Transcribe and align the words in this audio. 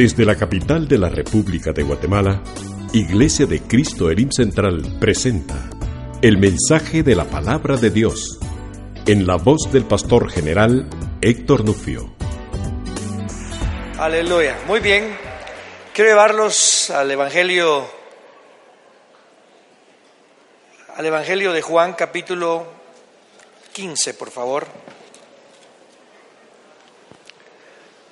Desde 0.00 0.24
la 0.24 0.34
capital 0.34 0.88
de 0.88 0.96
la 0.96 1.10
República 1.10 1.72
de 1.72 1.82
Guatemala, 1.82 2.42
Iglesia 2.94 3.44
de 3.44 3.60
Cristo 3.60 4.10
Elim 4.10 4.30
Central 4.30 4.96
presenta 4.98 5.68
el 6.22 6.38
mensaje 6.38 7.02
de 7.02 7.14
la 7.14 7.26
palabra 7.26 7.76
de 7.76 7.90
Dios 7.90 8.40
en 9.06 9.26
la 9.26 9.36
voz 9.36 9.70
del 9.70 9.84
pastor 9.84 10.30
general 10.30 10.88
Héctor 11.20 11.66
Nufio. 11.66 12.14
Aleluya. 13.98 14.56
Muy 14.66 14.80
bien. 14.80 15.14
Quiero 15.92 16.12
llevarlos 16.12 16.88
al 16.88 17.10
Evangelio 17.10 17.86
al 20.96 21.04
Evangelio 21.04 21.52
de 21.52 21.60
Juan 21.60 21.92
capítulo 21.92 22.66
15, 23.74 24.14
por 24.14 24.30
favor. 24.30 24.66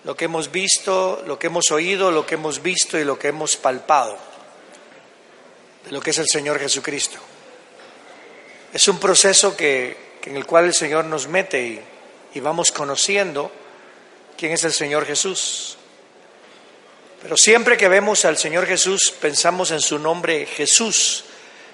Lo 0.08 0.16
que 0.16 0.24
hemos 0.24 0.50
visto, 0.50 1.22
lo 1.26 1.38
que 1.38 1.48
hemos 1.48 1.70
oído, 1.70 2.10
lo 2.10 2.24
que 2.24 2.36
hemos 2.36 2.62
visto 2.62 2.98
y 2.98 3.04
lo 3.04 3.18
que 3.18 3.28
hemos 3.28 3.58
palpado 3.58 4.16
de 5.84 5.92
lo 5.92 6.00
que 6.00 6.12
es 6.12 6.18
el 6.18 6.26
Señor 6.26 6.58
Jesucristo. 6.58 7.18
Es 8.72 8.88
un 8.88 8.98
proceso 8.98 9.54
que, 9.54 10.16
en 10.24 10.36
el 10.36 10.46
cual 10.46 10.64
el 10.64 10.72
Señor 10.72 11.04
nos 11.04 11.28
mete 11.28 11.60
y, 11.60 11.80
y 12.32 12.40
vamos 12.40 12.72
conociendo 12.72 13.52
quién 14.38 14.52
es 14.52 14.64
el 14.64 14.72
Señor 14.72 15.04
Jesús. 15.04 15.76
Pero 17.20 17.36
siempre 17.36 17.76
que 17.76 17.88
vemos 17.88 18.24
al 18.24 18.38
Señor 18.38 18.64
Jesús 18.64 19.12
pensamos 19.20 19.72
en 19.72 19.80
su 19.82 19.98
nombre 19.98 20.46
Jesús, 20.46 21.24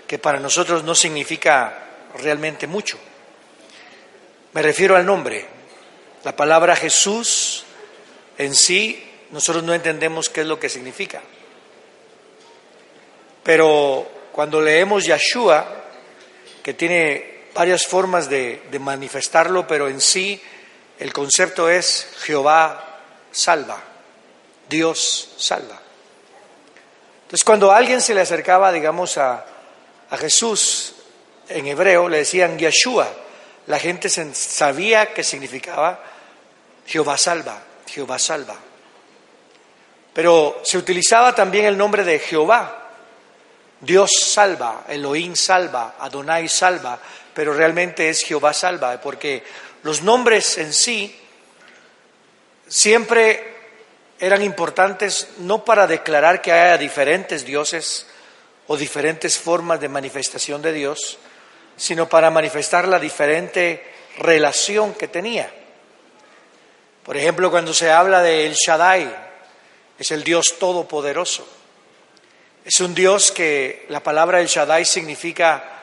que 0.08 0.18
para 0.18 0.40
nosotros 0.40 0.82
no 0.82 0.96
significa 0.96 1.84
realmente 2.18 2.66
mucho. 2.66 2.98
Me 4.54 4.60
refiero 4.60 4.96
al 4.96 5.06
nombre. 5.06 5.46
La 6.24 6.34
palabra 6.34 6.74
Jesús 6.74 7.64
en 8.38 8.54
sí, 8.54 9.02
nosotros 9.30 9.64
no 9.64 9.74
entendemos 9.74 10.28
qué 10.28 10.42
es 10.42 10.46
lo 10.46 10.58
que 10.58 10.68
significa. 10.68 11.20
Pero 13.42 14.08
cuando 14.32 14.60
leemos 14.60 15.04
Yeshua, 15.04 15.66
que 16.62 16.74
tiene 16.74 17.48
varias 17.54 17.86
formas 17.86 18.28
de, 18.28 18.62
manifestarlo, 18.80 19.66
pero 19.66 19.88
en 19.88 20.00
sí 20.00 20.40
el 20.98 21.12
concepto 21.12 21.68
es 21.68 22.08
Jehová 22.22 23.00
salva, 23.30 23.80
Dios 24.68 25.34
salva. 25.36 25.80
Entonces 27.24 27.44
cuando 27.44 27.70
alguien 27.70 28.00
se 28.00 28.14
le 28.14 28.22
acercaba, 28.22 28.72
digamos, 28.72 29.18
a, 29.18 29.44
a 30.10 30.16
Jesús 30.16 30.94
en 31.48 31.66
hebreo, 31.66 32.08
le 32.08 32.18
decían 32.18 32.58
Yeshua, 32.58 33.08
la 33.66 33.78
gente 33.78 34.08
sabía 34.08 35.12
que 35.12 35.22
significaba 35.22 36.02
Jehová 36.86 37.16
salva, 37.18 37.62
Jehová 37.94 38.18
salva. 38.18 38.56
Pero 40.12 40.60
se 40.64 40.78
utilizaba 40.78 41.32
también 41.32 41.66
el 41.66 41.78
nombre 41.78 42.02
de 42.02 42.18
Jehová, 42.18 42.90
Dios 43.80 44.10
salva, 44.20 44.84
Elohim 44.88 45.36
salva, 45.36 45.94
Adonai 46.00 46.48
salva, 46.48 46.98
pero 47.32 47.54
realmente 47.54 48.08
es 48.08 48.22
Jehová 48.22 48.52
salva, 48.52 49.00
porque 49.00 49.44
los 49.84 50.02
nombres 50.02 50.58
en 50.58 50.72
sí 50.72 51.14
siempre 52.66 53.54
eran 54.18 54.42
importantes 54.42 55.28
no 55.38 55.64
para 55.64 55.86
declarar 55.86 56.42
que 56.42 56.52
haya 56.52 56.78
diferentes 56.78 57.44
dioses 57.44 58.06
o 58.66 58.76
diferentes 58.76 59.38
formas 59.38 59.80
de 59.80 59.88
manifestación 59.88 60.62
de 60.62 60.72
Dios, 60.72 61.18
sino 61.76 62.08
para 62.08 62.30
manifestar 62.30 62.88
la 62.88 62.98
diferente 62.98 63.84
relación 64.18 64.94
que 64.94 65.08
tenía. 65.08 65.63
Por 67.04 67.16
ejemplo, 67.16 67.50
cuando 67.50 67.74
se 67.74 67.90
habla 67.90 68.22
de 68.22 68.46
El 68.46 68.54
Shaddai, 68.54 69.14
es 69.98 70.10
el 70.10 70.24
Dios 70.24 70.56
todopoderoso. 70.58 71.46
Es 72.64 72.80
un 72.80 72.94
Dios 72.94 73.30
que 73.30 73.84
la 73.90 74.02
palabra 74.02 74.40
El 74.40 74.46
Shaddai 74.46 74.86
significa 74.86 75.82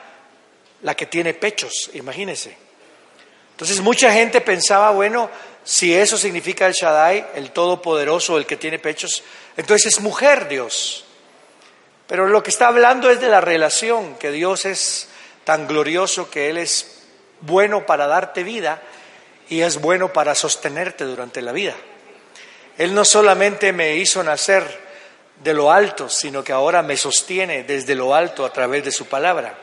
la 0.82 0.96
que 0.96 1.06
tiene 1.06 1.32
pechos, 1.32 1.90
imagínense. 1.94 2.56
Entonces 3.52 3.80
mucha 3.80 4.12
gente 4.12 4.40
pensaba, 4.40 4.90
bueno, 4.90 5.30
si 5.62 5.94
eso 5.94 6.18
significa 6.18 6.66
El 6.66 6.72
Shaddai, 6.72 7.26
el 7.36 7.52
todopoderoso, 7.52 8.36
el 8.36 8.46
que 8.46 8.56
tiene 8.56 8.80
pechos, 8.80 9.22
entonces 9.56 9.94
es 9.94 10.00
mujer 10.00 10.48
Dios. 10.48 11.04
Pero 12.08 12.26
lo 12.26 12.42
que 12.42 12.50
está 12.50 12.66
hablando 12.66 13.08
es 13.10 13.20
de 13.20 13.28
la 13.28 13.40
relación, 13.40 14.16
que 14.16 14.32
Dios 14.32 14.64
es 14.64 15.08
tan 15.44 15.68
glorioso 15.68 16.28
que 16.28 16.50
Él 16.50 16.58
es 16.58 17.04
bueno 17.40 17.86
para 17.86 18.08
darte 18.08 18.42
vida 18.42 18.82
y 19.48 19.60
es 19.60 19.80
bueno 19.80 20.12
para 20.12 20.34
sostenerte 20.34 21.04
durante 21.04 21.42
la 21.42 21.52
vida. 21.52 21.74
Él 22.78 22.94
no 22.94 23.04
solamente 23.04 23.72
me 23.72 23.96
hizo 23.96 24.22
nacer 24.22 24.64
de 25.42 25.54
lo 25.54 25.70
alto, 25.70 26.08
sino 26.08 26.42
que 26.42 26.52
ahora 26.52 26.82
me 26.82 26.96
sostiene 26.96 27.64
desde 27.64 27.94
lo 27.94 28.14
alto 28.14 28.44
a 28.44 28.52
través 28.52 28.84
de 28.84 28.92
su 28.92 29.06
palabra. 29.06 29.58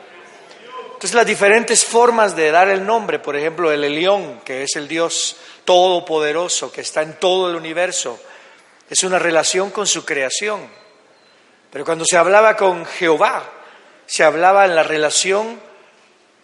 Entonces 0.84 1.14
las 1.14 1.26
diferentes 1.26 1.84
formas 1.84 2.36
de 2.36 2.50
dar 2.50 2.68
el 2.68 2.84
nombre, 2.84 3.18
por 3.18 3.34
ejemplo, 3.34 3.72
el 3.72 3.82
Elión, 3.84 4.40
que 4.44 4.62
es 4.62 4.76
el 4.76 4.86
Dios 4.86 5.36
todopoderoso, 5.64 6.70
que 6.70 6.82
está 6.82 7.02
en 7.02 7.14
todo 7.14 7.48
el 7.48 7.56
universo, 7.56 8.20
es 8.88 9.02
una 9.02 9.18
relación 9.18 9.70
con 9.70 9.86
su 9.86 10.04
creación. 10.04 10.60
Pero 11.70 11.84
cuando 11.84 12.04
se 12.04 12.18
hablaba 12.18 12.56
con 12.56 12.84
Jehová, 12.84 13.48
se 14.04 14.24
hablaba 14.24 14.66
en 14.66 14.74
la 14.74 14.82
relación 14.82 15.60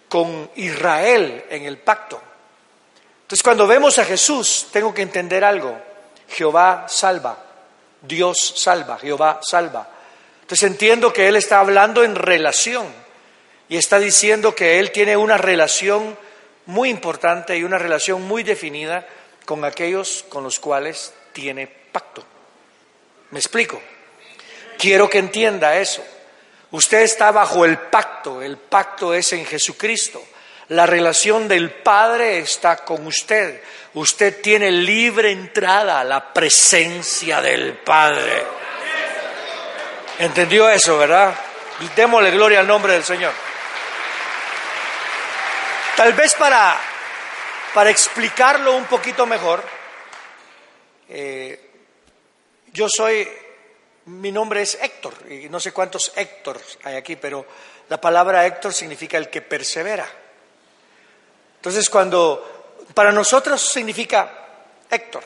con 0.08 0.50
Israel 0.54 1.44
en 1.50 1.64
el 1.64 1.78
pacto. 1.78 2.22
Entonces 3.26 3.42
cuando 3.42 3.66
vemos 3.66 3.98
a 3.98 4.04
Jesús, 4.04 4.68
tengo 4.70 4.94
que 4.94 5.02
entender 5.02 5.42
algo. 5.42 5.76
Jehová 6.28 6.86
salva, 6.88 7.36
Dios 8.00 8.54
salva, 8.54 8.98
Jehová 8.98 9.40
salva. 9.42 9.88
Entonces 10.42 10.70
entiendo 10.70 11.12
que 11.12 11.26
Él 11.26 11.34
está 11.34 11.58
hablando 11.58 12.04
en 12.04 12.14
relación 12.14 12.86
y 13.68 13.78
está 13.78 13.98
diciendo 13.98 14.54
que 14.54 14.78
Él 14.78 14.92
tiene 14.92 15.16
una 15.16 15.38
relación 15.38 16.16
muy 16.66 16.88
importante 16.88 17.56
y 17.56 17.64
una 17.64 17.78
relación 17.78 18.22
muy 18.22 18.44
definida 18.44 19.04
con 19.44 19.64
aquellos 19.64 20.24
con 20.28 20.44
los 20.44 20.60
cuales 20.60 21.12
tiene 21.32 21.66
pacto. 21.66 22.24
¿Me 23.32 23.40
explico? 23.40 23.82
Quiero 24.78 25.10
que 25.10 25.18
entienda 25.18 25.76
eso. 25.76 26.04
Usted 26.70 26.98
está 27.02 27.32
bajo 27.32 27.64
el 27.64 27.76
pacto, 27.76 28.40
el 28.40 28.56
pacto 28.56 29.12
es 29.12 29.32
en 29.32 29.44
Jesucristo. 29.44 30.22
La 30.68 30.84
relación 30.86 31.46
del 31.46 31.70
Padre 31.70 32.38
está 32.38 32.78
con 32.78 33.06
usted. 33.06 33.62
Usted 33.94 34.40
tiene 34.42 34.70
libre 34.70 35.30
entrada 35.30 36.00
a 36.00 36.04
la 36.04 36.32
presencia 36.32 37.40
del 37.40 37.74
Padre. 37.78 38.44
¿Entendió 40.18 40.68
eso, 40.68 40.98
verdad? 40.98 41.34
Démosle 41.94 42.30
gloria 42.30 42.60
al 42.60 42.66
nombre 42.66 42.94
del 42.94 43.04
Señor. 43.04 43.32
Tal 45.96 46.12
vez 46.14 46.34
para, 46.34 46.76
para 47.72 47.90
explicarlo 47.90 48.76
un 48.76 48.84
poquito 48.84 49.24
mejor, 49.24 49.62
eh, 51.08 51.70
yo 52.72 52.88
soy 52.88 53.28
mi 54.06 54.30
nombre 54.30 54.62
es 54.62 54.78
Héctor, 54.80 55.14
y 55.28 55.48
no 55.48 55.58
sé 55.58 55.72
cuántos 55.72 56.12
Héctor 56.14 56.60
hay 56.84 56.94
aquí, 56.96 57.16
pero 57.16 57.44
la 57.88 58.00
palabra 58.00 58.46
Héctor 58.46 58.72
significa 58.72 59.18
el 59.18 59.28
que 59.28 59.42
persevera. 59.42 60.06
Entonces, 61.66 61.90
cuando 61.90 62.76
para 62.94 63.10
nosotros 63.10 63.60
significa 63.60 64.30
Héctor, 64.88 65.24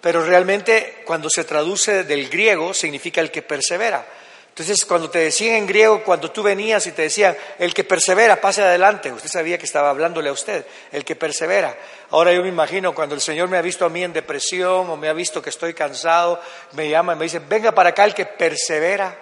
pero 0.00 0.26
realmente 0.26 1.04
cuando 1.06 1.30
se 1.30 1.44
traduce 1.44 2.02
del 2.02 2.28
griego 2.28 2.74
significa 2.74 3.20
el 3.20 3.30
que 3.30 3.42
persevera. 3.42 4.04
Entonces, 4.48 4.84
cuando 4.84 5.08
te 5.10 5.20
decían 5.20 5.54
en 5.54 5.66
griego, 5.68 6.02
cuando 6.02 6.32
tú 6.32 6.42
venías 6.42 6.84
y 6.88 6.90
te 6.90 7.02
decían, 7.02 7.36
el 7.60 7.72
que 7.72 7.84
persevera, 7.84 8.40
pase 8.40 8.62
adelante, 8.62 9.12
usted 9.12 9.28
sabía 9.28 9.56
que 9.56 9.66
estaba 9.66 9.90
hablándole 9.90 10.28
a 10.28 10.32
usted, 10.32 10.66
el 10.90 11.04
que 11.04 11.14
persevera. 11.14 11.78
Ahora 12.10 12.32
yo 12.32 12.42
me 12.42 12.48
imagino 12.48 12.92
cuando 12.92 13.14
el 13.14 13.20
Señor 13.20 13.48
me 13.48 13.56
ha 13.56 13.62
visto 13.62 13.84
a 13.84 13.88
mí 13.88 14.02
en 14.02 14.12
depresión 14.12 14.90
o 14.90 14.96
me 14.96 15.08
ha 15.08 15.12
visto 15.12 15.40
que 15.40 15.50
estoy 15.50 15.72
cansado, 15.72 16.40
me 16.72 16.88
llama 16.88 17.12
y 17.12 17.16
me 17.16 17.24
dice, 17.26 17.38
venga 17.38 17.70
para 17.70 17.90
acá 17.90 18.04
el 18.06 18.14
que 18.14 18.26
persevera. 18.26 19.16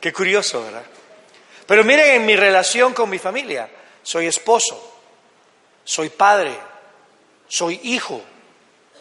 Qué 0.00 0.12
curioso, 0.12 0.64
¿verdad? 0.64 0.82
Pero 1.66 1.84
miren 1.84 2.16
en 2.16 2.26
mi 2.26 2.36
relación 2.36 2.92
con 2.92 3.08
mi 3.08 3.18
familia, 3.18 3.68
soy 4.02 4.26
esposo, 4.26 5.00
soy 5.84 6.10
padre, 6.10 6.56
soy 7.48 7.80
hijo, 7.84 8.22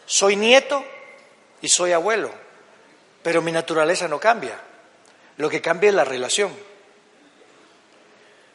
soy 0.06 0.36
nieto 0.36 0.84
y 1.62 1.70
soy 1.70 1.92
abuelo. 1.92 2.32
Pero 3.22 3.42
mi 3.42 3.52
naturaleza 3.52 4.08
no 4.08 4.20
cambia. 4.20 4.60
Lo 5.38 5.50
que 5.50 5.62
cambia 5.62 5.90
es 5.90 5.96
la 5.96 6.06
relación. 6.06 6.52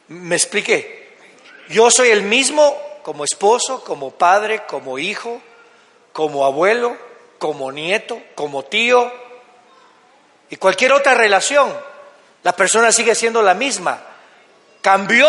¿Me 0.07 0.35
expliqué? 0.35 1.09
Yo 1.69 1.91
soy 1.91 2.09
el 2.09 2.23
mismo 2.23 2.75
como 3.03 3.23
esposo, 3.23 3.83
como 3.83 4.11
padre, 4.11 4.63
como 4.67 4.97
hijo, 4.97 5.41
como 6.13 6.45
abuelo, 6.45 6.97
como 7.37 7.71
nieto, 7.71 8.21
como 8.35 8.63
tío 8.65 9.11
y 10.49 10.55
cualquier 10.57 10.93
otra 10.93 11.13
relación. 11.13 11.71
La 12.49 12.55
persona 12.55 12.91
sigue 12.91 13.13
siendo 13.13 13.43
la 13.43 13.53
misma. 13.53 14.01
Cambió 14.81 15.27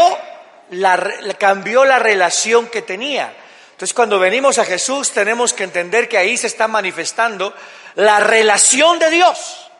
la, 0.71 0.97
cambió 1.39 1.85
la 1.85 1.99
relación 1.99 2.69
que 2.69 2.81
tenía. 2.81 3.31
Entonces 3.73 3.93
cuando 3.93 4.19
venimos 4.19 4.57
a 4.57 4.65
Jesús 4.65 5.11
tenemos 5.11 5.53
que 5.53 5.65
entender 5.65 6.09
que 6.09 6.17
ahí 6.17 6.39
se 6.39 6.47
está 6.47 6.67
manifestando 6.67 7.55
la 7.97 8.21
relación 8.21 8.99
de 8.99 9.11
Dios 9.11 9.71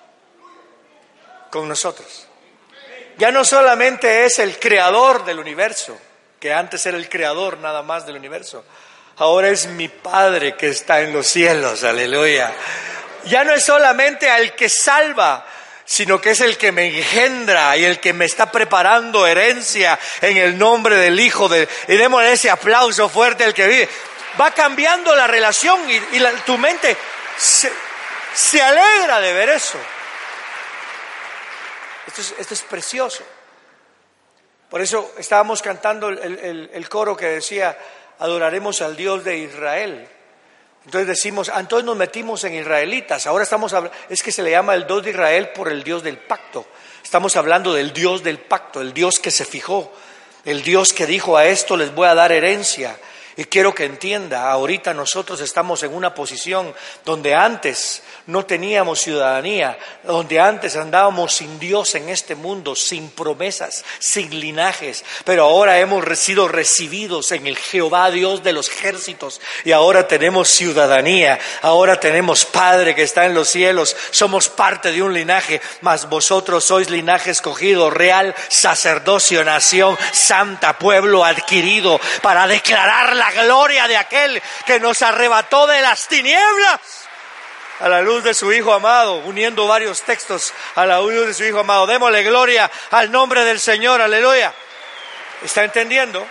con 1.49 1.67
nosotros. 1.67 2.29
Ya 3.17 3.31
no 3.31 3.43
solamente 3.47 4.27
es 4.27 4.39
el 4.39 4.59
creador 4.59 5.25
del 5.25 5.39
universo, 5.39 5.97
que 6.39 6.53
antes 6.53 6.85
era 6.85 6.99
el 6.99 7.09
creador 7.09 7.57
nada 7.57 7.81
más 7.83 8.05
del 8.05 8.17
universo, 8.17 8.67
ahora 9.17 9.49
es 9.49 9.67
mi 9.67 9.89
Padre 9.89 10.57
que 10.57 10.69
está 10.69 11.01
en 11.01 11.15
los 11.15 11.27
cielos, 11.27 11.85
aleluya. 11.85 12.53
Ya 13.25 13.45
no 13.45 13.55
es 13.55 13.65
solamente 13.65 14.29
al 14.29 14.55
que 14.55 14.69
salva, 14.69 15.47
sino 15.91 16.21
que 16.21 16.31
es 16.31 16.41
el 16.41 16.57
que 16.57 16.71
me 16.71 16.87
engendra 16.87 17.77
y 17.77 17.85
el 17.85 17.99
que 17.99 18.13
me 18.13 18.25
está 18.25 18.53
preparando 18.53 19.27
herencia 19.27 19.99
en 20.21 20.37
el 20.37 20.57
nombre 20.57 20.95
del 20.95 21.19
Hijo. 21.19 21.49
De, 21.49 21.69
y 21.89 21.97
démosle 21.97 22.35
ese 22.35 22.49
aplauso 22.49 23.09
fuerte 23.09 23.43
al 23.43 23.53
que 23.53 23.67
vive. 23.67 23.89
Va 24.41 24.53
cambiando 24.53 25.17
la 25.17 25.27
relación 25.27 25.81
y, 25.91 26.01
tu 26.47 26.57
mente 26.59 26.97
se, 27.37 28.63
alegra 28.63 29.21
de 29.21 29.33
ver 29.33 29.49
eso. 29.49 29.81
Esto 32.07 32.55
es, 32.55 32.63
precioso. 32.63 33.25
Por 34.71 34.81
eso 34.83 35.15
estábamos 35.19 35.61
cantando 35.61 36.09
el 36.09 36.89
coro 36.89 37.17
que 37.17 37.27
decía, 37.27 37.77
adoraremos 38.21 38.81
al 38.81 38.95
Dios 38.95 39.25
de 39.25 39.39
Israel. 39.39 40.09
Entonces 40.91 41.07
decimos, 41.07 41.49
ah, 41.55 41.61
entonces 41.61 41.87
nos 41.87 41.97
metimos 41.97 42.43
en 42.43 42.55
israelitas, 42.55 43.29
ahora 43.29 43.45
estamos 43.45 43.73
hablando, 43.73 43.97
es 44.09 44.25
que 44.25 44.33
se 44.33 44.43
le 44.43 44.51
llama 44.51 44.75
el 44.75 44.89
Dios 44.89 45.05
de 45.05 45.11
Israel 45.11 45.51
por 45.51 45.69
el 45.69 45.85
Dios 45.85 46.03
del 46.03 46.19
pacto. 46.19 46.67
Estamos 47.01 47.37
hablando 47.37 47.73
del 47.73 47.93
Dios 47.93 48.25
del 48.25 48.41
pacto, 48.41 48.81
el 48.81 48.93
Dios 48.93 49.21
que 49.21 49.31
se 49.31 49.45
fijó, 49.45 49.93
el 50.45 50.65
Dios 50.65 50.93
que 50.93 51.07
dijo 51.07 51.37
a 51.37 51.47
esto 51.47 51.77
les 51.77 51.95
voy 51.95 52.09
a 52.09 52.17
dar 52.17 52.33
herencia, 52.33 52.99
y 53.41 53.47
quiero 53.47 53.75
que 53.75 53.87
entienda, 53.87 54.51
ahorita 54.51 54.93
nosotros 54.93 55.41
estamos 55.41 55.83
en 55.83 55.95
una 55.95 56.15
posición 56.15 56.75
donde 57.07 57.35
antes 57.35 58.03
no 58.27 58.45
teníamos 58.45 59.01
ciudadanía, 59.01 59.79
donde 60.05 60.39
antes 60.39 60.77
andábamos 60.77 61.33
sin 61.33 61.59
Dios 61.59 61.95
en 61.95 62.11
este 62.11 62.35
mundo, 62.35 62.77
sin 62.77 63.09
promesas, 63.09 63.83
sin 63.99 64.39
linajes, 64.39 65.07
pero 65.25 65.45
ahora 65.45 65.79
hemos 65.79 66.05
sido 66.19 66.49
recibidos 66.49 67.33
en 67.33 67.47
el 67.47 67.57
Jehová 67.57 68.11
Dios 68.11 68.43
de 68.43 68.53
los 68.53 68.69
ejércitos 68.69 69.41
y 69.65 69.73
ahora 69.73 70.07
tenemos 70.07 70.51
ciudadanía, 70.51 71.39
ahora 71.63 71.99
tenemos 71.99 72.45
Padre 72.45 72.95
que 72.95 73.05
está 73.05 73.25
en 73.25 73.33
los 73.33 73.49
cielos, 73.49 73.97
somos 74.11 74.51
parte 74.51 74.93
de 74.93 75.03
un 75.03 75.15
linaje, 75.15 75.63
mas 75.81 76.11
vosotros 76.11 76.63
sois 76.63 76.91
linaje 76.91 77.31
escogido, 77.31 77.89
real, 77.89 78.35
sacerdocio, 78.49 79.43
nación, 79.45 79.97
santa, 80.13 80.79
pueblo 80.79 81.25
adquirido, 81.25 81.99
para 82.21 82.47
declarar 82.47 83.17
la 83.17 83.30
gloria 83.31 83.89
de 83.89 83.97
aquel 83.97 84.43
que 84.67 84.81
nos 84.81 85.03
arrebató 85.03 85.67
de 85.67 85.81
las 85.81 86.07
tinieblas 86.09 86.81
a 87.81 87.89
la 87.89 88.03
luz 88.03 88.23
de 88.23 88.35
su 88.35 88.53
Hijo 88.53 88.73
amado, 88.73 89.17
uniendo 89.17 89.67
varios 89.67 90.03
textos 90.03 90.53
a 90.75 90.85
la 90.85 91.01
luz 91.01 91.27
de 91.27 91.35
su 91.35 91.45
Hijo 91.45 91.61
amado. 91.61 91.87
Démosle 91.87 92.23
gloria 92.23 92.71
al 92.91 93.11
nombre 93.11 93.45
del 93.45 93.59
Señor, 93.59 94.01
aleluya. 94.01 94.53
¿Está 95.43 95.65
entendiendo? 95.65 96.27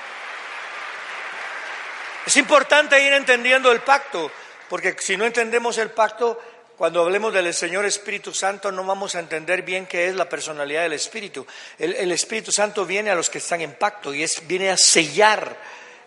Es 2.26 2.38
importante 2.38 3.02
ir 3.04 3.14
entendiendo 3.14 3.72
el 3.72 3.82
pacto, 3.82 4.32
porque 4.70 4.96
si 5.00 5.18
no 5.18 5.26
entendemos 5.26 5.80
el 5.80 5.90
pacto, 5.90 6.40
cuando 6.78 7.02
hablemos 7.02 7.34
del 7.34 7.54
Señor 7.54 7.86
Espíritu 7.86 8.34
Santo 8.34 8.72
no 8.72 8.86
vamos 8.86 9.14
a 9.16 9.20
entender 9.20 9.64
bien 9.64 9.86
qué 9.86 10.08
es 10.08 10.16
la 10.16 10.30
personalidad 10.30 10.84
del 10.84 10.94
Espíritu. 10.94 11.46
El, 11.78 12.12
Espíritu 12.12 12.54
Santo 12.54 12.86
viene 12.86 13.10
a 13.10 13.16
los 13.16 13.30
que 13.30 13.40
están 13.40 13.60
en 13.60 13.74
pacto 13.74 14.14
y 14.14 14.24
es, 14.24 14.48
viene 14.48 14.70
a 14.70 14.78
sellar 14.78 15.58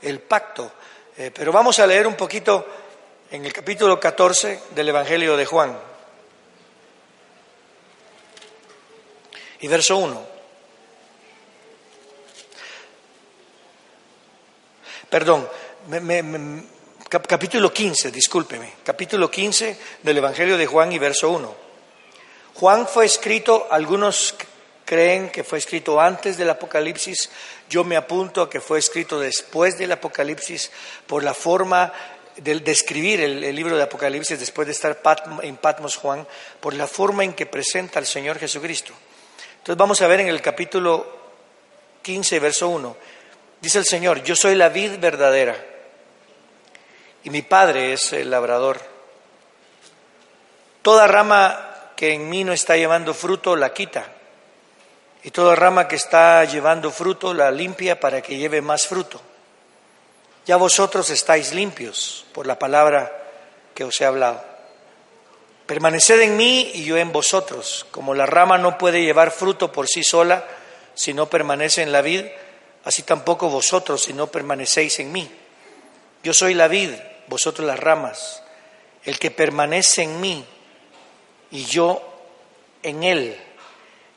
el 0.01 0.21
pacto. 0.21 0.73
Eh, 1.17 1.31
pero 1.35 1.53
vamos 1.53 1.79
a 1.79 1.87
leer 1.87 2.07
un 2.07 2.17
poquito 2.17 2.67
en 3.31 3.45
el 3.45 3.53
capítulo 3.53 4.01
14 4.01 4.63
del 4.75 4.89
Evangelio 4.89 5.37
de 5.37 5.45
Juan. 5.45 5.79
Y 9.61 9.69
verso 9.69 9.99
1. 9.99 10.27
Perdón, 15.11 15.47
capítulo 17.29 17.71
15, 17.71 18.11
discúlpeme, 18.11 18.73
capítulo 18.83 19.31
15 19.31 19.79
del 20.03 20.17
Evangelio 20.17 20.57
de 20.57 20.65
Juan 20.65 20.91
y 20.93 20.99
verso 20.99 21.29
1. 21.29 21.55
Juan 22.55 22.89
fue 22.89 23.05
escrito, 23.05 23.69
algunos 23.71 24.35
creen 24.93 25.31
que 25.31 25.43
fue 25.43 25.57
escrito 25.57 25.99
antes 25.99 26.37
del 26.37 26.51
Apocalipsis, 26.51 27.31
yo 27.67 27.83
me 27.83 27.97
apunto 27.97 28.43
a 28.43 28.51
que 28.51 28.61
fue 28.61 28.79
escrito 28.79 29.19
después 29.19 29.79
del 29.79 29.91
Apocalipsis 29.91 30.71
por 31.07 31.25
la 31.25 31.33
forma 31.33 31.91
de, 32.37 32.61
escribir 32.67 33.23
el, 33.23 33.57
libro 33.57 33.75
de 33.75 33.85
Apocalipsis 33.85 34.39
después 34.39 34.67
de 34.67 34.73
estar 34.73 35.01
en 35.41 35.57
Patmos 35.57 35.97
Juan, 35.97 36.29
por 36.61 36.75
la 36.75 36.87
forma 36.87 37.25
en 37.25 37.33
que 37.33 37.47
presenta 37.47 37.99
al 37.99 38.05
Señor 38.05 38.39
Jesucristo. 38.39 38.93
Entonces 39.61 39.79
vamos 39.79 40.03
a 40.03 40.09
ver 40.09 40.21
en 40.21 40.29
el 40.29 40.43
capítulo 40.43 41.07
15, 42.03 42.39
verso 42.39 42.69
1, 42.69 42.95
dice 43.63 43.79
el 43.79 43.87
Señor, 43.87 44.23
yo 44.23 44.37
soy 44.37 44.57
la 44.57 44.69
vid 44.69 44.99
verdadera 44.99 45.57
y 47.25 47.31
mi 47.31 47.41
Padre 47.41 47.95
es 47.95 48.13
el 48.13 48.31
labrador. 48.31 48.79
Toda 50.83 51.07
rama 51.07 51.93
que 51.97 52.13
en 52.13 52.29
mí 52.29 52.45
no 52.45 52.53
está 52.53 52.77
llevando 52.77 53.15
fruto 53.15 53.57
la 53.57 53.73
quita 53.73 54.17
y 55.25 55.31
toda 55.31 55.55
rama 55.55 55.87
que 55.87 55.97
está 55.97 56.45
llevando 56.45 56.91
fruto 56.91 57.33
la 57.33 57.51
limpia 57.51 58.01
para 58.01 58.21
que 58.21 58.37
lleve 58.37 58.61
más 58.61 58.87
fruto. 58.87 59.21
Ya 60.47 60.57
vosotros 60.57 61.11
estáis 61.11 61.53
limpios 61.53 62.27
por 62.33 62.47
la 62.47 62.59
palabra 62.59 63.13
que 63.75 63.85
os 63.85 64.01
he 64.01 64.05
hablado. 64.05 64.45
Permaneced 65.67 66.21
en 66.21 66.37
mí 66.37 66.73
y 66.75 66.85
yo 66.85 66.97
en 66.97 67.13
vosotros. 67.13 67.87
Como 67.93 68.15
la 68.15 68.27
rama 68.27 68.59
no 68.59 68.77
puede 68.77 69.03
llevar 69.03 69.31
fruto 69.31 69.71
por 69.71 69.87
sí 69.87 70.03
sola 70.03 70.45
si 70.95 71.15
no 71.15 71.31
permanece 71.31 71.83
en 71.83 71.93
la 71.93 72.03
vid, 72.03 72.25
así 72.85 73.03
tampoco 73.03 73.49
vosotros 73.49 74.03
si 74.03 74.13
no 74.13 74.27
permanecéis 74.27 74.99
en 74.99 75.13
mí. 75.13 75.31
Yo 76.25 76.35
soy 76.35 76.55
la 76.55 76.67
vid, 76.69 76.91
vosotros 77.29 77.67
las 77.67 77.79
ramas. 77.79 78.43
El 79.05 79.19
que 79.19 79.31
permanece 79.31 80.03
en 80.03 80.21
mí 80.21 80.45
y 81.53 81.65
yo 81.65 82.03
en 82.83 83.05
él, 83.05 83.41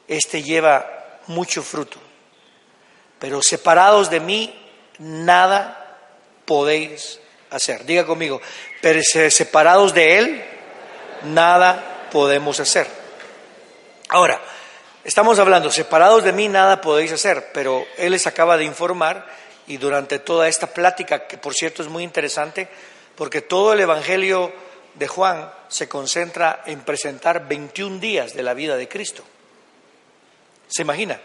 éste 0.07 0.43
lleva 0.43 1.19
mucho 1.27 1.63
fruto. 1.63 1.97
Pero 3.19 3.41
separados 3.41 4.09
de 4.09 4.19
mí, 4.19 4.53
nada 4.99 5.97
podéis 6.45 7.19
hacer. 7.49 7.85
Diga 7.85 8.05
conmigo, 8.05 8.41
pero 8.81 9.01
separados 9.03 9.93
de 9.93 10.17
Él, 10.17 10.43
nada 11.23 12.07
podemos 12.11 12.59
hacer. 12.59 12.87
Ahora, 14.09 14.39
estamos 15.03 15.39
hablando, 15.39 15.71
separados 15.71 16.23
de 16.23 16.33
mí, 16.33 16.47
nada 16.47 16.81
podéis 16.81 17.11
hacer, 17.11 17.49
pero 17.53 17.85
Él 17.97 18.11
les 18.11 18.27
acaba 18.27 18.57
de 18.57 18.65
informar 18.65 19.25
y 19.67 19.77
durante 19.77 20.19
toda 20.19 20.47
esta 20.47 20.67
plática, 20.67 21.27
que 21.27 21.37
por 21.37 21.53
cierto 21.53 21.81
es 21.81 21.89
muy 21.89 22.03
interesante, 22.03 22.67
porque 23.15 23.41
todo 23.41 23.73
el 23.73 23.79
Evangelio 23.79 24.53
de 24.93 25.07
Juan 25.07 25.51
se 25.67 25.89
concentra 25.89 26.61
en 26.65 26.81
presentar 26.81 27.47
21 27.47 27.99
días 27.99 28.33
de 28.33 28.43
la 28.43 28.53
vida 28.53 28.77
de 28.77 28.87
Cristo. 28.87 29.23
¿Se 30.75 30.81
imagina? 30.81 31.17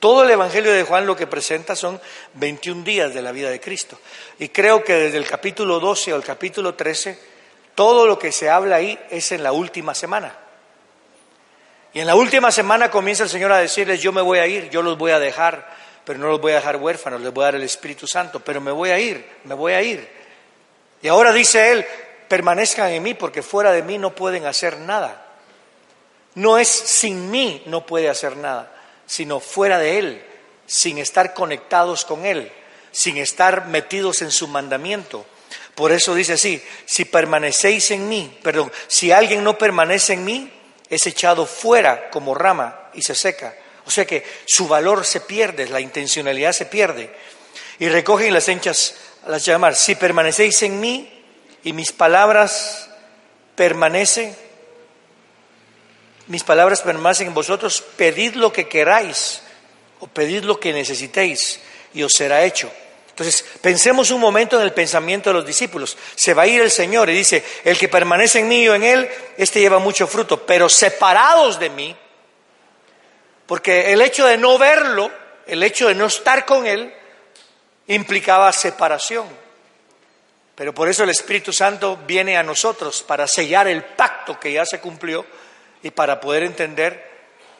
Todo 0.00 0.24
el 0.24 0.30
Evangelio 0.30 0.72
de 0.72 0.82
Juan 0.82 1.04
lo 1.04 1.14
que 1.14 1.26
presenta 1.26 1.76
son 1.76 2.00
21 2.32 2.82
días 2.82 3.12
de 3.12 3.20
la 3.20 3.30
vida 3.30 3.50
de 3.50 3.60
Cristo. 3.60 4.00
Y 4.38 4.48
creo 4.48 4.82
que 4.82 4.94
desde 4.94 5.18
el 5.18 5.26
capítulo 5.26 5.78
12 5.80 6.14
al 6.14 6.24
capítulo 6.24 6.74
13, 6.74 7.18
todo 7.74 8.06
lo 8.06 8.18
que 8.18 8.32
se 8.32 8.48
habla 8.48 8.76
ahí 8.76 8.98
es 9.10 9.32
en 9.32 9.42
la 9.42 9.52
última 9.52 9.94
semana. 9.94 10.34
Y 11.92 12.00
en 12.00 12.06
la 12.06 12.14
última 12.14 12.50
semana 12.50 12.90
comienza 12.90 13.24
el 13.24 13.28
Señor 13.28 13.52
a 13.52 13.58
decirles, 13.58 14.00
yo 14.00 14.12
me 14.12 14.22
voy 14.22 14.38
a 14.38 14.46
ir, 14.46 14.70
yo 14.70 14.80
los 14.80 14.96
voy 14.96 15.10
a 15.10 15.18
dejar, 15.18 15.76
pero 16.02 16.18
no 16.18 16.28
los 16.28 16.40
voy 16.40 16.52
a 16.52 16.54
dejar 16.54 16.76
huérfanos, 16.76 17.20
les 17.20 17.34
voy 17.34 17.42
a 17.42 17.48
dar 17.48 17.56
el 17.56 17.64
Espíritu 17.64 18.06
Santo, 18.06 18.40
pero 18.40 18.62
me 18.62 18.72
voy 18.72 18.88
a 18.88 18.98
ir, 18.98 19.28
me 19.44 19.54
voy 19.54 19.74
a 19.74 19.82
ir. 19.82 20.08
Y 21.02 21.08
ahora 21.08 21.34
dice 21.34 21.70
Él, 21.70 21.84
permanezcan 22.28 22.92
en 22.92 23.02
mí 23.02 23.12
porque 23.12 23.42
fuera 23.42 23.72
de 23.72 23.82
mí 23.82 23.98
no 23.98 24.14
pueden 24.14 24.46
hacer 24.46 24.78
nada. 24.78 25.22
No 26.34 26.56
es 26.56 26.68
sin 26.68 27.30
mí 27.30 27.62
no 27.66 27.84
puede 27.84 28.08
hacer 28.08 28.38
nada 28.38 28.72
sino 29.06 29.40
fuera 29.40 29.78
de 29.78 29.98
Él, 29.98 30.24
sin 30.66 30.98
estar 30.98 31.34
conectados 31.34 32.04
con 32.04 32.26
Él, 32.26 32.50
sin 32.92 33.18
estar 33.18 33.66
metidos 33.66 34.22
en 34.22 34.30
su 34.30 34.48
mandamiento. 34.48 35.24
Por 35.74 35.92
eso 35.92 36.14
dice 36.14 36.34
así, 36.34 36.62
si 36.86 37.04
permanecéis 37.04 37.90
en 37.90 38.08
mí, 38.08 38.38
perdón, 38.42 38.72
si 38.88 39.12
alguien 39.12 39.44
no 39.44 39.58
permanece 39.58 40.14
en 40.14 40.24
mí, 40.24 40.52
es 40.88 41.06
echado 41.06 41.46
fuera 41.46 42.10
como 42.10 42.34
rama 42.34 42.90
y 42.94 43.02
se 43.02 43.14
seca. 43.14 43.54
O 43.84 43.90
sea 43.90 44.04
que 44.04 44.24
su 44.46 44.66
valor 44.66 45.04
se 45.04 45.20
pierde, 45.20 45.68
la 45.68 45.80
intencionalidad 45.80 46.52
se 46.52 46.66
pierde. 46.66 47.14
Y 47.78 47.88
recogen 47.88 48.32
las 48.32 48.48
henchas, 48.48 48.94
las 49.26 49.44
llamar, 49.44 49.76
si 49.76 49.94
permanecéis 49.94 50.62
en 50.62 50.80
mí 50.80 51.24
y 51.62 51.72
mis 51.72 51.92
palabras 51.92 52.88
permanecen, 53.54 54.34
mis 56.28 56.42
palabras 56.42 56.82
permanecen 56.82 57.28
en 57.28 57.34
vosotros, 57.34 57.82
pedid 57.96 58.34
lo 58.34 58.52
que 58.52 58.68
queráis 58.68 59.42
o 60.00 60.08
pedid 60.08 60.44
lo 60.44 60.58
que 60.58 60.72
necesitéis 60.72 61.60
y 61.94 62.02
os 62.02 62.12
será 62.12 62.44
hecho. 62.44 62.70
Entonces, 63.08 63.44
pensemos 63.62 64.10
un 64.10 64.20
momento 64.20 64.56
en 64.56 64.62
el 64.62 64.74
pensamiento 64.74 65.30
de 65.30 65.34
los 65.34 65.46
discípulos. 65.46 65.96
Se 66.14 66.34
va 66.34 66.42
a 66.42 66.46
ir 66.46 66.60
el 66.60 66.70
Señor 66.70 67.08
y 67.08 67.14
dice, 67.14 67.42
el 67.64 67.78
que 67.78 67.88
permanece 67.88 68.40
en 68.40 68.48
mí 68.48 68.64
y 68.64 68.66
en 68.68 68.82
él, 68.82 69.08
este 69.38 69.60
lleva 69.60 69.78
mucho 69.78 70.06
fruto, 70.06 70.44
pero 70.44 70.68
separados 70.68 71.58
de 71.58 71.70
mí, 71.70 71.96
porque 73.46 73.92
el 73.92 74.02
hecho 74.02 74.26
de 74.26 74.36
no 74.36 74.58
verlo, 74.58 75.10
el 75.46 75.62
hecho 75.62 75.88
de 75.88 75.94
no 75.94 76.06
estar 76.06 76.44
con 76.44 76.66
él, 76.66 76.92
implicaba 77.86 78.52
separación. 78.52 79.26
Pero 80.54 80.74
por 80.74 80.88
eso 80.88 81.04
el 81.04 81.10
Espíritu 81.10 81.52
Santo 81.52 81.98
viene 82.06 82.36
a 82.36 82.42
nosotros 82.42 83.02
para 83.02 83.26
sellar 83.26 83.68
el 83.68 83.84
pacto 83.84 84.38
que 84.38 84.52
ya 84.52 84.66
se 84.66 84.80
cumplió 84.80 85.24
y 85.86 85.92
para 85.92 86.20
poder 86.20 86.42
entender 86.42 87.08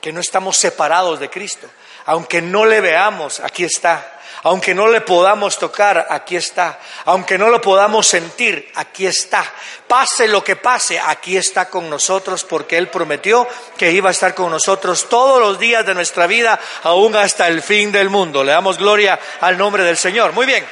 que 0.00 0.12
no 0.12 0.20
estamos 0.20 0.56
separados 0.56 1.20
de 1.20 1.30
Cristo. 1.30 1.68
Aunque 2.06 2.42
no 2.42 2.66
le 2.66 2.80
veamos, 2.80 3.38
aquí 3.38 3.62
está. 3.62 4.18
Aunque 4.42 4.74
no 4.74 4.88
le 4.88 5.00
podamos 5.00 5.56
tocar, 5.56 6.08
aquí 6.10 6.34
está. 6.34 6.80
Aunque 7.04 7.38
no 7.38 7.50
lo 7.50 7.60
podamos 7.60 8.04
sentir, 8.08 8.72
aquí 8.74 9.06
está. 9.06 9.44
Pase 9.86 10.26
lo 10.26 10.42
que 10.42 10.56
pase, 10.56 10.98
aquí 10.98 11.36
está 11.36 11.70
con 11.70 11.88
nosotros 11.88 12.42
porque 12.42 12.76
Él 12.76 12.88
prometió 12.88 13.46
que 13.76 13.92
iba 13.92 14.08
a 14.08 14.12
estar 14.12 14.34
con 14.34 14.50
nosotros 14.50 15.08
todos 15.08 15.40
los 15.40 15.60
días 15.60 15.86
de 15.86 15.94
nuestra 15.94 16.26
vida, 16.26 16.58
aún 16.82 17.14
hasta 17.14 17.46
el 17.46 17.62
fin 17.62 17.92
del 17.92 18.10
mundo. 18.10 18.42
Le 18.42 18.50
damos 18.50 18.76
gloria 18.76 19.20
al 19.40 19.56
nombre 19.56 19.84
del 19.84 19.96
Señor. 19.96 20.32
Muy 20.32 20.46
bien. 20.46 20.66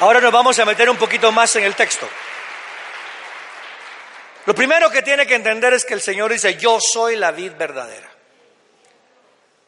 Ahora 0.00 0.20
nos 0.20 0.32
vamos 0.32 0.58
a 0.58 0.64
meter 0.64 0.90
un 0.90 0.96
poquito 0.96 1.30
más 1.30 1.54
en 1.54 1.62
el 1.62 1.76
texto. 1.76 2.08
Lo 4.46 4.54
primero 4.54 4.90
que 4.90 5.02
tiene 5.02 5.26
que 5.26 5.34
entender 5.34 5.72
es 5.74 5.84
que 5.84 5.94
el 5.94 6.00
Señor 6.00 6.32
dice, 6.32 6.56
yo 6.56 6.78
soy 6.80 7.16
la 7.16 7.30
vid 7.30 7.52
verdadera. 7.52 8.10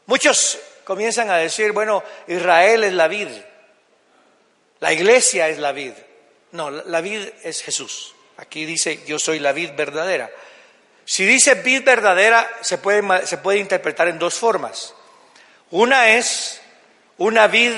Muchos 0.06 0.58
comienzan 0.84 1.30
a 1.30 1.36
decir, 1.36 1.72
bueno, 1.72 2.02
Israel 2.26 2.84
es 2.84 2.92
la 2.92 3.08
vid, 3.08 3.28
la 4.80 4.92
iglesia 4.92 5.48
es 5.48 5.58
la 5.58 5.72
vid. 5.72 5.92
No, 6.52 6.70
la 6.70 7.00
vid 7.00 7.28
es 7.42 7.62
Jesús. 7.62 8.14
Aquí 8.36 8.64
dice, 8.64 9.04
yo 9.06 9.18
soy 9.18 9.38
la 9.38 9.52
vid 9.52 9.70
verdadera. 9.76 10.30
Si 11.04 11.24
dice 11.24 11.54
vid 11.54 11.84
verdadera, 11.84 12.48
se 12.60 12.78
puede, 12.78 13.26
se 13.26 13.38
puede 13.38 13.58
interpretar 13.58 14.08
en 14.08 14.18
dos 14.18 14.34
formas. 14.34 14.94
Una 15.70 16.08
es, 16.10 16.60
una 17.18 17.46
vid 17.46 17.72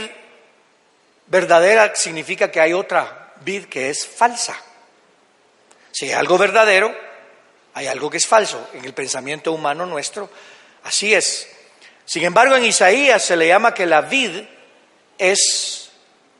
verdadera 1.26 1.94
significa 1.94 2.50
que 2.50 2.60
hay 2.60 2.72
otra 2.72 3.34
vid 3.42 3.66
que 3.66 3.90
es 3.90 4.06
falsa. 4.06 4.56
Si 5.94 6.06
hay 6.06 6.12
algo 6.12 6.36
verdadero, 6.36 6.92
hay 7.72 7.86
algo 7.86 8.10
que 8.10 8.16
es 8.16 8.26
falso. 8.26 8.68
En 8.74 8.84
el 8.84 8.92
pensamiento 8.92 9.52
humano 9.52 9.86
nuestro, 9.86 10.28
así 10.82 11.14
es. 11.14 11.48
Sin 12.04 12.24
embargo, 12.24 12.56
en 12.56 12.64
Isaías 12.64 13.22
se 13.22 13.36
le 13.36 13.46
llama 13.46 13.72
que 13.72 13.86
la 13.86 14.00
vid 14.00 14.42
es, 15.16 15.90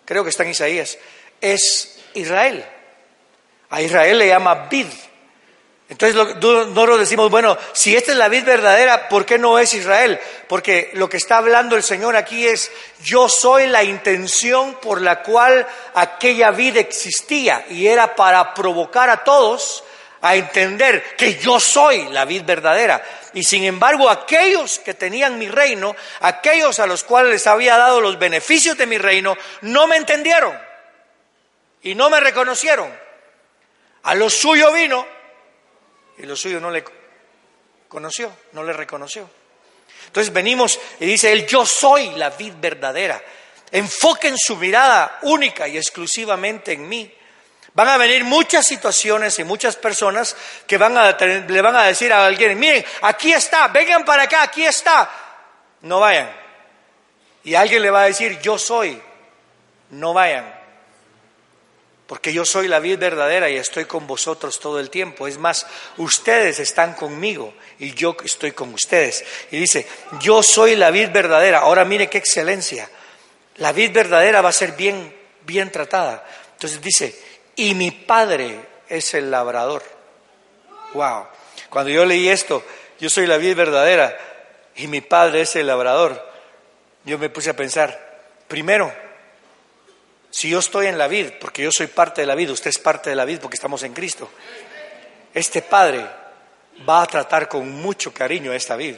creo 0.05 0.25
que 0.25 0.31
está 0.31 0.43
en 0.43 0.51
Isaías, 0.51 0.99
es 1.41 2.01
Israel. 2.15 2.65
A 3.71 3.81
Israel 3.81 4.19
le 4.19 4.27
llama 4.27 4.67
vid. 4.69 4.89
Entonces 5.88 6.17
nosotros 6.17 6.99
decimos, 6.99 7.31
bueno, 7.31 7.59
si 7.73 7.95
esta 7.95 8.12
es 8.12 8.19
la 8.19 8.29
vid 8.29 8.45
verdadera, 8.45 9.09
¿por 9.09 9.26
qué 9.26 9.38
no 9.38 9.59
es 9.59 9.75
Israel? 9.75 10.19
Porque 10.49 10.91
lo 10.95 11.11
que 11.11 11.19
está 11.19 11.37
hablando 11.37 11.76
el 11.76 11.83
Señor 11.83 12.17
aquí 12.17 12.47
es, 12.47 12.73
yo 13.03 13.29
soy 13.29 13.67
la 13.67 13.85
intención 13.85 14.75
por 14.81 15.03
la 15.03 15.23
cual 15.23 15.67
aquella 15.95 16.50
vid 16.53 16.79
existía 16.79 17.67
y 17.69 17.87
era 17.87 18.17
para 18.17 18.55
provocar 18.55 19.11
a 19.11 19.25
todos 19.25 19.85
a 20.23 20.37
entender 20.37 21.17
que 21.19 21.37
yo 21.37 21.61
soy 21.61 22.09
la 22.09 22.25
vid 22.25 22.45
verdadera. 22.45 23.05
Y 23.35 23.45
sin 23.45 23.62
embargo, 23.64 24.09
aquellos 24.09 24.79
que 24.79 24.95
tenían 24.95 25.38
mi 25.38 25.49
reino, 25.49 25.95
aquellos 26.21 26.81
a 26.81 26.87
los 26.87 27.05
cuales 27.05 27.31
les 27.31 27.47
había 27.47 27.76
dado 27.76 28.00
los 28.00 28.19
beneficios 28.19 28.79
de 28.79 28.87
mi 28.87 28.97
reino, 28.97 29.37
no 29.61 29.87
me 29.87 29.97
entendieron 29.97 30.59
y 31.83 31.95
no 31.95 32.09
me 32.09 32.21
reconocieron. 32.21 32.91
A 34.05 34.14
lo 34.14 34.31
suyo 34.31 34.73
vino 34.73 35.13
y 36.18 36.23
lo 36.25 36.37
suyo 36.37 36.61
no 36.61 36.71
le 36.71 36.85
conoció, 37.88 38.33
no 38.52 38.62
le 38.62 38.73
reconoció. 38.73 39.28
Entonces 40.06 40.33
venimos 40.33 40.78
y 41.00 41.06
dice 41.06 41.33
él, 41.33 41.47
yo 41.47 41.66
soy 41.66 42.11
la 42.11 42.30
vid 42.30 42.54
verdadera. 42.56 43.23
Enfoquen 43.71 44.37
su 44.38 44.56
mirada 44.56 45.18
única 45.23 45.66
y 45.66 45.76
exclusivamente 45.76 46.73
en 46.73 46.88
mí. 46.88 47.12
Van 47.73 47.88
a 47.88 47.97
venir 47.97 48.23
muchas 48.23 48.66
situaciones 48.66 49.37
y 49.40 49.44
muchas 49.44 49.75
personas 49.75 50.37
que 50.66 50.78
le 50.78 51.62
van 51.62 51.76
a 51.76 51.85
decir 51.85 52.12
a 52.12 52.25
alguien, 52.25 52.56
miren, 52.59 52.85
aquí 53.02 53.33
está, 53.33 53.66
vengan 53.68 54.04
para 54.04 54.25
acá, 54.25 54.44
aquí 54.44 54.64
está. 54.64 55.11
No 55.80 55.99
vayan. 55.99 56.30
Y 57.42 57.56
alguien 57.56 57.83
le 57.83 57.90
va 57.90 58.02
a 58.02 58.06
decir, 58.06 58.38
yo 58.40 58.59
soy, 58.59 59.02
no 59.90 60.12
vayan 60.14 60.54
porque 62.14 62.33
yo 62.33 62.44
soy 62.44 62.68
la 62.68 62.78
vid 62.78 62.97
verdadera 62.97 63.50
y 63.50 63.56
estoy 63.56 63.87
con 63.87 64.06
vosotros 64.06 64.61
todo 64.61 64.78
el 64.78 64.88
tiempo. 64.88 65.26
Es 65.26 65.37
más, 65.37 65.66
ustedes 65.97 66.61
están 66.61 66.94
conmigo 66.94 67.52
y 67.80 67.92
yo 67.92 68.16
estoy 68.25 68.52
con 68.52 68.73
ustedes. 68.73 69.25
Y 69.50 69.56
dice, 69.56 69.85
yo 70.21 70.40
soy 70.40 70.76
la 70.76 70.92
vid 70.92 71.09
verdadera. 71.11 71.59
Ahora 71.59 71.85
mire 71.85 72.09
qué 72.09 72.18
excelencia. 72.18 72.88
La 73.56 73.73
vid 73.73 73.90
verdadera 73.90 74.42
va 74.42 74.50
a 74.50 74.52
ser 74.52 74.76
bien, 74.76 75.12
bien 75.44 75.73
tratada. 75.73 76.25
Entonces 76.52 76.80
dice, 76.80 77.21
y 77.56 77.75
mi 77.75 77.90
padre 77.90 78.61
es 78.88 79.12
el 79.14 79.28
labrador. 79.28 79.83
Wow. 80.92 81.26
Cuando 81.68 81.90
yo 81.90 82.04
leí 82.04 82.28
esto, 82.28 82.62
yo 83.00 83.11
soy 83.11 83.26
la 83.26 83.38
vid 83.38 83.56
verdadera 83.56 84.16
y 84.76 84.87
mi 84.87 85.00
padre 85.00 85.40
es 85.40 85.56
el 85.56 85.66
labrador. 85.66 86.25
Yo 87.04 87.18
me 87.18 87.28
puse 87.28 87.50
a 87.50 87.56
pensar, 87.56 88.23
primero, 88.47 88.94
si 90.35 90.49
yo 90.49 90.59
estoy 90.59 90.88
en 90.88 90.99
la 90.99 91.07
vid, 91.07 91.35
porque 91.41 91.62
yo 91.62 91.71
soy 91.71 91.87
parte 91.87 92.23
de 92.23 92.26
la 92.26 92.35
vid, 92.35 92.50
usted 92.50 92.71
es 92.71 92.81
parte 92.81 93.09
de 93.09 93.14
la 93.14 93.25
vid 93.25 93.38
porque 93.38 93.55
estamos 93.55 93.85
en 93.85 93.95
Cristo, 93.95 94.29
este 95.33 95.62
Padre 95.62 96.05
va 96.88 97.03
a 97.03 97.07
tratar 97.07 97.49
con 97.49 97.71
mucho 97.71 98.12
cariño 98.12 98.50
a 98.50 98.57
esta 98.57 98.75
vid. 98.75 98.97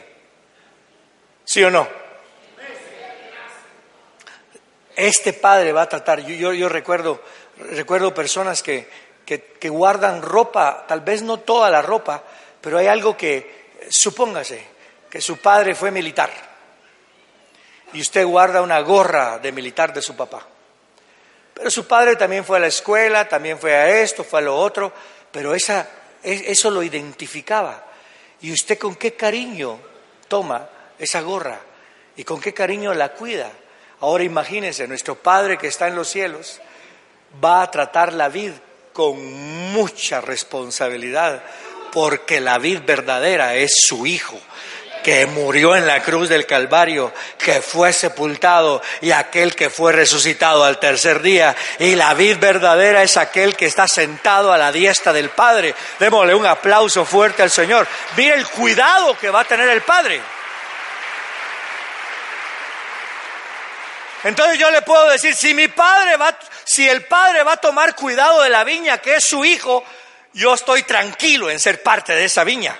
¿Sí 1.45 1.63
o 1.63 1.69
no? 1.69 1.87
Este 4.95 5.33
Padre 5.33 5.71
va 5.73 5.83
a 5.83 5.89
tratar, 5.89 6.25
yo, 6.25 6.69
recuerdo, 6.69 7.21
recuerdo 7.69 8.15
personas 8.15 8.63
que, 8.63 8.89
que 9.23 9.69
guardan 9.69 10.23
ropa, 10.23 10.85
tal 10.87 11.01
vez 11.01 11.21
no 11.21 11.41
toda 11.41 11.69
la 11.69 11.83
ropa, 11.83 12.23
pero 12.61 12.79
hay 12.79 12.87
algo 12.87 13.15
que, 13.15 13.75
supóngase, 13.91 14.65
que 15.07 15.21
su 15.21 15.37
padre 15.37 15.75
fue 15.75 15.91
militar 15.91 16.31
y 17.93 18.01
usted 18.01 18.25
guarda 18.25 18.63
una 18.63 18.79
gorra 18.79 19.37
de 19.37 19.51
militar 19.51 19.93
de 19.93 20.01
su 20.01 20.15
papá. 20.15 20.56
Pero 21.57 21.71
su 21.71 21.87
padre 21.87 22.15
también 22.15 22.45
fue 22.45 22.57
a 22.57 22.61
la 22.61 22.67
escuela, 22.67 23.27
también 23.27 23.57
fue 23.57 23.73
a 23.73 24.01
esto, 24.01 24.23
fue 24.23 24.39
a 24.39 24.43
lo 24.43 24.55
otro, 24.55 24.93
pero 25.31 25.55
esa, 25.55 25.89
eso 26.21 26.69
lo 26.69 26.83
identificaba. 26.83 27.83
¿Y 28.41 28.51
usted 28.51 28.77
con 28.77 28.95
qué 28.95 29.15
cariño 29.15 29.79
toma 30.27 30.69
esa 30.99 31.21
gorra? 31.21 31.59
¿Y 32.15 32.23
con 32.23 32.39
qué 32.39 32.53
cariño 32.53 32.93
la 32.93 33.09
cuida? 33.13 33.51
Ahora 34.01 34.23
imagínense, 34.23 34.87
nuestro 34.87 35.15
Padre 35.15 35.57
que 35.57 35.67
está 35.67 35.87
en 35.87 35.95
los 35.95 36.07
cielos 36.07 36.61
va 37.43 37.63
a 37.63 37.71
tratar 37.71 38.13
la 38.13 38.29
vid 38.29 38.51
con 38.93 39.19
mucha 39.71 40.21
responsabilidad, 40.21 41.41
porque 41.91 42.39
la 42.39 42.59
vid 42.59 42.81
verdadera 42.85 43.55
es 43.55 43.73
su 43.87 44.05
Hijo, 44.05 44.39
que 45.07 45.25
murió 45.25 45.73
en 45.73 45.87
la 45.87 46.03
cruz 46.03 46.27
del 46.27 46.45
Calvario, 46.45 47.13
que 47.37 47.61
fue 47.61 47.93
sepultado 47.93 48.81
y 48.99 49.11
aquel 49.11 49.55
que 49.55 49.69
fue 49.69 49.93
resucitado 49.93 50.65
al 50.65 50.79
tercer 50.79 51.21
día. 51.21 51.55
Y 51.79 51.95
la 51.95 52.13
vid 52.13 52.39
verdadera 52.39 53.03
es 53.03 53.15
aquel 53.15 53.55
que 53.55 53.67
está 53.67 53.87
sentado 53.87 54.51
a 54.51 54.57
la 54.57 54.69
diestra 54.69 55.13
del 55.13 55.29
Padre. 55.29 55.73
Démosle 55.97 56.35
un 56.35 56.45
aplauso 56.45 57.05
fuerte 57.05 57.41
al 57.41 57.49
Señor. 57.49 57.87
Mire 58.17 58.33
el 58.35 58.45
cuidado 58.47 59.17
que 59.17 59.29
va 59.29 59.39
a 59.39 59.45
tener 59.45 59.69
el 59.69 59.79
Padre. 59.79 60.19
Entonces 64.25 64.59
yo 64.59 64.69
le 64.71 64.81
puedo 64.81 65.07
decir, 65.07 65.33
si 65.33 65.53
mi 65.53 65.69
padre 65.69 66.17
va, 66.17 66.37
si 66.65 66.85
el 66.85 67.05
padre 67.05 67.43
va 67.43 67.53
a 67.53 67.57
tomar 67.57 67.95
cuidado 67.95 68.41
de 68.41 68.49
la 68.49 68.65
viña 68.65 68.97
que 68.97 69.15
es 69.15 69.23
su 69.23 69.45
hijo, 69.45 69.85
yo 70.33 70.53
estoy 70.53 70.83
tranquilo 70.83 71.49
en 71.49 71.61
ser 71.61 71.81
parte 71.81 72.13
de 72.13 72.25
esa 72.25 72.43
viña. 72.43 72.77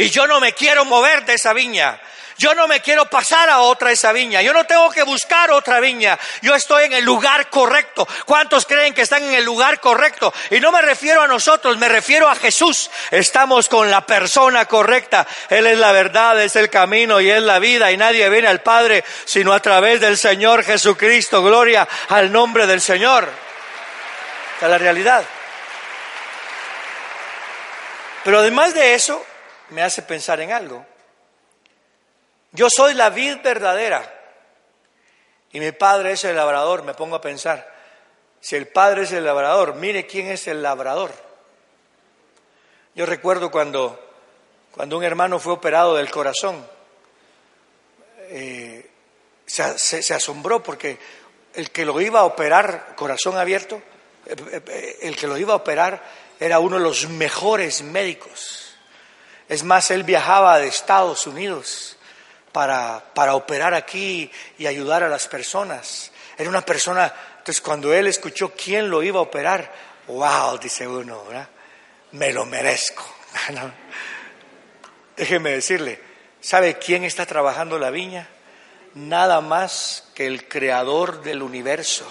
Y 0.00 0.10
yo 0.10 0.26
no 0.26 0.40
me 0.40 0.54
quiero 0.54 0.84
mover 0.84 1.24
de 1.26 1.34
esa 1.34 1.52
viña. 1.52 2.00
Yo 2.38 2.54
no 2.54 2.66
me 2.66 2.80
quiero 2.80 3.04
pasar 3.04 3.50
a 3.50 3.58
otra 3.58 3.92
esa 3.92 4.12
viña. 4.12 4.40
Yo 4.40 4.54
no 4.54 4.64
tengo 4.64 4.90
que 4.90 5.02
buscar 5.02 5.50
otra 5.50 5.78
viña. 5.78 6.18
Yo 6.40 6.54
estoy 6.54 6.84
en 6.84 6.94
el 6.94 7.04
lugar 7.04 7.50
correcto. 7.50 8.08
¿Cuántos 8.24 8.64
creen 8.64 8.94
que 8.94 9.02
están 9.02 9.22
en 9.24 9.34
el 9.34 9.44
lugar 9.44 9.78
correcto? 9.78 10.32
Y 10.48 10.58
no 10.58 10.72
me 10.72 10.80
refiero 10.80 11.20
a 11.20 11.28
nosotros, 11.28 11.76
me 11.76 11.90
refiero 11.90 12.30
a 12.30 12.34
Jesús. 12.34 12.90
Estamos 13.10 13.68
con 13.68 13.90
la 13.90 14.06
persona 14.06 14.64
correcta. 14.64 15.26
Él 15.50 15.66
es 15.66 15.76
la 15.76 15.92
verdad, 15.92 16.42
es 16.42 16.56
el 16.56 16.70
camino 16.70 17.20
y 17.20 17.28
es 17.28 17.42
la 17.42 17.58
vida. 17.58 17.92
Y 17.92 17.98
nadie 17.98 18.26
viene 18.30 18.48
al 18.48 18.62
Padre 18.62 19.04
sino 19.26 19.52
a 19.52 19.60
través 19.60 20.00
del 20.00 20.16
Señor 20.16 20.64
Jesucristo. 20.64 21.42
Gloria 21.42 21.86
al 22.08 22.32
nombre 22.32 22.66
del 22.66 22.80
Señor. 22.80 23.28
Esta 24.54 24.64
es 24.64 24.70
la 24.70 24.78
realidad. 24.78 25.24
Pero 28.24 28.38
además 28.38 28.72
de 28.72 28.94
eso, 28.94 29.26
me 29.70 29.82
hace 29.82 30.02
pensar 30.02 30.40
en 30.40 30.52
algo. 30.52 30.84
Yo 32.52 32.68
soy 32.68 32.94
la 32.94 33.10
vid 33.10 33.38
verdadera 33.42 34.20
y 35.52 35.60
mi 35.60 35.72
padre 35.72 36.12
es 36.12 36.24
el 36.24 36.36
labrador, 36.36 36.82
me 36.82 36.94
pongo 36.94 37.16
a 37.16 37.20
pensar, 37.20 37.70
si 38.40 38.56
el 38.56 38.68
padre 38.68 39.02
es 39.02 39.12
el 39.12 39.24
labrador, 39.24 39.74
mire 39.74 40.06
quién 40.06 40.28
es 40.28 40.46
el 40.48 40.62
labrador. 40.62 41.12
Yo 42.94 43.06
recuerdo 43.06 43.50
cuando, 43.50 43.98
cuando 44.72 44.96
un 44.96 45.04
hermano 45.04 45.38
fue 45.38 45.52
operado 45.52 45.96
del 45.96 46.10
corazón, 46.10 46.66
eh, 48.28 48.88
se, 49.46 50.14
asombró 50.14 50.62
porque 50.62 50.98
el 51.54 51.70
que 51.70 51.84
lo 51.84 52.00
iba 52.00 52.20
a 52.20 52.24
operar, 52.24 52.94
corazón 52.96 53.36
abierto, 53.36 53.82
eh, 54.26 54.62
eh, 54.66 54.98
el 55.02 55.16
que 55.16 55.26
lo 55.26 55.36
iba 55.36 55.52
a 55.52 55.56
operar 55.56 56.02
era 56.38 56.60
uno 56.60 56.76
de 56.76 56.82
los 56.82 57.08
mejores 57.08 57.82
médicos. 57.82 58.69
Es 59.50 59.64
más, 59.64 59.90
él 59.90 60.04
viajaba 60.04 60.60
de 60.60 60.68
Estados 60.68 61.26
Unidos 61.26 61.96
para, 62.52 63.02
para 63.14 63.34
operar 63.34 63.74
aquí 63.74 64.30
y 64.56 64.68
ayudar 64.68 65.02
a 65.02 65.08
las 65.08 65.26
personas. 65.26 66.12
Era 66.38 66.48
una 66.48 66.60
persona, 66.60 67.12
entonces 67.38 67.60
cuando 67.60 67.92
él 67.92 68.06
escuchó 68.06 68.52
quién 68.54 68.88
lo 68.88 69.02
iba 69.02 69.18
a 69.18 69.24
operar, 69.24 69.74
wow, 70.06 70.56
dice 70.56 70.86
uno, 70.86 71.24
¿verdad? 71.24 71.48
Me 72.12 72.32
lo 72.32 72.46
merezco. 72.46 73.04
Déjeme 75.16 75.50
decirle, 75.50 76.00
¿sabe 76.40 76.78
quién 76.78 77.02
está 77.02 77.26
trabajando 77.26 77.76
la 77.76 77.90
viña? 77.90 78.28
Nada 78.94 79.40
más 79.40 80.04
que 80.14 80.28
el 80.28 80.46
creador 80.46 81.22
del 81.22 81.42
universo 81.42 82.06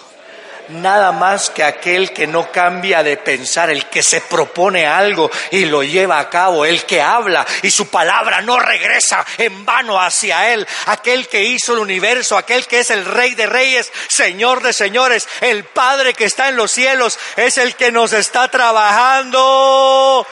nada 0.69 1.11
más 1.11 1.49
que 1.49 1.63
aquel 1.63 2.13
que 2.13 2.27
no 2.27 2.51
cambia 2.51 3.03
de 3.03 3.17
pensar, 3.17 3.69
el 3.69 3.85
que 3.87 4.03
se 4.03 4.21
propone 4.21 4.85
algo 4.87 5.29
y 5.51 5.65
lo 5.65 5.83
lleva 5.83 6.19
a 6.19 6.29
cabo, 6.29 6.65
el 6.65 6.85
que 6.85 7.01
habla 7.01 7.45
y 7.61 7.71
su 7.71 7.89
palabra 7.89 8.41
no 8.41 8.59
regresa 8.59 9.25
en 9.37 9.65
vano 9.65 9.99
hacia 9.99 10.53
él, 10.53 10.67
aquel 10.87 11.27
que 11.27 11.43
hizo 11.43 11.73
el 11.73 11.79
universo, 11.79 12.37
aquel 12.37 12.67
que 12.67 12.79
es 12.79 12.89
el 12.89 13.05
rey 13.05 13.35
de 13.35 13.45
reyes, 13.45 13.91
señor 14.07 14.61
de 14.61 14.73
señores, 14.73 15.27
el 15.41 15.63
Padre 15.65 16.13
que 16.13 16.25
está 16.25 16.49
en 16.49 16.55
los 16.55 16.71
cielos, 16.71 17.19
es 17.35 17.57
el 17.57 17.75
que 17.75 17.91
nos 17.91 18.13
está 18.13 18.49
trabajando. 18.49 20.25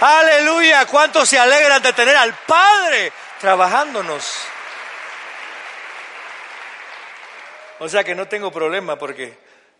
Aleluya, 0.00 0.86
¿cuántos 0.86 1.28
se 1.28 1.38
alegran 1.38 1.82
de 1.82 1.92
tener 1.92 2.16
al 2.16 2.34
Padre 2.34 3.12
trabajándonos? 3.40 4.24
O 7.80 7.88
sea 7.88 8.04
que 8.04 8.14
no 8.14 8.28
tengo 8.28 8.50
problema 8.50 8.98
porque 8.98 9.34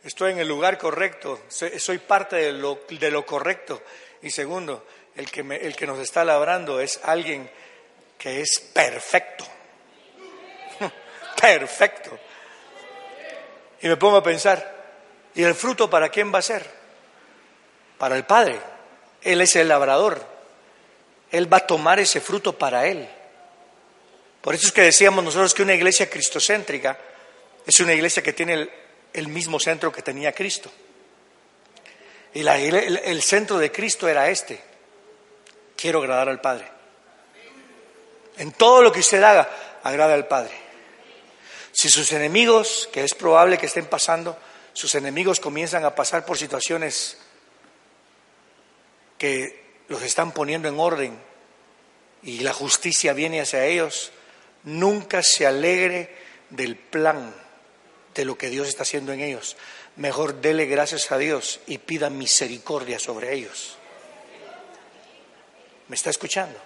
estoy 0.04 0.32
en 0.32 0.38
el 0.38 0.48
lugar 0.48 0.78
correcto, 0.78 1.40
soy 1.48 1.98
parte 1.98 2.36
de 2.36 2.52
lo, 2.52 2.80
de 2.88 3.10
lo 3.10 3.26
correcto. 3.26 3.82
Y 4.22 4.30
segundo, 4.30 4.86
el 5.16 5.30
que, 5.30 5.40
el 5.40 5.74
que 5.74 5.86
nos 5.86 5.98
está 5.98 6.24
labrando 6.24 6.80
es 6.80 7.00
alguien 7.02 7.50
que 8.16 8.40
es 8.40 8.60
perfecto. 8.72 9.44
perfecto. 11.40 12.18
Y 13.80 13.88
me 13.88 13.96
pongo 13.96 14.16
a 14.18 14.22
pensar, 14.22 14.76
¿y 15.34 15.42
el 15.42 15.54
fruto 15.54 15.88
para 15.88 16.08
quién 16.08 16.32
va 16.32 16.38
a 16.38 16.42
ser? 16.42 16.68
Para 17.96 18.16
el 18.16 18.24
Padre. 18.24 18.60
Él 19.22 19.40
es 19.40 19.56
el 19.56 19.68
labrador. 19.68 20.24
Él 21.30 21.52
va 21.52 21.58
a 21.58 21.66
tomar 21.66 21.98
ese 22.00 22.20
fruto 22.20 22.56
para 22.56 22.86
Él. 22.86 23.08
Por 24.40 24.54
eso 24.54 24.66
es 24.66 24.72
que 24.72 24.82
decíamos 24.82 25.24
nosotros 25.24 25.52
que 25.52 25.62
una 25.62 25.74
iglesia 25.74 26.08
cristocéntrica 26.08 26.98
es 27.66 27.80
una 27.80 27.94
iglesia 27.94 28.22
que 28.22 28.32
tiene 28.32 28.68
el, 29.12 29.28
mismo 29.28 29.60
centro 29.60 29.92
que 29.92 30.02
tenía 30.02 30.32
Cristo. 30.32 30.70
Y 32.34 32.46
el, 32.46 33.22
centro 33.22 33.58
de 33.58 33.72
Cristo 33.72 34.08
era 34.08 34.28
este. 34.30 34.60
Quiero 35.76 36.00
agradar 36.00 36.28
al 36.28 36.40
Padre. 36.40 36.66
En 38.36 38.52
todo 38.52 38.82
lo 38.82 38.92
que 38.92 39.00
usted 39.00 39.22
haga, 39.22 39.48
agrada 39.82 40.14
al 40.14 40.26
Padre. 40.26 40.54
Si 41.72 41.88
sus 41.88 42.12
enemigos, 42.12 42.88
que 42.92 43.04
es 43.04 43.14
probable 43.14 43.58
que 43.58 43.66
estén 43.66 43.86
pasando, 43.86 44.38
sus 44.72 44.94
enemigos 44.94 45.40
comienzan 45.40 45.84
a 45.84 45.94
pasar 45.94 46.24
por 46.24 46.38
situaciones 46.38 47.18
que 49.18 49.82
los 49.88 50.02
están 50.02 50.32
poniendo 50.32 50.68
en 50.68 50.78
orden 50.78 51.18
y 52.22 52.40
la 52.40 52.52
justicia 52.52 53.12
viene 53.12 53.40
hacia 53.40 53.64
ellos, 53.64 54.12
nunca 54.64 55.22
se 55.22 55.46
alegre 55.46 56.16
del 56.50 56.76
plan 56.76 57.34
de 58.14 58.24
lo 58.24 58.36
que 58.36 58.50
Dios 58.50 58.68
está 58.68 58.82
haciendo 58.82 59.12
en 59.12 59.20
ellos. 59.20 59.56
Mejor 59.96 60.40
dele 60.40 60.66
gracias 60.66 61.10
a 61.12 61.18
Dios 61.18 61.60
y 61.66 61.78
pida 61.78 62.10
misericordia 62.10 62.98
sobre 62.98 63.34
ellos. 63.34 63.76
¿Me 65.88 65.96
está 65.96 66.10
escuchando? 66.10 66.58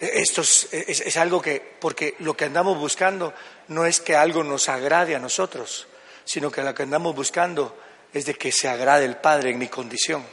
Esto 0.00 0.40
es, 0.40 1.16
algo 1.16 1.40
que, 1.40 1.60
porque 1.60 2.16
lo 2.18 2.36
que 2.36 2.46
andamos 2.46 2.76
buscando 2.76 3.32
no 3.68 3.86
es 3.86 4.00
que 4.00 4.16
algo 4.16 4.42
nos 4.42 4.68
agrade 4.68 5.14
a 5.14 5.20
nosotros, 5.20 5.86
sino 6.24 6.50
que 6.50 6.62
lo 6.62 6.74
que 6.74 6.82
andamos 6.82 7.14
buscando 7.14 7.78
es 8.12 8.26
de 8.26 8.34
que 8.34 8.50
se 8.50 8.68
agrade 8.68 9.04
el 9.04 9.16
Padre 9.16 9.50
en 9.50 9.58
mi 9.58 9.68
condición. 9.68 10.24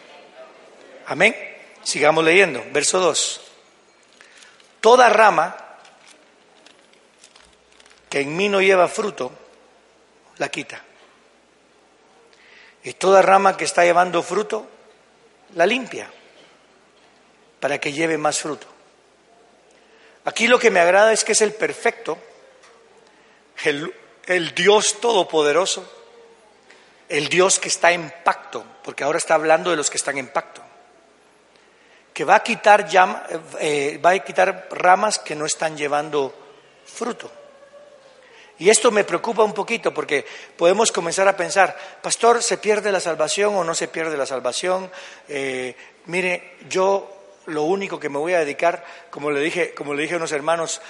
Amén. 1.05 1.35
Sigamos 1.83 2.23
leyendo. 2.23 2.63
Verso 2.71 2.99
2. 2.99 3.41
Toda 4.81 5.07
rama 5.09 5.68
que 8.09 8.21
en 8.21 8.35
mí 8.35 8.49
no 8.49 8.61
lleva 8.61 8.87
fruto, 8.87 9.31
la 10.37 10.49
quita. 10.49 10.81
Y 12.83 12.93
toda 12.93 13.21
rama 13.21 13.55
que 13.55 13.65
está 13.65 13.83
llevando 13.83 14.23
fruto, 14.23 14.67
la 15.55 15.65
limpia, 15.65 16.11
para 17.59 17.77
que 17.77 17.93
lleve 17.93 18.17
más 18.17 18.39
fruto. 18.39 18.67
Aquí 20.25 20.47
lo 20.47 20.59
que 20.59 20.71
me 20.71 20.79
agrada 20.79 21.13
es 21.13 21.23
que 21.23 21.33
es 21.33 21.41
el 21.41 21.53
perfecto, 21.53 22.17
el, 23.63 24.55
Dios 24.55 24.99
todopoderoso, 25.01 25.91
el 27.09 27.29
Dios 27.29 27.59
que 27.59 27.67
está 27.67 27.91
en 27.91 28.13
pacto, 28.23 28.65
porque 28.83 29.03
ahora 29.03 29.17
está 29.17 29.35
hablando 29.35 29.69
de 29.69 29.75
los 29.75 29.89
que 29.89 29.97
están 29.97 30.17
en 30.17 30.29
pacto, 30.29 30.61
que 32.13 32.23
va 32.23 32.35
a 32.35 32.43
quitar, 32.43 32.87
eh, 33.59 33.99
va 34.03 34.11
a 34.11 34.19
quitar 34.19 34.67
ramas 34.71 35.19
que 35.19 35.35
no 35.35 35.45
están 35.45 35.77
llevando 35.77 36.33
fruto. 36.85 37.31
Y 38.59 38.69
esto 38.69 38.91
me 38.91 39.05
preocupa 39.05 39.43
un 39.43 39.53
poquito 39.53 39.93
porque 39.93 40.25
podemos 40.57 40.91
comenzar 40.91 41.27
a 41.29 41.37
pensar, 41.37 41.77
pastor, 42.01 42.43
¿se 42.43 42.57
pierde 42.57 42.91
la 42.91 42.99
salvación 42.99 43.55
o 43.55 43.63
no 43.63 43.73
se 43.73 43.87
pierde 43.87 44.17
la 44.17 44.25
salvación? 44.25 44.91
Eh, 45.29 45.75
mire, 46.05 46.55
yo 46.69 47.09
lo 47.45 47.63
único 47.63 47.99
que 47.99 48.09
me 48.09 48.17
voy 48.17 48.33
a 48.33 48.39
dedicar, 48.39 48.85
como 49.09 49.31
le 49.31 49.39
dije, 49.39 49.73
como 49.73 49.93
le 49.93 50.03
dije 50.03 50.15
a 50.15 50.17
unos 50.17 50.33
hermanos, 50.33 50.81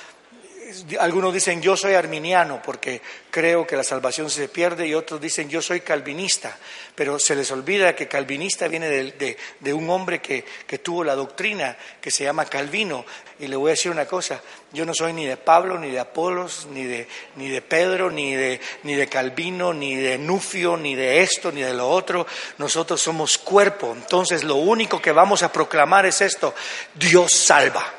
algunos 0.99 1.33
dicen 1.33 1.61
yo 1.61 1.75
soy 1.77 1.93
arminiano 1.93 2.61
porque 2.63 3.01
creo 3.29 3.65
que 3.65 3.75
la 3.75 3.83
salvación 3.83 4.29
se 4.29 4.47
pierde 4.49 4.87
y 4.87 4.93
otros 4.93 5.21
dicen 5.21 5.49
yo 5.49 5.61
soy 5.61 5.81
calvinista, 5.81 6.57
pero 6.95 7.19
se 7.19 7.35
les 7.35 7.51
olvida 7.51 7.95
que 7.95 8.07
calvinista 8.07 8.67
viene 8.67 8.89
de, 8.89 9.73
un 9.73 9.89
hombre 9.89 10.21
que, 10.21 10.43
tuvo 10.79 11.03
la 11.03 11.15
doctrina 11.15 11.77
que 12.01 12.11
se 12.11 12.23
llama 12.23 12.45
Calvino. 12.45 13.05
Y 13.39 13.47
le 13.47 13.55
voy 13.55 13.69
a 13.69 13.71
decir 13.71 13.91
una 13.91 14.05
cosa, 14.05 14.41
yo 14.73 14.85
no 14.85 14.93
soy 14.93 15.13
ni 15.13 15.25
de 15.25 15.37
Pablo, 15.37 15.79
ni 15.79 15.89
de 15.91 15.99
Apolos, 15.99 16.67
ni 16.71 16.83
de, 16.83 17.07
ni 17.37 17.47
de 17.47 17.61
Pedro, 17.61 18.11
ni 18.11 18.35
de, 18.35 18.59
ni 18.83 18.95
de 18.95 19.07
Calvino, 19.07 19.73
ni 19.73 19.95
de 19.95 20.17
Nufio, 20.17 20.75
ni 20.75 20.95
de 20.95 21.21
esto, 21.21 21.51
ni 21.51 21.61
de 21.61 21.73
lo 21.73 21.87
otro. 21.89 22.27
Nosotros 22.57 22.99
somos 22.99 23.37
cuerpo. 23.37 23.93
Entonces 23.95 24.43
lo 24.43 24.55
único 24.55 25.01
que 25.01 25.13
vamos 25.13 25.41
a 25.43 25.51
proclamar 25.51 26.05
es 26.05 26.21
esto, 26.21 26.53
Dios 26.95 27.31
salva. 27.31 27.98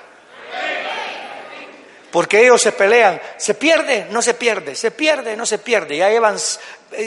Porque 2.11 2.41
ellos 2.41 2.61
se 2.61 2.73
pelean, 2.73 3.21
se 3.37 3.55
pierde, 3.55 4.07
no 4.11 4.21
se 4.21 4.35
pierde, 4.35 4.75
se 4.75 4.91
pierde, 4.91 5.37
no 5.37 5.47
se 5.47 5.59
pierde. 5.59 5.97
Ya 5.97 6.11
llevan, 6.11 6.37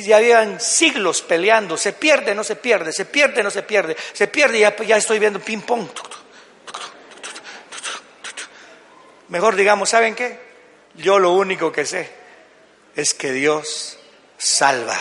ya 0.02 0.22
llevan 0.22 0.62
siglos 0.62 1.22
peleando, 1.22 1.76
se 1.76 1.94
pierde, 1.94 2.34
no 2.34 2.44
se 2.44 2.56
pierde, 2.56 2.94
se 2.94 3.06
pierde, 3.06 3.44
no 3.44 3.52
se 3.52 3.64
pierde, 3.64 3.98
se 4.14 4.28
pierde, 4.28 4.60
ya, 4.60 4.76
ya 4.78 4.98
estoy 4.98 5.20
viendo 5.20 5.40
ping 5.40 5.62
pong. 5.62 5.88
Mejor 9.28 9.56
digamos, 9.56 9.90
¿saben 9.90 10.16
qué? 10.16 10.40
Yo 10.96 11.20
lo 11.20 11.32
único 11.32 11.72
que 11.72 11.86
sé 11.86 12.10
es 12.96 13.14
que 13.14 13.32
Dios 13.32 13.98
salva. 14.38 14.98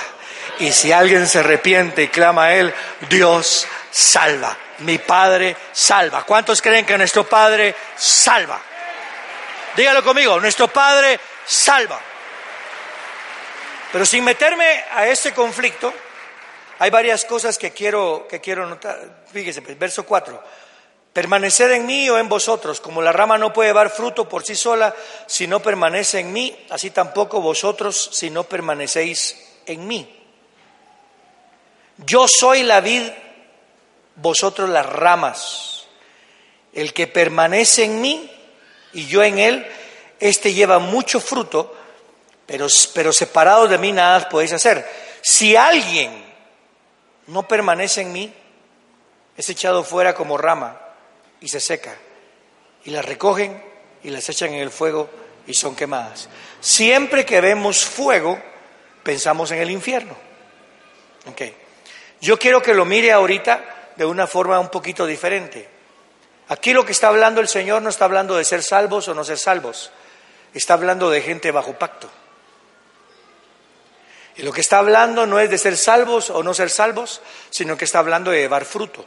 Y 0.58 0.72
si 0.72 0.90
alguien 0.90 1.28
se 1.28 1.40
arrepiente 1.40 2.04
y 2.04 2.08
clama 2.08 2.46
a 2.46 2.54
Él, 2.54 2.74
Dios 3.08 3.66
salva. 3.90 4.56
Mi 4.78 4.98
Padre 4.98 5.56
salva. 5.72 6.24
¿Cuántos 6.24 6.60
creen 6.60 6.86
que 6.86 6.98
nuestro 6.98 7.24
Padre 7.28 7.74
salva? 7.96 8.60
Dígalo 9.76 10.04
conmigo, 10.04 10.38
nuestro 10.38 10.68
Padre 10.68 11.18
salva. 11.46 12.00
Pero 13.90 14.04
sin 14.04 14.24
meterme 14.24 14.84
a 14.90 15.06
ese 15.06 15.32
conflicto, 15.32 15.92
hay 16.78 16.90
varias 16.90 17.24
cosas 17.24 17.58
que 17.58 17.70
quiero, 17.70 18.26
que 18.28 18.40
quiero 18.40 18.66
notar. 18.66 19.24
Fíjese, 19.32 19.62
pues, 19.62 19.78
verso 19.78 20.04
4. 20.04 20.42
Permaneced 21.12 21.70
en 21.72 21.86
mí 21.86 22.08
o 22.08 22.18
en 22.18 22.28
vosotros, 22.28 22.80
como 22.80 23.02
la 23.02 23.12
rama 23.12 23.36
no 23.36 23.52
puede 23.52 23.72
dar 23.72 23.90
fruto 23.90 24.28
por 24.28 24.44
sí 24.44 24.54
sola 24.54 24.94
si 25.26 25.46
no 25.46 25.60
permanece 25.60 26.20
en 26.20 26.32
mí, 26.32 26.66
así 26.70 26.90
tampoco 26.90 27.40
vosotros 27.42 28.10
si 28.12 28.30
no 28.30 28.44
permanecéis 28.44 29.60
en 29.66 29.86
mí. 29.86 30.20
Yo 31.98 32.26
soy 32.26 32.62
la 32.62 32.80
vid, 32.80 33.02
vosotros 34.16 34.70
las 34.70 34.86
ramas. 34.86 35.86
El 36.72 36.94
que 36.94 37.06
permanece 37.06 37.84
en 37.84 38.00
mí 38.00 38.31
y 38.92 39.06
yo 39.06 39.22
en 39.22 39.38
él, 39.38 39.66
este 40.20 40.52
lleva 40.52 40.78
mucho 40.78 41.20
fruto, 41.20 41.74
pero, 42.46 42.66
pero 42.94 43.12
separado 43.12 43.68
de 43.68 43.78
mí 43.78 43.92
nada 43.92 44.28
podéis 44.28 44.52
hacer. 44.52 44.86
Si 45.22 45.56
alguien 45.56 46.24
no 47.28 47.46
permanece 47.46 48.02
en 48.02 48.12
mí, 48.12 48.32
es 49.36 49.48
echado 49.48 49.84
fuera 49.84 50.14
como 50.14 50.36
rama 50.36 50.78
y 51.40 51.48
se 51.48 51.60
seca. 51.60 51.96
Y 52.84 52.90
las 52.90 53.04
recogen 53.04 53.62
y 54.02 54.10
las 54.10 54.28
echan 54.28 54.52
en 54.52 54.60
el 54.60 54.70
fuego 54.70 55.08
y 55.46 55.54
son 55.54 55.74
quemadas. 55.74 56.28
Siempre 56.60 57.24
que 57.24 57.40
vemos 57.40 57.84
fuego, 57.84 58.40
pensamos 59.02 59.50
en 59.52 59.60
el 59.60 59.70
infierno. 59.70 60.16
Okay. 61.30 61.54
Yo 62.20 62.38
quiero 62.38 62.62
que 62.62 62.74
lo 62.74 62.84
mire 62.84 63.12
ahorita 63.12 63.92
de 63.96 64.04
una 64.04 64.26
forma 64.26 64.58
un 64.58 64.68
poquito 64.68 65.06
diferente. 65.06 65.68
Aquí 66.48 66.72
lo 66.72 66.84
que 66.84 66.92
está 66.92 67.08
hablando 67.08 67.40
el 67.40 67.48
Señor 67.48 67.82
no 67.82 67.88
está 67.88 68.04
hablando 68.04 68.36
de 68.36 68.44
ser 68.44 68.62
salvos 68.62 69.08
o 69.08 69.14
no 69.14 69.24
ser 69.24 69.38
salvos, 69.38 69.90
está 70.52 70.74
hablando 70.74 71.10
de 71.10 71.22
gente 71.22 71.50
bajo 71.50 71.78
pacto. 71.78 72.10
Y 74.36 74.42
lo 74.42 74.52
que 74.52 74.62
está 74.62 74.78
hablando 74.78 75.26
no 75.26 75.38
es 75.38 75.50
de 75.50 75.58
ser 75.58 75.76
salvos 75.76 76.30
o 76.30 76.42
no 76.42 76.54
ser 76.54 76.70
salvos, 76.70 77.20
sino 77.50 77.76
que 77.76 77.84
está 77.84 77.98
hablando 77.98 78.30
de 78.30 78.40
llevar 78.40 78.64
fruto. 78.64 79.04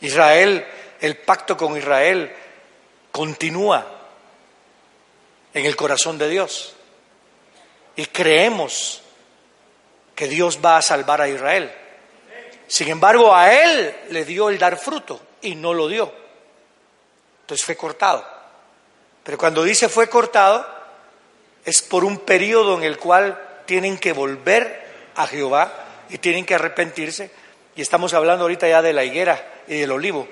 Israel, 0.00 0.66
el 1.00 1.16
pacto 1.16 1.56
con 1.56 1.76
Israel 1.76 2.34
continúa 3.10 3.86
en 5.54 5.64
el 5.64 5.74
corazón 5.74 6.18
de 6.18 6.28
Dios. 6.28 6.74
Y 7.96 8.06
creemos 8.06 9.02
que 10.14 10.28
Dios 10.28 10.60
va 10.62 10.76
a 10.76 10.82
salvar 10.82 11.22
a 11.22 11.28
Israel. 11.28 11.72
Sin 12.66 12.88
embargo, 12.88 13.34
a 13.34 13.52
él 13.52 13.94
le 14.10 14.24
dio 14.26 14.50
el 14.50 14.58
dar 14.58 14.78
fruto 14.78 15.25
y 15.46 15.54
no 15.54 15.72
lo 15.72 15.88
dio. 15.88 16.12
Entonces 17.42 17.64
fue 17.64 17.76
cortado. 17.76 18.26
Pero 19.22 19.38
cuando 19.38 19.64
dice 19.64 19.88
fue 19.88 20.08
cortado, 20.08 20.66
es 21.64 21.82
por 21.82 22.04
un 22.04 22.18
periodo 22.18 22.76
en 22.76 22.84
el 22.84 22.98
cual 22.98 23.40
tienen 23.66 23.98
que 23.98 24.12
volver 24.12 24.86
a 25.16 25.26
Jehová 25.26 25.72
y 26.08 26.18
tienen 26.18 26.44
que 26.44 26.54
arrepentirse. 26.54 27.30
Y 27.74 27.82
estamos 27.82 28.14
hablando 28.14 28.44
ahorita 28.44 28.68
ya 28.68 28.82
de 28.82 28.92
la 28.92 29.04
higuera 29.04 29.62
y 29.66 29.78
del 29.78 29.92
olivo, 29.92 30.28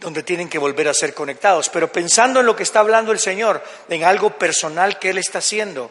donde 0.00 0.22
tienen 0.22 0.48
que 0.48 0.58
volver 0.58 0.88
a 0.88 0.94
ser 0.94 1.14
conectados. 1.14 1.68
Pero 1.68 1.92
pensando 1.92 2.40
en 2.40 2.46
lo 2.46 2.56
que 2.56 2.62
está 2.62 2.80
hablando 2.80 3.12
el 3.12 3.18
Señor, 3.18 3.62
en 3.88 4.04
algo 4.04 4.30
personal 4.30 4.98
que 4.98 5.10
Él 5.10 5.18
está 5.18 5.38
haciendo, 5.38 5.90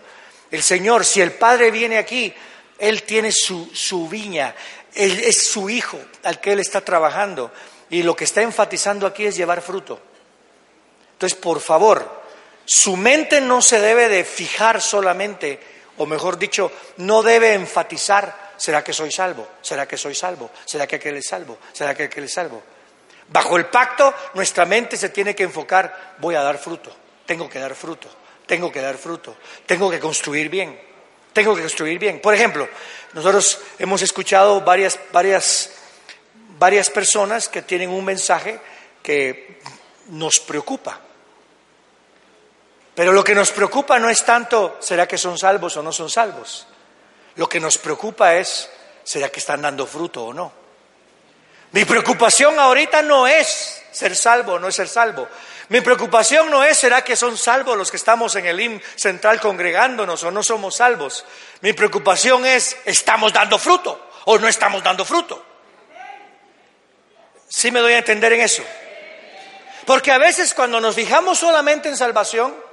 el 0.51 0.63
Señor, 0.63 1.05
si 1.05 1.21
el 1.21 1.33
Padre 1.33 1.71
viene 1.71 1.97
aquí, 1.97 2.33
Él 2.79 3.03
tiene 3.03 3.31
su, 3.31 3.69
su 3.73 4.09
viña, 4.09 4.55
Él 4.95 5.19
es 5.23 5.47
su 5.51 5.69
hijo 5.69 5.99
al 6.23 6.39
que 6.39 6.53
Él 6.53 6.59
está 6.59 6.81
trabajando. 6.81 7.51
Y 7.89 8.03
lo 8.03 8.15
que 8.15 8.25
está 8.25 8.41
enfatizando 8.41 9.07
aquí 9.07 9.25
es 9.25 9.35
llevar 9.35 9.61
fruto. 9.61 9.99
Entonces, 11.13 11.37
por 11.37 11.59
favor, 11.59 12.21
su 12.65 12.95
mente 12.95 13.41
no 13.41 13.61
se 13.61 13.79
debe 13.79 14.09
de 14.09 14.23
fijar 14.23 14.81
solamente, 14.81 15.59
o 15.97 16.05
mejor 16.05 16.37
dicho, 16.37 16.71
no 16.97 17.23
debe 17.23 17.53
enfatizar, 17.53 18.53
¿será 18.57 18.83
que 18.83 18.93
soy 18.93 19.11
salvo? 19.11 19.47
¿Será 19.61 19.87
que 19.87 19.97
soy 19.97 20.13
salvo? 20.15 20.51
¿Será 20.65 20.85
que 20.85 20.97
aquel 20.97 21.17
es 21.17 21.27
salvo? 21.27 21.57
¿Será 21.73 21.95
que 21.95 22.03
aquel 22.03 22.25
es 22.25 22.33
salvo? 22.33 22.61
Bajo 23.27 23.57
el 23.57 23.65
pacto, 23.67 24.13
nuestra 24.33 24.65
mente 24.65 24.97
se 24.97 25.09
tiene 25.09 25.35
que 25.35 25.43
enfocar, 25.43 26.15
voy 26.19 26.35
a 26.35 26.41
dar 26.41 26.57
fruto, 26.57 26.95
tengo 27.25 27.49
que 27.49 27.59
dar 27.59 27.75
fruto, 27.75 28.07
tengo 28.45 28.71
que 28.71 28.81
dar 28.81 28.97
fruto, 28.97 29.35
tengo 29.65 29.91
que 29.91 29.99
construir 29.99 30.49
bien, 30.49 30.79
tengo 31.33 31.55
que 31.55 31.61
construir 31.61 31.99
bien. 31.99 32.19
Por 32.21 32.33
ejemplo, 32.33 32.67
nosotros 33.13 33.59
hemos 33.77 34.01
escuchado 34.01 34.61
varias, 34.61 34.99
varias, 35.11 35.71
varias 36.59 36.89
personas 36.89 37.47
que 37.47 37.61
tienen 37.61 37.89
un 37.89 38.05
mensaje 38.05 38.59
que 39.01 39.61
nos 40.09 40.39
preocupa. 40.41 40.99
Pero 42.93 43.13
lo 43.13 43.23
que 43.23 43.33
nos 43.33 43.51
preocupa 43.51 43.97
no 43.97 44.09
es 44.09 44.25
tanto, 44.25 44.77
¿será 44.81 45.07
que 45.07 45.17
son 45.17 45.37
salvos 45.37 45.77
o 45.77 45.81
no 45.81 45.93
son 45.93 46.09
salvos? 46.09 46.67
Lo 47.35 47.47
que 47.47 47.61
nos 47.61 47.77
preocupa 47.77 48.35
es, 48.35 48.69
¿será 49.05 49.29
que 49.29 49.39
están 49.39 49.61
dando 49.61 49.87
fruto 49.87 50.25
o 50.25 50.33
no? 50.33 50.51
Mi 51.71 51.85
preocupación 51.85 52.59
ahorita 52.59 53.01
no 53.01 53.25
es 53.25 53.81
ser 53.91 54.15
salvo 54.15 54.53
o 54.53 54.59
no 54.59 54.67
es 54.67 54.75
ser 54.75 54.89
salvo. 54.89 55.29
Mi 55.69 55.79
preocupación 55.81 56.49
no 56.49 56.63
es, 56.63 56.77
¿será 56.77 57.03
que 57.03 57.15
son 57.15 57.37
salvos 57.37 57.77
los 57.77 57.89
que 57.89 57.97
estamos 57.97 58.35
en 58.35 58.47
el 58.47 58.59
IM 58.59 58.81
central 58.95 59.39
congregándonos 59.39 60.23
o 60.23 60.31
no 60.31 60.43
somos 60.43 60.75
salvos? 60.75 61.23
Mi 61.61 61.71
preocupación 61.71 62.45
es, 62.45 62.75
¿estamos 62.83 63.31
dando 63.31 63.57
fruto 63.57 64.09
o 64.25 64.37
no 64.39 64.47
estamos 64.47 64.83
dando 64.83 65.05
fruto? 65.05 65.48
¿Sí 67.49 67.71
me 67.71 67.81
doy 67.81 67.93
a 67.93 67.97
entender 67.97 68.31
en 68.31 68.41
eso? 68.41 68.63
Porque 69.85 70.11
a 70.11 70.17
veces 70.17 70.53
cuando 70.53 70.79
nos 70.79 70.95
fijamos 70.95 71.39
solamente 71.39 71.89
en 71.89 71.97
salvación, 71.97 72.69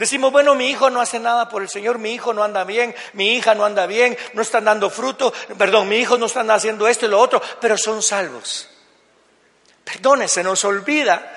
Decimos, 0.00 0.32
bueno, 0.32 0.54
mi 0.54 0.70
hijo 0.70 0.88
no 0.88 1.02
hace 1.02 1.18
nada 1.18 1.50
por 1.50 1.60
el 1.60 1.68
Señor, 1.68 1.98
mi 1.98 2.14
hijo 2.14 2.32
no 2.32 2.42
anda 2.42 2.64
bien, 2.64 2.96
mi 3.12 3.34
hija 3.34 3.54
no 3.54 3.66
anda 3.66 3.84
bien, 3.84 4.16
no 4.32 4.40
están 4.40 4.64
dando 4.64 4.88
fruto, 4.88 5.30
perdón, 5.58 5.90
mi 5.90 5.98
hijo 5.98 6.16
no 6.16 6.24
están 6.24 6.50
haciendo 6.50 6.88
esto 6.88 7.04
y 7.04 7.10
lo 7.10 7.20
otro, 7.20 7.42
pero 7.60 7.76
son 7.76 8.02
salvos. 8.02 8.66
Perdone, 9.84 10.26
se 10.26 10.42
nos 10.42 10.64
olvida 10.64 11.36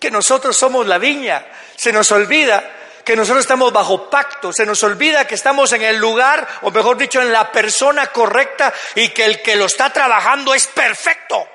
que 0.00 0.10
nosotros 0.10 0.56
somos 0.56 0.88
la 0.88 0.98
viña, 0.98 1.46
se 1.76 1.92
nos 1.92 2.10
olvida 2.10 2.68
que 3.04 3.14
nosotros 3.14 3.44
estamos 3.44 3.72
bajo 3.72 4.10
pacto, 4.10 4.52
se 4.52 4.66
nos 4.66 4.82
olvida 4.82 5.24
que 5.28 5.36
estamos 5.36 5.72
en 5.72 5.82
el 5.82 5.96
lugar, 5.96 6.48
o 6.62 6.72
mejor 6.72 6.96
dicho, 6.96 7.22
en 7.22 7.30
la 7.30 7.52
persona 7.52 8.08
correcta 8.08 8.74
y 8.96 9.10
que 9.10 9.24
el 9.24 9.40
que 9.40 9.54
lo 9.54 9.66
está 9.66 9.92
trabajando 9.92 10.52
es 10.52 10.66
perfecto. 10.66 11.46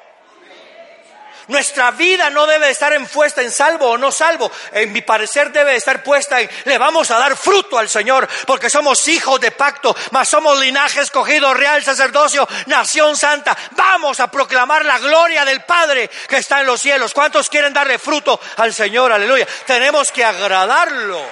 Nuestra 1.50 1.90
vida 1.90 2.30
no 2.30 2.46
debe 2.46 2.70
estar 2.70 2.96
puesta 3.08 3.42
en 3.42 3.52
salvo 3.52 3.90
o 3.90 3.98
no 3.98 4.12
salvo. 4.12 4.52
En 4.72 4.94
mi 4.94 5.02
parecer 5.02 5.52
debe 5.52 5.76
estar 5.76 6.04
puesta 6.04 6.40
en 6.40 6.50
le 6.66 6.78
vamos 6.78 7.10
a 7.10 7.18
dar 7.18 7.36
fruto 7.36 7.80
al 7.80 7.90
Señor 7.90 8.30
porque 8.46 8.70
somos 8.70 9.08
hijos 9.08 9.42
de 9.42 9.50
pacto, 9.50 9.96
mas 10.12 10.30
somos 10.30 10.60
linaje 10.60 11.02
escogido, 11.02 11.52
real 11.56 11.84
sacerdocio, 11.84 12.48
nación 12.68 13.18
santa. 13.18 13.58
Vamos 13.72 14.20
a 14.20 14.30
proclamar 14.30 14.86
la 14.86 15.00
gloria 15.00 15.44
del 15.44 15.64
Padre 15.64 16.08
que 16.28 16.38
está 16.38 16.60
en 16.60 16.68
los 16.68 16.82
cielos. 16.82 17.16
¿Cuántos 17.16 17.50
quieren 17.50 17.74
darle 17.74 17.98
fruto 17.98 18.40
al 18.58 18.72
Señor? 18.72 19.12
Aleluya. 19.12 19.48
Tenemos 19.66 20.12
que 20.12 20.24
agradarlo. 20.24 21.26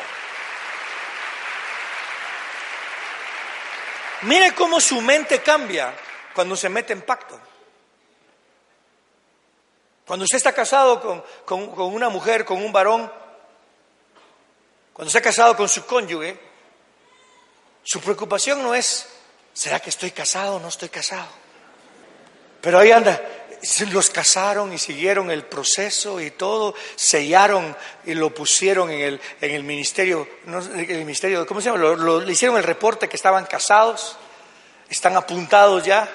Mire 4.21 4.55
cómo 4.55 4.81
su 4.81 4.99
mente 4.99 5.43
cambia 5.43 5.93
cuando 6.33 6.55
se 6.55 6.69
mete 6.69 6.93
en 6.93 7.03
pacto. 7.03 7.39
Cuando 10.07 10.23
usted 10.23 10.37
está 10.37 10.53
casado 10.53 11.23
con, 11.45 11.69
una 11.93 12.07
mujer, 12.07 12.45
con 12.45 12.63
un 12.63 12.71
varón, 12.71 13.11
cuando 14.93 15.09
está 15.09 15.19
casado 15.19 15.57
con 15.57 15.67
su 15.67 15.85
cónyuge, 15.85 16.39
su 17.83 17.99
preocupación 17.99 18.63
no 18.63 18.73
es, 18.73 19.05
¿será 19.53 19.81
que 19.81 19.89
estoy 19.89 20.11
casado 20.11 20.55
o 20.55 20.59
no 20.61 20.69
estoy 20.69 20.87
casado? 20.87 21.27
Pero 22.61 22.79
ahí 22.79 22.91
anda, 22.91 23.21
los 23.91 24.09
casaron 24.09 24.71
y 24.71 24.77
siguieron 24.77 25.29
el 25.29 25.43
proceso 25.43 26.21
y 26.21 26.31
todo, 26.31 26.73
sellaron 26.95 27.75
y 28.05 28.13
lo 28.13 28.33
pusieron 28.33 28.89
en 28.89 29.01
el, 29.01 29.21
en 29.41 29.51
el 29.51 29.63
ministerio, 29.65 30.25
el 30.45 31.03
ministerio, 31.03 31.45
¿cómo 31.45 31.59
se 31.59 31.69
llama? 31.69 32.23
le 32.23 32.31
hicieron 32.31 32.55
el 32.55 32.63
reporte 32.63 33.09
que 33.09 33.17
estaban 33.17 33.45
casados, 33.45 34.15
están 34.89 35.17
apuntados 35.17 35.83
ya, 35.83 36.09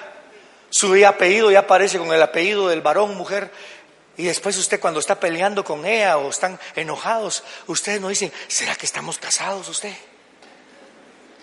su 0.71 0.95
apellido 1.05 1.51
ya 1.51 1.59
aparece 1.59 1.99
con 1.99 2.11
el 2.11 2.23
apellido 2.23 2.69
del 2.69 2.81
varón, 2.81 3.15
mujer, 3.15 3.51
y 4.15 4.25
después 4.25 4.57
usted 4.57 4.79
cuando 4.79 4.99
está 4.99 5.19
peleando 5.19 5.63
con 5.63 5.85
ella 5.85 6.17
o 6.17 6.29
están 6.29 6.59
enojados, 6.75 7.43
ustedes 7.67 7.99
no 7.99 8.09
dicen, 8.09 8.31
¿será 8.47 8.75
que 8.75 8.85
estamos 8.85 9.17
casados 9.17 9.67
usted? 9.69 9.93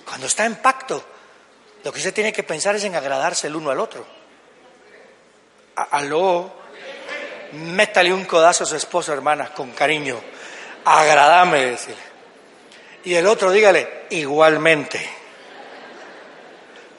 Cuando 0.05 0.27
está 0.27 0.45
en 0.45 0.57
pacto, 0.57 1.05
lo 1.83 1.93
que 1.93 1.99
usted 1.99 2.15
tiene 2.15 2.33
que 2.33 2.43
pensar 2.43 2.77
es 2.77 2.85
en 2.85 2.95
agradarse 2.95 3.49
el 3.49 3.57
uno 3.57 3.71
al 3.71 3.81
otro. 3.81 4.07
Aló, 5.75 6.53
métale 7.53 8.13
un 8.13 8.25
codazo 8.25 8.65
a 8.65 8.67
su 8.67 8.77
esposo, 8.77 9.13
hermana, 9.13 9.53
con 9.53 9.73
cariño. 9.73 10.21
Agradame, 10.85 11.65
decirle. 11.67 12.11
Y 13.05 13.15
el 13.15 13.27
otro 13.27 13.51
dígale, 13.51 14.07
igualmente. 14.11 15.09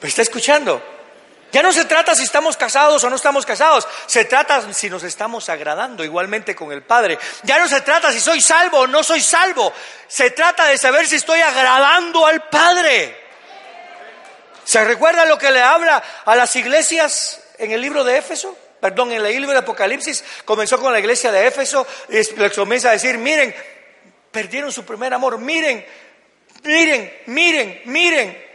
¿Me 0.00 0.08
está 0.08 0.22
escuchando? 0.22 0.91
Ya 1.52 1.62
no 1.62 1.70
se 1.70 1.84
trata 1.84 2.14
si 2.14 2.22
estamos 2.22 2.56
casados 2.56 3.04
o 3.04 3.10
no 3.10 3.16
estamos 3.16 3.44
casados, 3.44 3.86
se 4.06 4.24
trata 4.24 4.72
si 4.72 4.88
nos 4.88 5.02
estamos 5.02 5.50
agradando 5.50 6.02
igualmente 6.02 6.56
con 6.56 6.72
el 6.72 6.82
Padre. 6.82 7.18
Ya 7.42 7.58
no 7.58 7.68
se 7.68 7.82
trata 7.82 8.10
si 8.10 8.20
soy 8.20 8.40
salvo 8.40 8.80
o 8.80 8.86
no 8.86 9.04
soy 9.04 9.20
salvo, 9.20 9.70
se 10.08 10.30
trata 10.30 10.66
de 10.66 10.78
saber 10.78 11.06
si 11.06 11.16
estoy 11.16 11.40
agradando 11.40 12.26
al 12.26 12.48
Padre. 12.48 13.18
¿Se 14.64 14.82
recuerda 14.82 15.26
lo 15.26 15.36
que 15.36 15.50
le 15.50 15.60
habla 15.60 16.02
a 16.24 16.36
las 16.36 16.56
iglesias 16.56 17.42
en 17.58 17.72
el 17.72 17.82
libro 17.82 18.02
de 18.02 18.16
Éfeso? 18.16 18.56
Perdón, 18.80 19.12
en 19.12 19.24
el 19.24 19.32
libro 19.32 19.52
de 19.52 19.58
Apocalipsis 19.58 20.24
comenzó 20.46 20.80
con 20.80 20.90
la 20.90 21.00
iglesia 21.00 21.30
de 21.30 21.46
Éfeso 21.46 21.86
y 22.08 22.14
les 22.14 22.52
comienza 22.54 22.88
a 22.88 22.92
decir, 22.92 23.18
miren, 23.18 23.54
perdieron 24.30 24.72
su 24.72 24.86
primer 24.86 25.12
amor, 25.12 25.38
miren, 25.38 25.84
miren, 26.64 27.12
miren, 27.26 27.82
miren, 27.84 28.51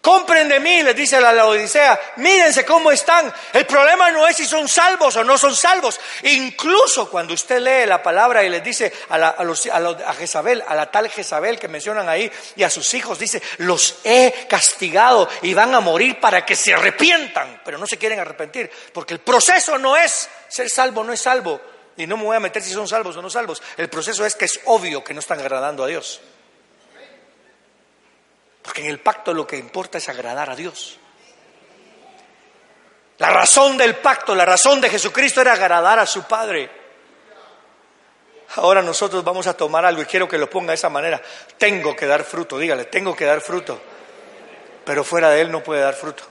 Compren 0.00 0.48
de 0.48 0.60
mí, 0.60 0.82
les 0.84 0.94
dice 0.94 1.20
la 1.20 1.44
Odisea, 1.44 1.98
mírense 2.16 2.64
cómo 2.64 2.92
están. 2.92 3.32
El 3.52 3.66
problema 3.66 4.10
no 4.12 4.28
es 4.28 4.36
si 4.36 4.44
son 4.44 4.68
salvos 4.68 5.16
o 5.16 5.24
no 5.24 5.36
son 5.36 5.54
salvos. 5.56 5.98
Incluso 6.22 7.10
cuando 7.10 7.34
usted 7.34 7.60
lee 7.60 7.86
la 7.86 8.00
palabra 8.00 8.44
y 8.44 8.48
les 8.48 8.62
dice 8.62 8.92
a, 9.08 9.18
la, 9.18 9.30
a, 9.30 10.14
Jezabel, 10.14 10.62
a 10.66 10.76
la 10.76 10.88
tal 10.90 11.08
Jezabel 11.10 11.58
que 11.58 11.66
mencionan 11.66 12.08
ahí, 12.08 12.30
y 12.54 12.62
a 12.62 12.70
sus 12.70 12.94
hijos, 12.94 13.18
dice, 13.18 13.42
los 13.58 13.96
he 14.04 14.46
castigado 14.48 15.28
y 15.42 15.52
van 15.52 15.74
a 15.74 15.80
morir 15.80 16.20
para 16.20 16.46
que 16.46 16.54
se 16.54 16.72
arrepientan, 16.72 17.60
pero 17.64 17.76
no 17.76 17.86
se 17.86 17.98
quieren 17.98 18.20
arrepentir, 18.20 18.70
porque 18.92 19.14
el 19.14 19.20
proceso 19.20 19.78
no 19.78 19.96
es 19.96 20.28
ser 20.48 20.70
salvo, 20.70 21.02
no 21.02 21.12
es 21.12 21.20
salvo. 21.20 21.60
Y 21.96 22.06
no 22.06 22.16
me 22.16 22.22
voy 22.22 22.36
a 22.36 22.40
meter 22.40 22.62
si 22.62 22.72
son 22.72 22.86
salvos 22.86 23.16
o 23.16 23.22
no 23.22 23.28
salvos. 23.28 23.60
El 23.76 23.88
proceso 23.88 24.24
es 24.24 24.36
que 24.36 24.44
es 24.44 24.60
obvio 24.66 25.02
que 25.02 25.12
no 25.12 25.18
están 25.18 25.40
agradando 25.40 25.82
a 25.82 25.88
Dios. 25.88 26.20
Porque 28.68 28.82
en 28.82 28.88
el 28.88 29.00
pacto 29.00 29.32
lo 29.32 29.46
que 29.46 29.56
importa 29.56 29.96
es 29.96 30.10
agradar 30.10 30.50
a 30.50 30.54
Dios. 30.54 30.98
La 33.16 33.30
razón 33.30 33.78
del 33.78 33.96
pacto, 33.96 34.34
la 34.34 34.44
razón 34.44 34.78
de 34.78 34.90
Jesucristo 34.90 35.40
era 35.40 35.54
agradar 35.54 35.98
a 35.98 36.04
su 36.04 36.24
Padre. 36.24 36.70
Ahora 38.56 38.82
nosotros 38.82 39.24
vamos 39.24 39.46
a 39.46 39.56
tomar 39.56 39.86
algo 39.86 40.02
y 40.02 40.04
quiero 40.04 40.28
que 40.28 40.36
lo 40.36 40.50
ponga 40.50 40.72
de 40.72 40.74
esa 40.74 40.90
manera. 40.90 41.18
Tengo 41.56 41.96
que 41.96 42.04
dar 42.04 42.24
fruto, 42.24 42.58
dígale, 42.58 42.84
tengo 42.84 43.16
que 43.16 43.24
dar 43.24 43.40
fruto. 43.40 43.80
Pero 44.84 45.02
fuera 45.02 45.30
de 45.30 45.40
Él 45.40 45.50
no 45.50 45.62
puede 45.62 45.80
dar 45.80 45.94
fruto. 45.94 46.24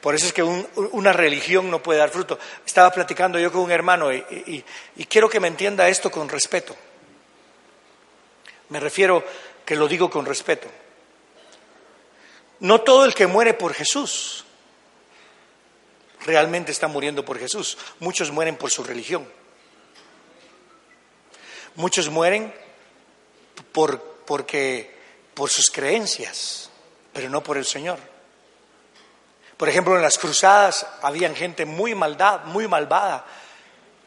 Por 0.00 0.14
eso 0.14 0.26
es 0.26 0.32
que 0.32 0.44
una 0.44 1.12
religión 1.12 1.68
no 1.68 1.82
puede 1.82 1.98
dar 1.98 2.10
fruto. 2.10 2.38
Estaba 2.64 2.92
platicando 2.92 3.40
yo 3.40 3.50
con 3.50 3.62
un 3.62 3.72
hermano 3.72 4.12
y 4.12 4.64
quiero 5.08 5.28
que 5.28 5.40
me 5.40 5.48
entienda 5.48 5.88
esto 5.88 6.12
con 6.12 6.28
respeto. 6.28 6.76
Me 8.68 8.78
refiero 8.78 9.24
que 9.64 9.76
lo 9.76 9.88
digo 9.88 10.10
con 10.10 10.26
respeto. 10.26 10.68
No 12.60 12.80
todo 12.80 13.04
el 13.04 13.14
que 13.14 13.26
muere 13.26 13.54
por 13.54 13.74
Jesús 13.74 14.44
realmente 16.24 16.72
está 16.72 16.88
muriendo 16.88 17.24
por 17.24 17.38
Jesús. 17.38 17.76
Muchos 17.98 18.30
mueren 18.30 18.56
por 18.56 18.70
su 18.70 18.84
religión. 18.84 19.28
Muchos 21.74 22.08
mueren 22.08 22.54
por, 23.72 24.00
porque, 24.26 24.94
por 25.34 25.50
sus 25.50 25.70
creencias, 25.70 26.70
pero 27.12 27.28
no 27.28 27.42
por 27.42 27.56
el 27.56 27.64
Señor. 27.64 27.98
Por 29.56 29.68
ejemplo, 29.68 29.96
en 29.96 30.02
las 30.02 30.18
cruzadas 30.18 30.86
había 31.02 31.32
gente 31.34 31.64
muy 31.64 31.94
maldad, 31.94 32.44
muy 32.44 32.68
malvada, 32.68 33.24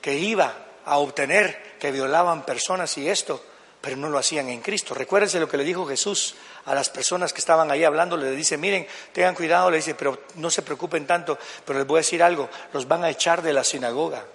que 0.02 0.14
iba 0.14 0.54
a 0.86 0.98
obtener 0.98 1.78
que 1.80 1.92
violaban 1.92 2.46
personas 2.46 2.98
y 2.98 3.10
esto 3.10 3.44
pero 3.86 3.98
no 3.98 4.10
lo 4.10 4.18
hacían 4.18 4.50
en 4.50 4.62
Cristo. 4.62 4.96
Recuérdense 4.96 5.40
lo 5.40 5.48
que 5.48 5.58
le 5.58 5.64
dijo 5.64 5.86
Jesús 5.86 6.34
a 6.66 6.74
las 6.74 6.90
personas 6.90 7.32
que 7.32 7.38
estaban 7.38 7.70
ahí 7.70 7.84
hablando, 7.84 8.18
le 8.18 8.32
dice, 8.32 8.58
miren, 8.58 8.88
tengan 9.14 9.36
cuidado, 9.36 9.70
le 9.70 9.78
dice, 9.78 9.94
pero 9.94 10.24
no 10.38 10.50
se 10.50 10.64
preocupen 10.64 11.06
tanto, 11.06 11.38
pero 11.64 11.78
les 11.78 11.88
voy 11.88 11.98
a 11.98 12.00
decir 12.00 12.24
algo, 12.24 12.50
los 12.74 12.88
van 12.88 13.04
a 13.04 13.12
echar 13.12 13.44
de 13.44 13.54
la 13.54 13.64
sinagoga. 13.64 14.26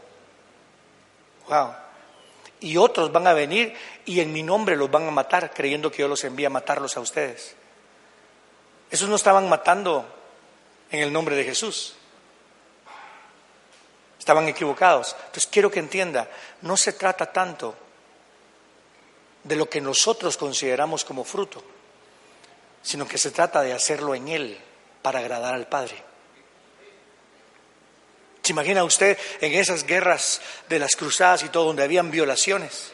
Wow. 1.48 1.74
Y 2.60 2.76
otros 2.76 3.10
van 3.10 3.26
a 3.26 3.32
venir 3.32 3.74
y 4.04 4.20
en 4.20 4.32
mi 4.32 4.44
nombre 4.44 4.76
los 4.76 4.88
van 4.88 5.08
a 5.08 5.10
matar, 5.10 5.52
creyendo 5.52 5.90
que 5.90 6.02
yo 6.02 6.06
los 6.06 6.22
envío 6.22 6.46
a 6.46 6.50
matarlos 6.50 6.96
a 6.96 7.00
ustedes. 7.00 7.56
Esos 8.88 9.08
no 9.08 9.16
estaban 9.16 9.48
matando 9.48 10.06
en 10.92 11.00
el 11.00 11.12
nombre 11.12 11.34
de 11.34 11.42
Jesús. 11.42 11.96
Estaban 14.16 14.46
equivocados. 14.46 15.16
Entonces 15.18 15.48
quiero 15.50 15.72
que 15.72 15.80
entienda, 15.80 16.30
no 16.62 16.76
se 16.76 16.92
trata 16.92 17.32
tanto 17.32 17.89
de 19.44 19.56
lo 19.56 19.68
que 19.68 19.80
nosotros 19.80 20.36
consideramos 20.36 21.04
como 21.04 21.24
fruto, 21.24 21.62
sino 22.82 23.06
que 23.06 23.18
se 23.18 23.30
trata 23.30 23.62
de 23.62 23.72
hacerlo 23.72 24.14
en 24.14 24.28
Él 24.28 24.58
para 25.02 25.20
agradar 25.20 25.54
al 25.54 25.66
Padre. 25.66 26.02
¿Se 28.42 28.52
imagina 28.52 28.84
usted 28.84 29.18
en 29.40 29.54
esas 29.54 29.84
guerras 29.84 30.40
de 30.68 30.78
las 30.78 30.96
cruzadas 30.96 31.42
y 31.42 31.48
todo 31.48 31.66
donde 31.66 31.82
habían 31.82 32.10
violaciones? 32.10 32.92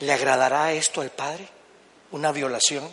¿Le 0.00 0.12
agradará 0.12 0.72
esto 0.72 1.00
al 1.00 1.10
Padre? 1.10 1.48
¿Una 2.10 2.32
violación? 2.32 2.88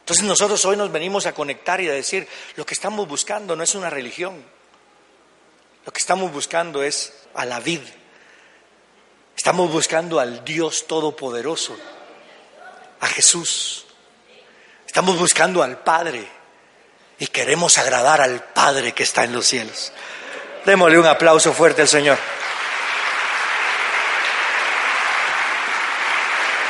Entonces 0.00 0.24
nosotros 0.24 0.64
hoy 0.64 0.76
nos 0.76 0.90
venimos 0.90 1.26
a 1.26 1.34
conectar 1.34 1.80
y 1.80 1.88
a 1.88 1.92
decir, 1.92 2.26
lo 2.56 2.64
que 2.64 2.74
estamos 2.74 3.06
buscando 3.06 3.54
no 3.56 3.62
es 3.62 3.74
una 3.74 3.90
religión, 3.90 4.42
lo 5.84 5.92
que 5.92 6.00
estamos 6.00 6.32
buscando 6.32 6.82
es 6.82 7.12
a 7.34 7.44
la 7.44 7.60
vida 7.60 7.90
Estamos 9.38 9.70
buscando 9.70 10.18
al 10.18 10.44
Dios 10.44 10.88
Todopoderoso, 10.88 11.76
a 12.98 13.06
Jesús. 13.06 13.86
Estamos 14.84 15.16
buscando 15.16 15.62
al 15.62 15.78
Padre 15.78 16.26
y 17.20 17.28
queremos 17.28 17.78
agradar 17.78 18.20
al 18.20 18.42
Padre 18.42 18.92
que 18.92 19.04
está 19.04 19.22
en 19.22 19.32
los 19.32 19.46
cielos. 19.46 19.92
Démosle 20.66 20.98
un 20.98 21.06
aplauso 21.06 21.52
fuerte 21.52 21.82
al 21.82 21.88
Señor. 21.88 22.18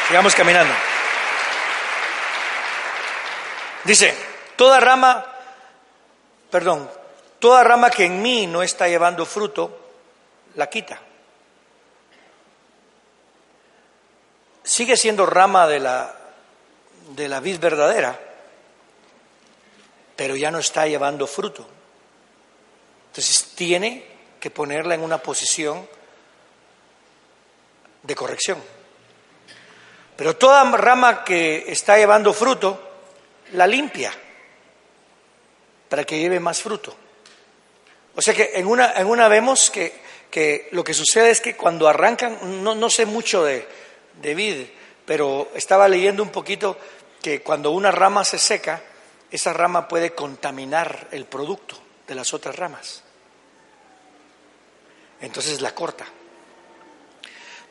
Sigamos 0.06 0.34
caminando. 0.34 0.74
Dice, 3.84 4.14
toda 4.56 4.78
rama, 4.78 5.24
perdón, 6.50 6.90
toda 7.38 7.64
rama 7.64 7.90
que 7.90 8.04
en 8.04 8.20
mí 8.20 8.46
no 8.46 8.62
está 8.62 8.88
llevando 8.88 9.24
fruto, 9.24 9.90
la 10.54 10.68
quita. 10.68 11.07
Sigue 14.68 14.98
siendo 14.98 15.24
rama 15.24 15.66
de 15.66 15.80
la, 15.80 16.14
de 17.16 17.26
la 17.26 17.40
vid 17.40 17.58
verdadera, 17.58 18.20
pero 20.14 20.36
ya 20.36 20.50
no 20.50 20.58
está 20.58 20.86
llevando 20.86 21.26
fruto. 21.26 21.66
Entonces 23.08 23.52
tiene 23.54 24.04
que 24.38 24.50
ponerla 24.50 24.94
en 24.94 25.02
una 25.02 25.18
posición 25.18 25.88
de 28.02 28.14
corrección. 28.14 28.62
Pero 30.16 30.36
toda 30.36 30.70
rama 30.76 31.24
que 31.24 31.64
está 31.68 31.96
llevando 31.96 32.34
fruto, 32.34 32.78
la 33.52 33.66
limpia 33.66 34.12
para 35.88 36.04
que 36.04 36.18
lleve 36.18 36.40
más 36.40 36.60
fruto. 36.60 36.94
O 38.14 38.20
sea 38.20 38.34
que 38.34 38.50
en 38.54 38.66
una, 38.66 38.92
en 38.92 39.06
una 39.06 39.28
vemos 39.28 39.70
que, 39.70 39.98
que 40.30 40.68
lo 40.72 40.84
que 40.84 40.92
sucede 40.92 41.30
es 41.30 41.40
que 41.40 41.56
cuando 41.56 41.88
arrancan, 41.88 42.62
no, 42.62 42.74
no 42.74 42.90
sé 42.90 43.06
mucho 43.06 43.44
de, 43.44 43.66
de 44.20 44.72
pero 45.04 45.50
estaba 45.54 45.88
leyendo 45.88 46.22
un 46.22 46.30
poquito 46.30 46.78
que 47.22 47.40
cuando 47.40 47.70
una 47.70 47.90
rama 47.90 48.24
se 48.24 48.38
seca, 48.38 48.82
esa 49.30 49.52
rama 49.52 49.88
puede 49.88 50.14
contaminar 50.14 51.08
el 51.10 51.24
producto 51.24 51.78
de 52.06 52.14
las 52.14 52.32
otras 52.34 52.56
ramas. 52.56 53.02
Entonces 55.20 55.60
la 55.60 55.74
corta. 55.74 56.06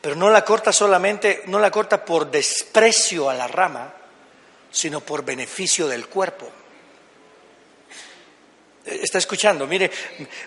Pero 0.00 0.14
no 0.14 0.30
la 0.30 0.44
corta 0.44 0.72
solamente, 0.72 1.42
no 1.46 1.58
la 1.58 1.70
corta 1.70 2.04
por 2.04 2.30
desprecio 2.30 3.28
a 3.28 3.34
la 3.34 3.48
rama, 3.48 3.92
sino 4.70 5.00
por 5.00 5.24
beneficio 5.24 5.88
del 5.88 6.08
cuerpo. 6.08 6.50
¿Está 8.84 9.18
escuchando? 9.18 9.66
Mire, 9.66 9.90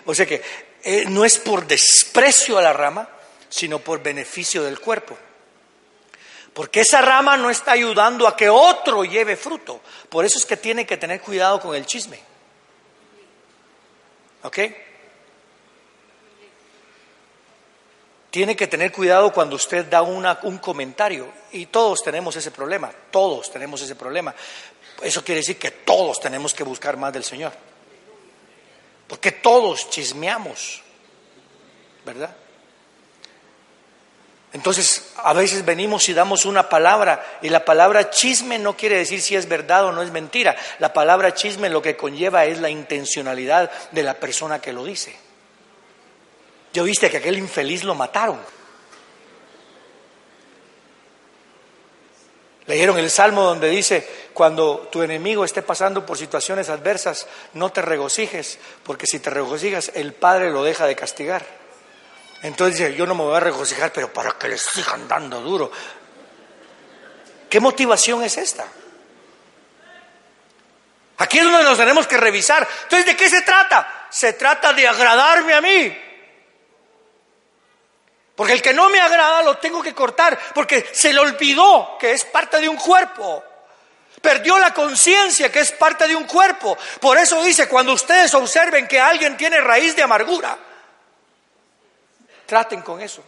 o 0.06 0.14
sea 0.14 0.26
que 0.26 0.42
eh, 0.82 1.04
no 1.06 1.24
es 1.24 1.38
por 1.38 1.66
desprecio 1.66 2.58
a 2.58 2.62
la 2.62 2.72
rama, 2.72 3.08
sino 3.48 3.78
por 3.78 4.02
beneficio 4.02 4.62
del 4.62 4.80
cuerpo. 4.80 5.16
Porque 6.54 6.80
esa 6.82 7.00
rama 7.00 7.36
no 7.36 7.48
está 7.48 7.72
ayudando 7.72 8.28
a 8.28 8.36
que 8.36 8.48
otro 8.50 9.04
lleve 9.04 9.36
fruto. 9.36 9.80
Por 10.08 10.24
eso 10.24 10.38
es 10.38 10.44
que 10.44 10.56
tiene 10.56 10.84
que 10.84 10.98
tener 10.98 11.20
cuidado 11.20 11.60
con 11.60 11.74
el 11.74 11.86
chisme. 11.86 12.20
¿Ok? 14.42 14.58
Tiene 18.30 18.54
que 18.56 18.66
tener 18.66 18.92
cuidado 18.92 19.32
cuando 19.32 19.56
usted 19.56 19.86
da 19.86 20.02
un 20.02 20.58
comentario. 20.58 21.32
Y 21.52 21.66
todos 21.66 22.02
tenemos 22.02 22.36
ese 22.36 22.50
problema. 22.50 22.92
Todos 23.10 23.50
tenemos 23.50 23.80
ese 23.80 23.94
problema. 23.94 24.34
Eso 25.02 25.24
quiere 25.24 25.40
decir 25.40 25.58
que 25.58 25.70
todos 25.70 26.20
tenemos 26.20 26.52
que 26.52 26.64
buscar 26.64 26.98
más 26.98 27.14
del 27.14 27.24
Señor. 27.24 27.52
Porque 29.08 29.32
todos 29.32 29.88
chismeamos. 29.88 30.82
¿Verdad? 32.04 32.36
Entonces, 34.52 35.12
a 35.16 35.32
veces 35.32 35.64
venimos 35.64 36.08
y 36.08 36.14
damos 36.14 36.44
una 36.44 36.68
palabra 36.68 37.38
y 37.40 37.48
la 37.48 37.64
palabra 37.64 38.10
chisme 38.10 38.58
no 38.58 38.76
quiere 38.76 38.98
decir 38.98 39.22
si 39.22 39.34
es 39.34 39.48
verdad 39.48 39.86
o 39.86 39.92
no 39.92 40.02
es 40.02 40.10
mentira. 40.10 40.54
La 40.78 40.92
palabra 40.92 41.32
chisme 41.32 41.70
lo 41.70 41.80
que 41.80 41.96
conlleva 41.96 42.44
es 42.44 42.60
la 42.60 42.68
intencionalidad 42.68 43.70
de 43.92 44.02
la 44.02 44.14
persona 44.14 44.60
que 44.60 44.74
lo 44.74 44.84
dice. 44.84 45.16
Yo 46.74 46.84
viste 46.84 47.10
que 47.10 47.18
aquel 47.18 47.38
infeliz 47.38 47.82
lo 47.82 47.94
mataron. 47.94 48.38
Leyeron 52.66 52.98
el 52.98 53.10
salmo 53.10 53.42
donde 53.42 53.68
dice, 53.70 54.06
cuando 54.34 54.88
tu 54.92 55.02
enemigo 55.02 55.44
esté 55.44 55.62
pasando 55.62 56.06
por 56.06 56.16
situaciones 56.16 56.68
adversas, 56.68 57.26
no 57.54 57.70
te 57.70 57.82
regocijes, 57.82 58.58
porque 58.84 59.06
si 59.06 59.18
te 59.18 59.30
regocijas, 59.30 59.90
el 59.94 60.12
Padre 60.12 60.50
lo 60.50 60.62
deja 60.62 60.86
de 60.86 60.94
castigar. 60.94 61.61
Entonces 62.42 62.78
dice, 62.78 62.94
yo 62.94 63.06
no 63.06 63.14
me 63.14 63.22
voy 63.22 63.36
a 63.36 63.40
regocijar, 63.40 63.92
pero 63.92 64.12
para 64.12 64.32
que 64.32 64.48
les 64.48 64.62
sigan 64.62 65.06
dando 65.06 65.40
duro. 65.40 65.70
¿Qué 67.48 67.60
motivación 67.60 68.22
es 68.24 68.36
esta? 68.36 68.66
Aquí 71.18 71.38
es 71.38 71.44
donde 71.44 71.62
nos 71.62 71.78
tenemos 71.78 72.06
que 72.06 72.16
revisar. 72.16 72.66
Entonces, 72.82 73.06
¿de 73.06 73.16
qué 73.16 73.30
se 73.30 73.42
trata? 73.42 74.08
Se 74.10 74.32
trata 74.32 74.72
de 74.72 74.88
agradarme 74.88 75.54
a 75.54 75.60
mí. 75.60 75.98
Porque 78.34 78.54
el 78.54 78.62
que 78.62 78.72
no 78.72 78.88
me 78.88 78.98
agrada 78.98 79.42
lo 79.42 79.58
tengo 79.58 79.82
que 79.82 79.94
cortar, 79.94 80.36
porque 80.52 80.90
se 80.92 81.12
le 81.12 81.20
olvidó 81.20 81.96
que 82.00 82.12
es 82.12 82.24
parte 82.24 82.58
de 82.58 82.68
un 82.68 82.76
cuerpo. 82.76 83.44
Perdió 84.20 84.58
la 84.58 84.74
conciencia 84.74 85.52
que 85.52 85.60
es 85.60 85.70
parte 85.70 86.08
de 86.08 86.16
un 86.16 86.24
cuerpo. 86.24 86.76
Por 87.00 87.18
eso 87.18 87.40
dice, 87.42 87.68
cuando 87.68 87.92
ustedes 87.92 88.34
observen 88.34 88.88
que 88.88 88.98
alguien 88.98 89.36
tiene 89.36 89.60
raíz 89.60 89.94
de 89.94 90.02
amargura, 90.02 90.58
traten 92.46 92.82
con 92.82 93.00
eso. 93.00 93.22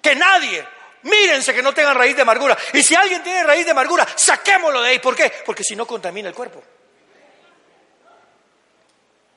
Que 0.00 0.14
nadie, 0.14 0.66
mírense 1.02 1.54
que 1.54 1.62
no 1.62 1.72
tengan 1.72 1.96
raíz 1.96 2.16
de 2.16 2.22
amargura. 2.22 2.56
Y 2.72 2.82
si 2.82 2.94
alguien 2.94 3.22
tiene 3.22 3.44
raíz 3.44 3.64
de 3.64 3.72
amargura, 3.72 4.06
saquémoslo 4.14 4.82
de 4.82 4.90
ahí. 4.90 4.98
¿Por 4.98 5.14
qué? 5.14 5.32
Porque 5.44 5.64
si 5.64 5.76
no 5.76 5.86
contamina 5.86 6.28
el 6.28 6.34
cuerpo. 6.34 6.62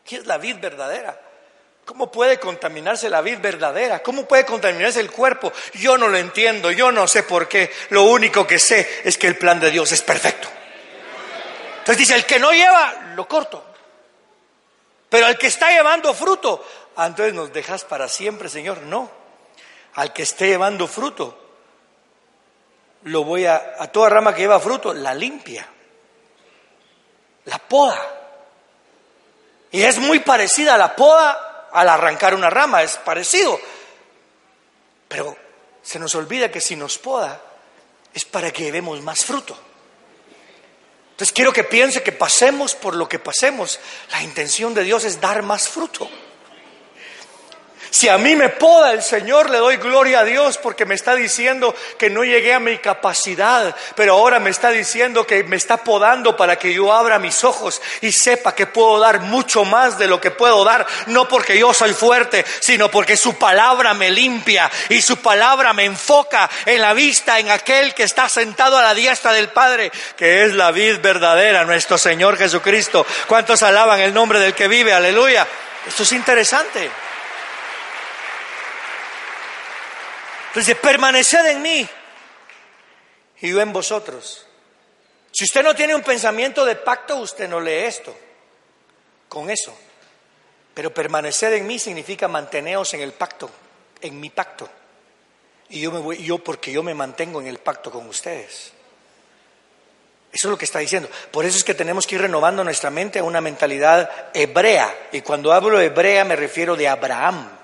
¿Qué 0.05 0.17
es 0.17 0.25
la 0.25 0.37
vid 0.37 0.57
verdadera? 0.59 1.19
¿Cómo 1.85 2.11
puede 2.11 2.39
contaminarse 2.39 3.09
la 3.09 3.21
vid 3.21 3.39
verdadera? 3.39 4.03
¿Cómo 4.03 4.25
puede 4.25 4.45
contaminarse 4.45 4.99
el 4.99 5.11
cuerpo? 5.11 5.51
Yo 5.73 5.97
no 5.97 6.07
lo 6.07 6.17
entiendo, 6.17 6.71
yo 6.71 6.91
no 6.91 7.07
sé 7.07 7.23
por 7.23 7.47
qué. 7.47 7.71
Lo 7.89 8.03
único 8.03 8.45
que 8.45 8.59
sé 8.59 9.01
es 9.03 9.17
que 9.17 9.27
el 9.27 9.37
plan 9.37 9.59
de 9.59 9.71
Dios 9.71 9.91
es 9.91 10.01
perfecto. 10.01 10.47
Entonces 11.79 11.97
dice, 11.97 12.15
el 12.15 12.25
que 12.25 12.39
no 12.39 12.51
lleva, 12.51 13.13
lo 13.15 13.27
corto. 13.27 13.65
Pero 15.09 15.27
el 15.27 15.37
que 15.37 15.47
está 15.47 15.71
llevando 15.71 16.13
fruto, 16.13 16.65
ah, 16.95 17.07
entonces 17.07 17.33
nos 17.33 17.53
dejas 17.53 17.83
para 17.83 18.07
siempre, 18.07 18.49
Señor. 18.49 18.81
No. 18.83 19.09
Al 19.95 20.13
que 20.13 20.23
esté 20.23 20.47
llevando 20.47 20.87
fruto, 20.87 21.37
lo 23.03 23.23
voy 23.23 23.45
a, 23.45 23.75
a 23.79 23.87
toda 23.91 24.09
rama 24.09 24.33
que 24.33 24.41
lleva 24.41 24.59
fruto, 24.59 24.93
la 24.93 25.13
limpia, 25.13 25.67
la 27.45 27.57
poda. 27.59 27.99
Y 29.71 29.83
es 29.83 29.99
muy 29.99 30.19
parecida 30.19 30.75
a 30.75 30.77
la 30.77 30.95
poda 30.95 31.69
al 31.71 31.89
arrancar 31.89 32.33
una 32.35 32.49
rama, 32.49 32.83
es 32.83 32.97
parecido. 32.97 33.59
Pero 35.07 35.35
se 35.81 35.99
nos 35.99 36.15
olvida 36.15 36.51
que 36.51 36.61
si 36.61 36.75
nos 36.75 36.97
poda 36.97 37.41
es 38.13 38.25
para 38.25 38.51
que 38.51 38.63
llevemos 38.63 39.01
más 39.01 39.23
fruto. 39.23 39.57
Entonces 41.11 41.33
quiero 41.33 41.53
que 41.53 41.63
piense 41.63 42.03
que 42.03 42.11
pasemos 42.11 42.75
por 42.75 42.95
lo 42.95 43.07
que 43.07 43.19
pasemos. 43.19 43.79
La 44.11 44.23
intención 44.23 44.73
de 44.73 44.83
Dios 44.83 45.03
es 45.03 45.21
dar 45.21 45.43
más 45.43 45.69
fruto. 45.69 46.09
Si 47.91 48.07
a 48.07 48.17
mí 48.17 48.37
me 48.37 48.47
poda 48.47 48.93
el 48.93 49.03
Señor, 49.03 49.49
le 49.49 49.57
doy 49.57 49.75
gloria 49.75 50.21
a 50.21 50.23
Dios 50.23 50.57
porque 50.57 50.85
me 50.85 50.95
está 50.95 51.13
diciendo 51.13 51.75
que 51.97 52.09
no 52.09 52.23
llegué 52.23 52.53
a 52.53 52.59
mi 52.61 52.77
capacidad, 52.77 53.75
pero 53.95 54.13
ahora 54.13 54.39
me 54.39 54.49
está 54.49 54.69
diciendo 54.69 55.27
que 55.27 55.43
me 55.43 55.57
está 55.57 55.75
podando 55.75 56.37
para 56.37 56.57
que 56.57 56.73
yo 56.73 56.93
abra 56.93 57.19
mis 57.19 57.43
ojos 57.43 57.81
y 57.99 58.13
sepa 58.13 58.55
que 58.55 58.65
puedo 58.65 58.97
dar 58.97 59.19
mucho 59.19 59.65
más 59.65 59.97
de 59.97 60.07
lo 60.07 60.21
que 60.21 60.31
puedo 60.31 60.63
dar, 60.63 60.87
no 61.07 61.27
porque 61.27 61.59
yo 61.59 61.73
soy 61.73 61.91
fuerte, 61.91 62.45
sino 62.61 62.89
porque 62.89 63.17
su 63.17 63.37
palabra 63.37 63.93
me 63.93 64.09
limpia 64.09 64.71
y 64.87 65.01
su 65.01 65.17
palabra 65.17 65.73
me 65.73 65.83
enfoca 65.83 66.49
en 66.65 66.81
la 66.81 66.93
vista 66.93 67.39
en 67.39 67.51
aquel 67.51 67.93
que 67.93 68.03
está 68.03 68.29
sentado 68.29 68.77
a 68.77 68.83
la 68.83 68.93
diestra 68.93 69.33
del 69.33 69.49
Padre, 69.49 69.91
que 70.15 70.45
es 70.45 70.53
la 70.53 70.71
vid 70.71 70.99
verdadera, 71.01 71.65
nuestro 71.65 71.97
Señor 71.97 72.37
Jesucristo. 72.37 73.05
¿Cuántos 73.27 73.63
alaban 73.63 73.99
el 73.99 74.13
nombre 74.13 74.39
del 74.39 74.53
que 74.53 74.69
vive? 74.69 74.93
Aleluya. 74.93 75.45
Esto 75.85 76.03
es 76.03 76.11
interesante. 76.13 77.10
Entonces, 80.51 80.75
permaneced 80.75 81.45
en 81.45 81.61
mí 81.61 81.87
y 83.39 83.49
yo 83.49 83.61
en 83.61 83.71
vosotros. 83.71 84.45
Si 85.31 85.45
usted 85.45 85.63
no 85.63 85.73
tiene 85.73 85.95
un 85.95 86.01
pensamiento 86.01 86.65
de 86.65 86.75
pacto, 86.75 87.15
usted 87.15 87.47
no 87.47 87.61
lee 87.61 87.85
esto. 87.85 88.13
Con 89.29 89.49
eso. 89.49 89.73
Pero 90.73 90.93
permanecer 90.93 91.53
en 91.53 91.65
mí 91.65 91.79
significa 91.79 92.27
manteneos 92.27 92.93
en 92.93 92.99
el 92.99 93.13
pacto, 93.13 93.49
en 94.01 94.19
mi 94.19 94.29
pacto. 94.29 94.69
Y 95.69 95.79
yo 95.79 95.91
me 95.91 95.99
voy, 95.99 96.21
yo 96.21 96.37
porque 96.37 96.71
yo 96.71 96.83
me 96.83 96.93
mantengo 96.93 97.39
en 97.39 97.47
el 97.47 97.59
pacto 97.59 97.89
con 97.89 98.07
ustedes. 98.07 98.73
Eso 100.33 100.47
es 100.47 100.51
lo 100.51 100.57
que 100.57 100.65
está 100.65 100.79
diciendo. 100.79 101.09
Por 101.31 101.45
eso 101.45 101.57
es 101.57 101.63
que 101.63 101.73
tenemos 101.73 102.05
que 102.05 102.15
ir 102.15 102.21
renovando 102.21 102.63
nuestra 102.63 102.89
mente 102.89 103.19
a 103.19 103.23
una 103.23 103.39
mentalidad 103.39 104.29
hebrea. 104.33 104.93
Y 105.13 105.21
cuando 105.21 105.53
hablo 105.53 105.79
hebrea 105.79 106.25
me 106.25 106.35
refiero 106.35 106.75
de 106.75 106.89
Abraham. 106.89 107.60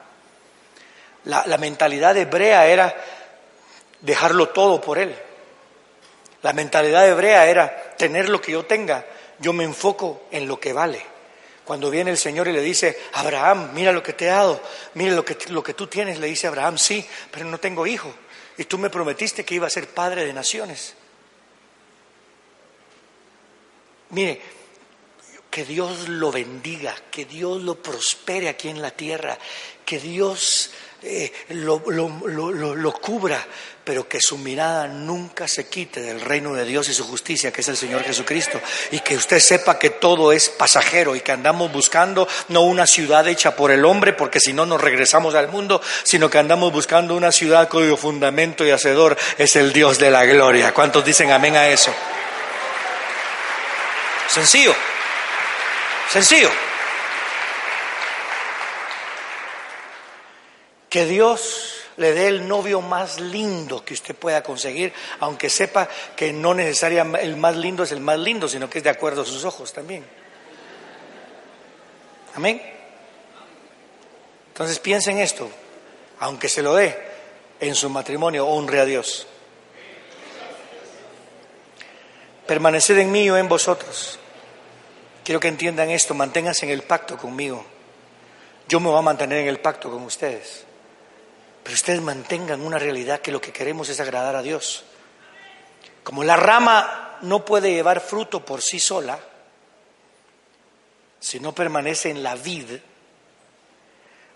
La, 1.27 1.57
mentalidad 1.57 2.15
hebrea 2.15 2.67
era 2.67 2.95
dejarlo 3.99 4.49
todo 4.49 4.79
por 4.79 4.97
Él. 4.97 5.13
La 6.41 6.53
mentalidad 6.53 7.07
hebrea 7.07 7.47
era 7.47 7.93
tener 7.97 8.29
lo 8.29 8.39
que 8.39 8.53
yo 8.53 8.65
tenga, 8.65 9.05
yo 9.39 9.51
me 9.51 9.65
enfoco 9.65 10.23
en 10.31 10.47
lo 10.47 10.59
que 10.59 10.71
vale. 10.71 11.01
Cuando 11.65 11.89
viene 11.89 12.11
el 12.11 12.17
Señor 12.17 12.47
y 12.47 12.53
le 12.53 12.61
dice, 12.61 12.97
Abraham, 13.13 13.71
mira 13.73 13.91
lo 13.91 14.01
que 14.01 14.13
te 14.13 14.25
he 14.25 14.29
dado, 14.29 14.61
mira 14.93 15.13
lo 15.13 15.25
que, 15.25 15.37
lo 15.49 15.61
que 15.61 15.73
tú 15.73 15.87
tienes, 15.87 16.17
le 16.19 16.27
dice 16.27 16.47
Abraham, 16.47 16.77
sí, 16.77 17.05
pero 17.29 17.45
no 17.45 17.59
tengo 17.59 17.85
hijo. 17.85 18.13
Y 18.57 18.63
tú 18.63 18.77
me 18.77 18.89
prometiste 18.89 19.43
que 19.43 19.55
iba 19.55 19.67
a 19.67 19.69
ser 19.69 19.89
padre 19.89 20.25
de 20.25 20.31
naciones. 20.31 20.95
Mire, 24.11 24.41
que 25.51 25.65
Dios 25.65 26.07
lo 26.07 26.31
bendiga, 26.31 26.95
que 27.11 27.25
Dios 27.25 27.61
lo 27.63 27.81
prospere 27.81 28.47
aquí 28.47 28.69
en 28.69 28.81
la 28.81 28.91
tierra, 28.91 29.37
que 29.83 29.99
Dios 29.99 30.71
eh, 31.03 31.31
lo, 31.49 31.83
lo, 31.89 32.93
cubra, 32.93 33.45
pero 33.83 34.10
que 34.10 34.17
su 34.19 34.38
mirada 34.38 34.88
nunca 34.88 35.47
se 35.47 35.67
quite 35.67 36.01
del 36.01 36.21
reino 36.21 36.53
de 36.53 36.65
Dios 36.65 36.89
y 36.89 36.93
su 36.93 37.03
justicia, 37.05 37.51
que 37.51 37.62
es 37.62 37.67
el 37.67 37.77
Señor 37.77 38.03
Jesucristo, 38.03 38.60
y 38.91 38.99
que 39.01 39.15
usted 39.15 39.39
sepa 39.39 39.77
que 39.77 39.91
todo 39.91 40.31
es 40.31 40.49
pasajero 40.49 41.15
y 41.15 41.21
que 41.21 41.31
andamos 41.31 41.71
buscando 41.71 42.27
no 42.49 42.62
una 42.62 42.88
ciudad 42.88 43.27
hecha 43.27 43.55
por 43.55 43.69
el 43.69 43.86
hombre, 43.86 44.13
porque 44.13 44.39
si 44.39 44.53
no 44.53 44.65
nos 44.65 44.81
regresamos 44.81 45.36
al 45.36 45.49
mundo, 45.49 45.81
sino 46.03 46.31
que 46.31 46.39
andamos 46.39 46.73
buscando 46.73 47.15
una 47.15 47.31
ciudad 47.31 47.69
cuyo 47.69 47.95
fundamento 47.95 48.65
y 48.65 48.71
hacedor 48.71 49.15
es 49.38 49.55
el 49.55 49.71
Dios 49.73 49.99
de 49.99 50.10
la 50.10 50.25
gloria. 50.25 50.73
¿Cuántos 50.73 51.05
dicen 51.05 51.31
amén 51.31 51.55
a 51.57 51.67
eso? 51.67 51.93
Sencillo, 54.29 54.75
sencillo. 56.12 56.66
Que 60.97 61.05
Dios 61.05 61.75
le 61.97 62.12
dé 62.12 62.27
el 62.27 62.47
novio 62.47 62.81
más 62.81 63.19
lindo 63.19 63.86
que 63.86 63.93
usted 63.93 64.15
pueda 64.15 64.41
conseguir, 64.41 64.91
aunque 65.19 65.47
sepa 65.47 65.88
que 66.15 66.33
no 66.33 66.55
necesariamente 66.55 67.23
el 67.23 67.38
más 67.38 67.55
lindo 67.55 67.83
es 67.83 67.91
el 67.91 67.99
más 67.99 68.17
lindo, 68.17 68.47
sino 68.47 68.67
que 68.67 68.79
es 68.79 68.83
de 68.83 68.89
acuerdo 68.89 69.21
a 69.21 69.25
sus 69.25 69.45
ojos 69.45 69.71
también. 69.71 70.03
Amén. 72.33 72.60
Entonces 74.47 74.79
piensa 74.79 75.12
en 75.12 75.19
esto, 75.19 75.47
aunque 76.19 76.49
se 76.49 76.63
lo 76.63 76.73
dé 76.73 76.97
en 77.60 77.75
su 77.75 77.91
matrimonio, 77.91 78.47
honre 78.47 78.79
a 78.79 78.86
Dios. 78.86 79.27
Permaneced 82.47 82.97
en 82.97 83.12
mí 83.12 83.29
o 83.29 83.38
en 83.38 83.47
vosotros. 83.47 84.17
Quiero 85.23 85.39
que 85.39 85.47
entiendan 85.47 85.91
esto, 85.91 86.15
manténganse 86.15 86.65
en 86.65 86.71
el 86.71 86.81
pacto 86.81 87.19
conmigo. 87.19 87.63
Yo 88.67 88.79
me 88.79 88.89
voy 88.89 88.97
a 88.97 89.03
mantener 89.03 89.43
en 89.43 89.47
el 89.49 89.60
pacto 89.60 89.91
con 89.91 90.01
ustedes. 90.01 90.65
Pero 91.67 91.75
ustedes 91.75 92.01
mantengan 92.01 92.62
una 92.62 92.80
realidad 92.80 93.19
que 93.19 93.30
lo 93.30 93.41
que 93.41 93.51
queremos 93.51 93.89
es 93.89 93.99
agradar 93.99 94.38
a 94.38 94.41
Dios. 94.41 94.86
Como 96.01 96.23
la 96.23 96.38
rama 96.38 97.17
no 97.23 97.43
puede 97.43 97.73
llevar 97.73 97.99
fruto 97.99 98.45
por 98.45 98.62
sí 98.62 98.80
sola, 98.80 99.19
si 101.19 101.41
no 101.41 101.53
permanece 101.53 102.10
en 102.10 102.23
la 102.23 102.36
vid, 102.36 102.69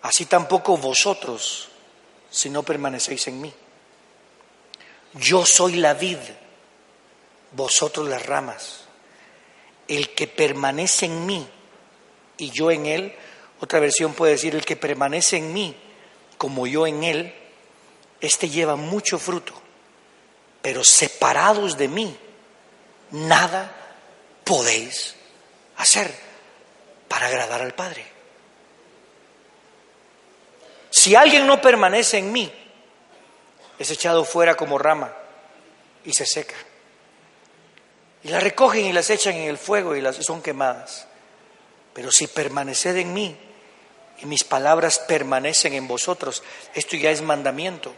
así 0.01 0.25
tampoco 0.25 0.75
vosotros 0.75 1.69
si 2.29 2.49
no 2.49 2.63
permanecéis 2.63 3.25
en 3.27 3.39
mí. 3.39 3.53
Yo 5.13 5.45
soy 5.45 5.75
la 5.75 5.93
vid, 5.93 6.19
vosotros 7.53 8.09
las 8.09 8.25
ramas. 8.25 8.83
El 9.87 10.13
que 10.13 10.27
permanece 10.27 11.05
en 11.05 11.25
mí 11.25 11.47
y 12.39 12.49
yo 12.49 12.71
en 12.71 12.87
él, 12.87 13.15
otra 13.61 13.79
versión 13.79 14.15
puede 14.15 14.33
decir, 14.33 14.53
el 14.53 14.65
que 14.65 14.75
permanece 14.75 15.37
en 15.37 15.53
mí 15.53 15.80
como 16.41 16.65
yo 16.65 16.87
en 16.87 17.03
Él, 17.03 17.35
este 18.19 18.49
lleva 18.49 18.75
mucho 18.75 19.19
fruto, 19.19 19.53
pero 20.59 20.83
separados 20.83 21.77
de 21.77 21.87
mí, 21.87 22.17
nada 23.11 23.71
podéis 24.43 25.13
hacer 25.77 26.11
para 27.07 27.27
agradar 27.27 27.61
al 27.61 27.75
Padre. 27.75 28.03
Si 30.89 31.13
alguien 31.13 31.45
no 31.45 31.61
permanece 31.61 32.17
en 32.17 32.31
mí, 32.31 32.51
es 33.77 33.91
echado 33.91 34.25
fuera 34.25 34.55
como 34.55 34.79
rama 34.79 35.13
y 36.03 36.11
se 36.11 36.25
seca. 36.25 36.55
Y 38.23 38.29
la 38.29 38.39
recogen 38.39 38.85
y 38.85 38.93
las 38.93 39.11
echan 39.11 39.35
en 39.35 39.47
el 39.47 39.59
fuego 39.59 39.95
y 39.95 40.01
las 40.01 40.15
son 40.15 40.41
quemadas. 40.41 41.05
Pero 41.93 42.11
si 42.11 42.25
permaneced 42.25 42.97
en 42.97 43.13
mí, 43.13 43.37
y 44.21 44.25
mis 44.25 44.43
palabras 44.43 44.99
permanecen 44.99 45.73
en 45.73 45.87
vosotros. 45.87 46.43
Esto 46.73 46.95
ya 46.95 47.11
es 47.11 47.21
mandamiento. 47.21 47.93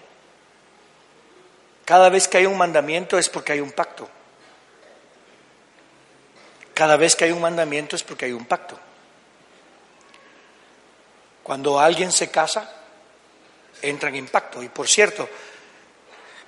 Cada 1.86 2.10
vez 2.10 2.28
que 2.28 2.38
hay 2.38 2.46
un 2.46 2.58
mandamiento 2.58 3.18
es 3.18 3.30
porque 3.30 3.54
hay 3.54 3.60
un 3.60 3.72
pacto. 3.72 4.10
Cada 6.74 6.98
vez 6.98 7.16
que 7.16 7.26
hay 7.26 7.32
un 7.32 7.42
mandamiento 7.42 7.96
es 7.96 8.04
porque 8.04 8.26
hay 8.26 8.32
un 8.32 8.46
pacto. 8.46 8.80
Cuando 11.44 11.80
alguien 11.80 12.12
se 12.12 12.32
casa, 12.32 12.72
entra 13.82 14.10
en 14.10 14.28
pacto. 14.28 14.64
Y 14.64 14.70
por 14.70 14.88
cierto, 14.88 15.28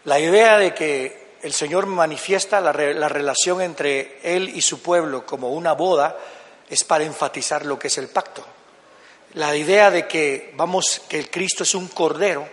la 0.05 0.19
idea 0.19 0.57
de 0.57 0.73
que 0.73 1.35
el 1.41 1.53
Señor 1.53 1.85
manifiesta 1.85 2.61
la, 2.61 2.71
la, 2.71 3.09
relación 3.09 3.61
entre 3.61 4.19
Él 4.23 4.49
y 4.49 4.61
su 4.61 4.81
pueblo 4.81 5.25
como 5.25 5.49
una 5.49 5.73
boda 5.73 6.17
es 6.69 6.83
para 6.83 7.03
enfatizar 7.03 7.65
lo 7.65 7.77
que 7.77 7.87
es 7.87 7.97
el 7.97 8.07
pacto. 8.07 8.43
La 9.35 9.55
idea 9.55 9.91
de 9.91 10.07
que 10.07 10.53
vamos, 10.55 11.01
que 11.07 11.19
el 11.19 11.29
Cristo 11.29 11.63
es 11.63 11.75
un 11.75 11.87
cordero, 11.87 12.47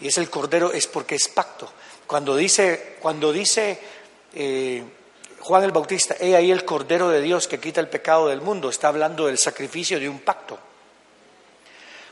y 0.00 0.08
es 0.08 0.18
el 0.18 0.28
cordero 0.28 0.72
es 0.72 0.86
porque 0.86 1.14
es 1.14 1.28
pacto. 1.28 1.72
Cuando 2.06 2.34
dice, 2.34 2.96
cuando 3.00 3.32
dice 3.32 3.78
eh, 4.34 4.82
Juan 5.40 5.64
el 5.64 5.72
Bautista, 5.72 6.16
he 6.20 6.36
ahí 6.36 6.50
el 6.50 6.64
Cordero 6.64 7.08
de 7.08 7.22
Dios 7.22 7.48
que 7.48 7.60
quita 7.60 7.80
el 7.80 7.88
pecado 7.88 8.28
del 8.28 8.40
mundo, 8.40 8.68
está 8.68 8.88
hablando 8.88 9.26
del 9.26 9.38
sacrificio 9.38 9.98
de 9.98 10.08
un 10.08 10.20
pacto. 10.20 10.58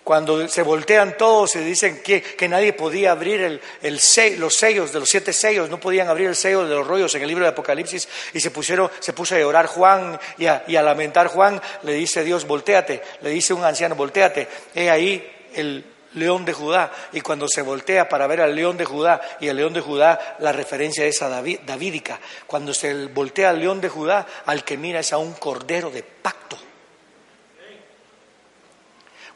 Cuando 0.09 0.49
se 0.49 0.63
voltean 0.63 1.19
todos 1.19 1.55
y 1.57 1.59
dicen 1.59 2.01
que, 2.03 2.23
que 2.23 2.49
nadie 2.49 2.73
podía 2.73 3.13
abrir 3.13 3.43
el, 3.43 3.61
el 3.83 4.01
los 4.41 4.55
sellos 4.55 4.91
de 4.91 5.01
los 5.01 5.11
siete 5.11 5.35
sellos, 5.35 5.69
no 5.69 5.79
podían 5.79 6.09
abrir 6.09 6.29
el 6.29 6.35
sello 6.35 6.67
de 6.67 6.75
los 6.75 6.87
rollos 6.87 7.15
en 7.15 7.21
el 7.21 7.29
libro 7.29 7.45
de 7.45 7.51
Apocalipsis 7.51 8.09
y 8.33 8.41
se 8.41 8.51
pusieron, 8.51 8.91
se 9.01 9.13
puso 9.13 9.35
a 9.35 9.39
llorar 9.39 9.67
Juan 9.67 10.19
y 10.39 10.47
a, 10.47 10.65
a 10.67 10.83
lamentar 10.83 11.27
Juan, 11.27 11.61
le 11.83 11.93
dice 11.93 12.25
Dios, 12.25 12.47
volteate, 12.47 13.03
le 13.21 13.29
dice 13.29 13.53
un 13.53 13.63
anciano, 13.63 13.97
volteate, 13.97 14.49
he 14.75 14.89
ahí 14.89 15.31
el 15.53 15.85
león 16.15 16.47
de 16.47 16.55
Judá. 16.55 16.91
Y 17.13 17.21
cuando 17.21 17.47
se 17.47 17.61
voltea 17.61 18.09
para 18.09 18.27
ver 18.27 18.41
al 18.41 18.55
león 18.55 18.79
de 18.79 18.87
Judá, 18.87 19.21
y 19.41 19.49
el 19.49 19.59
león 19.59 19.75
de 19.75 19.83
Judá, 19.83 20.39
la 20.39 20.53
referencia 20.53 21.05
es 21.05 21.21
a 21.21 21.29
David, 21.29 21.59
davídica. 21.67 22.19
Cuando 22.47 22.73
se 22.73 23.09
voltea 23.09 23.51
al 23.51 23.61
león 23.61 23.83
de 23.83 23.91
Judá, 23.91 24.27
al 24.47 24.65
que 24.65 24.79
mira 24.79 25.01
es 25.01 25.13
a 25.13 25.19
un 25.19 25.35
cordero 25.35 25.91
de 25.91 26.03
pacto. 26.03 26.57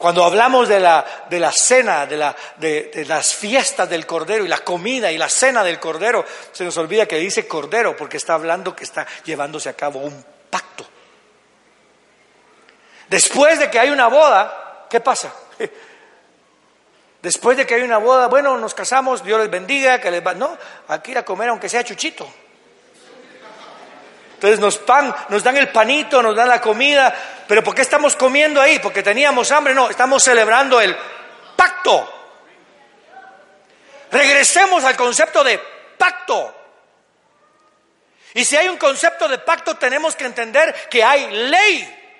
Cuando 0.03 0.25
hablamos 0.25 0.67
de 0.67 0.81
la, 0.81 1.05
de 1.29 1.39
la 1.39 1.53
cena, 1.53 2.05
de, 2.05 2.17
la, 2.17 2.35
de, 2.57 2.91
de, 2.93 3.05
las 3.05 3.33
fiestas 3.33 3.89
del 3.89 4.05
Cordero 4.05 4.43
y 4.43 4.49
la 4.49 4.57
comida 4.57 5.09
y 5.09 5.17
la 5.17 5.29
cena 5.29 5.63
del 5.63 5.79
Cordero, 5.79 6.25
se 6.51 6.65
nos 6.65 6.75
olvida 6.75 7.05
que 7.05 7.15
dice 7.15 7.47
Cordero 7.47 7.95
porque 7.95 8.17
está 8.17 8.33
hablando 8.33 8.75
que 8.75 8.83
está 8.83 9.07
llevándose 9.23 9.69
a 9.69 9.77
cabo 9.77 10.01
un 10.01 10.25
pacto. 10.49 10.85
Después 13.07 13.59
de 13.59 13.71
que 13.71 13.79
hay 13.79 13.91
una 13.91 14.07
boda, 14.07 14.87
¿qué 14.89 14.99
pasa? 14.99 15.33
Después 17.21 17.55
de 17.55 17.65
que 17.65 17.75
hay 17.75 17.83
una 17.83 17.99
boda, 17.99 18.27
bueno, 18.27 18.57
nos 18.57 18.73
casamos, 18.73 19.23
Dios 19.23 19.39
les 19.39 19.49
bendiga, 19.49 20.01
que 20.01 20.11
les 20.11 20.21
va. 20.21 20.33
No, 20.33 20.57
aquí 20.89 21.11
ir 21.11 21.17
a 21.17 21.23
comer 21.23 21.47
aunque 21.47 21.69
sea 21.69 21.81
chuchito. 21.81 22.27
Entonces 24.43 24.59
nos 24.59 24.77
pan, 24.77 25.15
nos 25.29 25.41
dan 25.41 25.55
el 25.55 25.69
panito, 25.69 26.21
nos 26.21 26.35
dan 26.35 26.49
la 26.49 26.59
comida, 26.59 27.15
pero 27.47 27.63
¿por 27.63 27.73
qué 27.73 27.81
estamos 27.81 28.17
comiendo 28.17 28.59
ahí? 28.59 28.77
Porque 28.79 29.01
teníamos 29.01 29.49
hambre, 29.53 29.73
no, 29.73 29.89
estamos 29.89 30.21
celebrando 30.21 30.81
el 30.81 30.93
pacto. 31.55 32.13
Regresemos 34.11 34.83
al 34.83 34.97
concepto 34.97 35.45
de 35.45 35.57
pacto. 35.97 36.53
Y 38.33 38.43
si 38.43 38.57
hay 38.57 38.67
un 38.67 38.75
concepto 38.75 39.29
de 39.29 39.37
pacto, 39.37 39.77
tenemos 39.77 40.13
que 40.17 40.25
entender 40.25 40.89
que 40.89 41.01
hay 41.01 41.31
ley. 41.31 42.19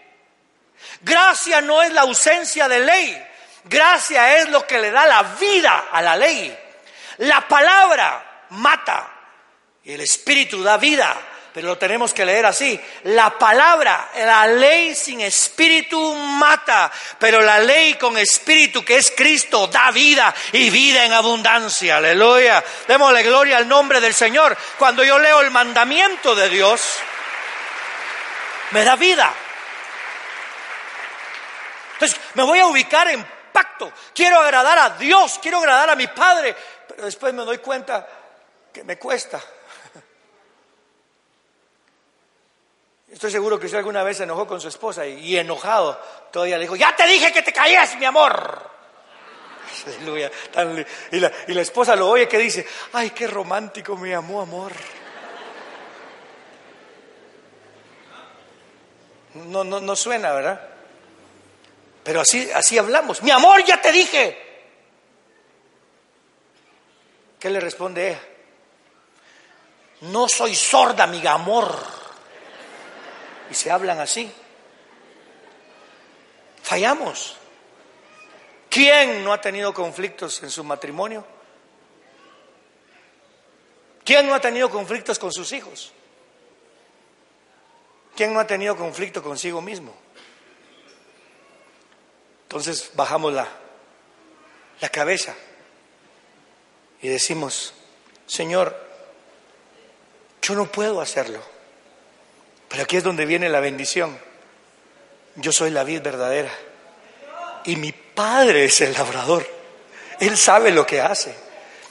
Gracia 1.01 1.59
no 1.59 1.81
es 1.81 1.91
la 1.91 2.03
ausencia 2.03 2.69
de 2.69 2.79
ley. 2.79 3.27
Gracia 3.65 4.37
es 4.37 4.47
lo 4.47 4.65
que 4.65 4.79
le 4.79 4.91
da 4.91 5.05
la 5.05 5.23
vida 5.23 5.87
a 5.91 6.01
la 6.01 6.15
ley. 6.15 6.57
La 7.17 7.45
palabra 7.49 8.45
mata 8.51 9.11
y 9.83 9.91
el 9.91 9.99
espíritu 9.99 10.63
da 10.63 10.77
vida, 10.77 11.17
pero 11.53 11.67
lo 11.67 11.77
tenemos 11.77 12.13
que 12.13 12.25
leer 12.25 12.47
así. 12.47 12.79
La 13.03 13.37
palabra, 13.37 14.09
la 14.15 14.47
ley 14.47 14.95
sin 14.95 15.21
espíritu 15.21 16.15
mata, 16.15 16.91
pero 17.19 17.41
la 17.41 17.59
ley 17.59 17.93
con 17.93 18.17
espíritu 18.17 18.83
que 18.83 18.97
es 18.97 19.11
Cristo 19.15 19.67
da 19.67 19.91
vida 19.91 20.33
y 20.51 20.71
vida 20.71 21.05
en 21.05 21.13
abundancia. 21.13 21.97
Aleluya. 21.97 22.63
Démosle 22.87 23.21
gloria 23.21 23.57
al 23.57 23.67
nombre 23.67 24.01
del 24.01 24.15
Señor. 24.15 24.57
Cuando 24.79 25.03
yo 25.03 25.19
leo 25.19 25.41
el 25.41 25.51
mandamiento 25.51 26.33
de 26.33 26.49
Dios, 26.49 26.81
me 28.71 28.83
da 28.83 28.95
vida. 28.95 29.31
Entonces 31.93 32.19
me 32.33 32.43
voy 32.43 32.59
a 32.59 32.65
ubicar 32.65 33.07
en 33.09 33.23
pacto. 33.51 33.93
Quiero 34.15 34.39
agradar 34.39 34.79
a 34.79 34.89
Dios, 34.91 35.39
quiero 35.39 35.59
agradar 35.59 35.91
a 35.91 35.95
mi 35.95 36.07
Padre, 36.07 36.55
pero 36.87 37.05
después 37.05 37.31
me 37.31 37.43
doy 37.45 37.59
cuenta 37.59 38.07
que 38.73 38.83
me 38.83 38.97
cuesta. 38.97 39.39
Estoy 43.13 43.29
seguro 43.29 43.59
que 43.59 43.67
usted 43.67 43.77
alguna 43.77 44.01
vez 44.01 44.17
se 44.17 44.23
enojó 44.23 44.47
con 44.47 44.59
su 44.59 44.69
esposa 44.69 45.05
y, 45.05 45.37
enojado 45.37 45.99
todavía 46.31 46.57
le 46.57 46.63
dijo, 46.63 46.75
ya 46.75 46.95
te 46.95 47.05
dije 47.05 47.31
que 47.31 47.43
te 47.43 47.53
calles, 47.53 47.95
mi 47.97 48.05
amor. 48.05 48.71
Aleluya. 49.85 50.31
Y 51.11 51.19
la, 51.19 51.31
y 51.47 51.53
la 51.53 51.61
esposa 51.61 51.95
lo 51.95 52.09
oye 52.09 52.27
que 52.27 52.39
dice, 52.39 52.65
ay, 52.93 53.11
qué 53.11 53.27
romántico 53.27 53.95
me 53.95 54.15
amó, 54.15 54.41
amor. 54.41 54.71
No, 59.35 59.63
no, 59.63 59.79
no 59.79 59.95
suena, 59.95 60.31
¿verdad? 60.31 60.69
Pero 62.03 62.21
así, 62.21 62.49
así 62.49 62.79
hablamos. 62.79 63.21
Mi 63.21 63.29
amor, 63.29 63.63
ya 63.63 63.79
te 63.79 63.91
dije. 63.91 64.39
¿Qué 67.39 67.51
le 67.51 67.59
responde 67.59 68.09
ella? 68.09 68.21
No 70.01 70.27
soy 70.27 70.55
sorda, 70.55 71.05
mi 71.05 71.25
amor. 71.27 72.02
Se 73.53 73.71
hablan 73.71 73.99
así. 73.99 74.31
Fallamos. 76.61 77.37
¿Quién 78.69 79.23
no 79.23 79.33
ha 79.33 79.39
tenido 79.39 79.73
conflictos 79.73 80.41
en 80.41 80.49
su 80.49 80.63
matrimonio? 80.63 81.25
¿Quién 84.03 84.27
no 84.27 84.33
ha 84.33 84.41
tenido 84.41 84.69
conflictos 84.69 85.19
con 85.19 85.31
sus 85.31 85.51
hijos? 85.53 85.93
¿Quién 88.15 88.33
no 88.33 88.39
ha 88.39 88.47
tenido 88.47 88.75
conflicto 88.75 89.23
consigo 89.23 89.61
mismo? 89.61 89.93
Entonces 92.43 92.91
bajamos 92.93 93.33
la, 93.33 93.47
la 94.79 94.89
cabeza 94.89 95.35
y 97.01 97.07
decimos, 97.07 97.73
Señor, 98.27 98.79
yo 100.41 100.55
no 100.55 100.71
puedo 100.71 101.01
hacerlo, 101.01 101.41
pero 102.73 102.85
aquí 102.85 102.97
es 102.97 103.03
donde 103.03 103.27
viene 103.27 103.49
la 103.49 103.59
bendición. 103.59 104.17
Yo 105.35 105.51
soy 105.51 105.69
la 105.69 105.83
vid 105.83 106.01
verdadera 106.01 106.49
y 107.65 107.75
mi 107.75 107.91
Padre 107.91 108.65
es 108.65 108.81
el 108.81 108.93
labrador. 108.93 109.47
Él 110.19 110.35
sabe 110.35 110.71
lo 110.71 110.83
que 110.83 110.99
hace. 110.99 111.35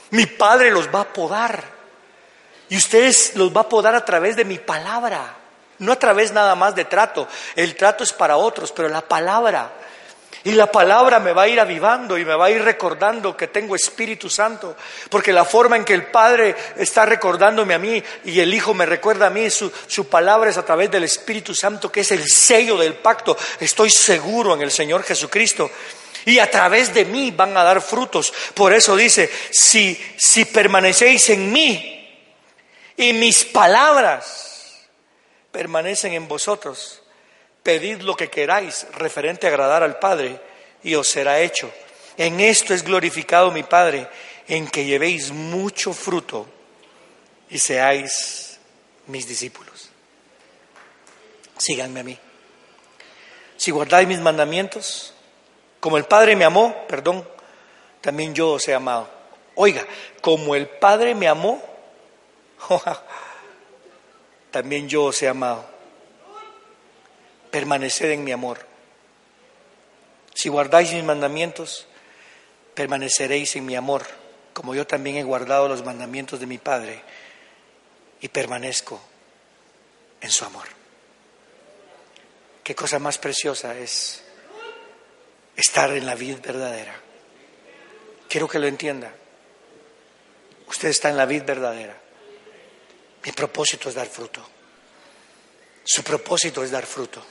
Mi 0.09 0.25
Padre 0.25 0.71
los 0.71 0.93
va 0.93 0.99
a 0.99 1.13
podar 1.13 1.63
y 2.67 2.75
ustedes 2.75 3.33
los 3.37 3.55
va 3.55 3.61
a 3.61 3.69
podar 3.69 3.95
a 3.95 4.03
través 4.03 4.35
de 4.35 4.43
mi 4.43 4.57
palabra, 4.59 5.33
no 5.79 5.93
a 5.93 5.99
través 5.99 6.33
nada 6.33 6.53
más 6.53 6.75
de 6.75 6.83
trato. 6.83 7.29
El 7.55 7.77
trato 7.77 8.03
es 8.03 8.11
para 8.11 8.35
otros, 8.35 8.73
pero 8.73 8.89
la 8.89 9.07
palabra 9.07 9.71
y 10.45 10.51
la 10.51 10.71
palabra 10.71 11.19
me 11.19 11.31
va 11.31 11.43
a 11.43 11.47
ir 11.47 11.59
avivando 11.59 12.17
y 12.17 12.25
me 12.25 12.35
va 12.35 12.47
a 12.47 12.51
ir 12.51 12.61
recordando 12.61 13.35
que 13.35 13.47
tengo 13.47 13.75
Espíritu 13.75 14.29
Santo, 14.29 14.75
porque 15.09 15.31
la 15.31 15.45
forma 15.45 15.77
en 15.77 15.85
que 15.85 15.93
el 15.93 16.07
Padre 16.07 16.55
está 16.75 17.05
recordándome 17.05 17.73
a 17.73 17.79
mí 17.79 18.03
y 18.25 18.39
el 18.39 18.53
Hijo 18.53 18.73
me 18.73 18.85
recuerda 18.85 19.27
a 19.27 19.29
mí, 19.29 19.49
su, 19.49 19.71
su, 19.87 20.07
palabra 20.09 20.49
es 20.49 20.57
a 20.57 20.65
través 20.65 20.91
del 20.91 21.05
Espíritu 21.05 21.55
Santo, 21.55 21.91
que 21.91 22.01
es 22.01 22.11
el 22.11 22.27
sello 22.27 22.77
del 22.77 22.95
pacto. 22.95 23.37
Estoy 23.59 23.89
seguro 23.89 24.53
en 24.53 24.61
el 24.61 24.71
Señor 24.71 25.03
Jesucristo. 25.03 25.69
Y 26.25 26.39
a 26.39 26.49
través 26.49 26.93
de 26.93 27.05
mí 27.05 27.31
van 27.31 27.55
a 27.57 27.63
dar 27.63 27.81
frutos. 27.81 28.33
Por 28.53 28.73
eso 28.73 28.95
dice, 28.95 29.29
si, 29.51 29.99
si 30.17 30.45
permanecéis 30.45 31.29
en 31.29 31.51
mí 31.51 31.89
y 32.97 33.13
mis 33.13 33.43
palabras 33.45 34.87
permanecen 35.51 36.13
en 36.13 36.27
vosotros, 36.27 37.02
Pedid 37.63 38.01
lo 38.01 38.15
que 38.15 38.29
queráis 38.29 38.85
referente 38.95 39.47
a 39.47 39.49
agradar 39.49 39.83
al 39.83 39.97
Padre 39.97 40.37
y 40.83 40.95
os 40.95 41.07
será 41.07 41.39
hecho. 41.39 41.71
En 42.17 42.41
esto 42.41 42.73
es 42.73 42.83
glorificado 42.83 43.51
mi 43.51 43.63
Padre, 43.63 44.07
en 44.49 44.67
que 44.67 44.83
llevéis 44.83 45.31
mucho 45.31 45.93
fruto 45.93 46.45
y 47.49 47.57
seáis 47.57 48.59
mis 49.07 49.25
discípulos. 49.25 49.89
Síganme 51.57 52.01
a 52.01 52.03
mí. 52.03 52.19
Si 53.55 53.71
guardáis 53.71 54.09
mis 54.09 54.19
mandamientos, 54.19 55.13
como 55.79 55.95
el 55.95 56.03
Padre 56.03 56.35
me 56.35 56.43
amó, 56.43 56.85
perdón, 56.89 57.25
también 58.01 58.35
yo 58.35 58.51
os 58.51 58.67
he 58.67 58.73
amado. 58.73 59.09
Oiga, 59.55 59.87
como 60.19 60.53
el 60.53 60.67
Padre 60.67 61.15
me 61.15 61.29
amó, 61.29 61.63
también 64.51 64.89
yo 64.89 65.05
os 65.05 65.21
he 65.21 65.29
amado 65.29 65.72
permaneced 67.53 68.09
en 68.09 68.23
mi 68.23 68.31
amor. 68.31 68.65
Si 70.33 70.49
guardáis 70.49 70.91
mis 70.91 71.03
mandamientos, 71.03 71.85
permaneceréis 72.73 73.55
en 73.55 73.67
mi 73.67 73.75
amor, 73.75 74.07
como 74.53 74.73
yo 74.73 74.87
también 74.87 75.17
he 75.17 75.23
guardado 75.23 75.67
los 75.67 75.85
mandamientos 75.85 76.39
de 76.39 76.47
mi 76.47 76.57
Padre 76.57 76.99
y 78.21 78.27
permanezco 78.29 78.99
en 80.19 80.31
su 80.31 80.45
amor. 80.45 80.65
Qué 82.63 82.73
cosa 82.73 82.97
más 82.97 83.19
preciosa 83.19 83.77
es 83.77 84.23
estar 85.55 85.91
en 85.91 86.07
la 86.07 86.15
vida 86.15 86.39
verdadera. 86.41 86.95
Quiero 88.29 88.47
que 88.47 88.57
lo 88.57 88.65
entienda. 88.65 89.13
Usted 90.65 90.89
está 90.89 91.11
en 91.11 91.17
la 91.17 91.27
vid 91.27 91.43
verdadera. 91.43 91.95
Mi 93.23 93.31
propósito 93.31 93.89
es 93.89 93.95
dar 93.95 94.07
fruto. 94.07 94.43
Su 95.83 96.03
propósito 96.03 96.63
es 96.63 96.71
dar 96.71 96.87
fruto. 96.87 97.23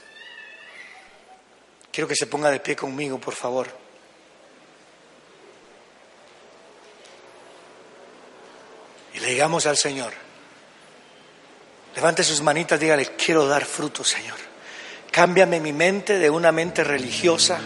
Quiero 1.93 2.07
que 2.07 2.15
se 2.15 2.25
ponga 2.25 2.49
de 2.49 2.59
pie 2.59 2.75
conmigo, 2.75 3.19
por 3.19 3.35
favor. 3.35 3.67
Y 9.13 9.19
le 9.19 9.27
digamos 9.27 9.67
al 9.67 9.77
Señor, 9.77 10.11
levante 11.95 12.23
sus 12.23 12.41
manitas, 12.41 12.79
dígale, 12.79 13.15
quiero 13.15 13.45
dar 13.45 13.63
fruto, 13.63 14.03
Señor. 14.03 14.39
Cámbiame 15.11 15.59
mi 15.59 15.71
mente 15.71 16.17
de 16.17 16.31
una 16.31 16.51
mente 16.51 16.83
religiosa 16.83 17.61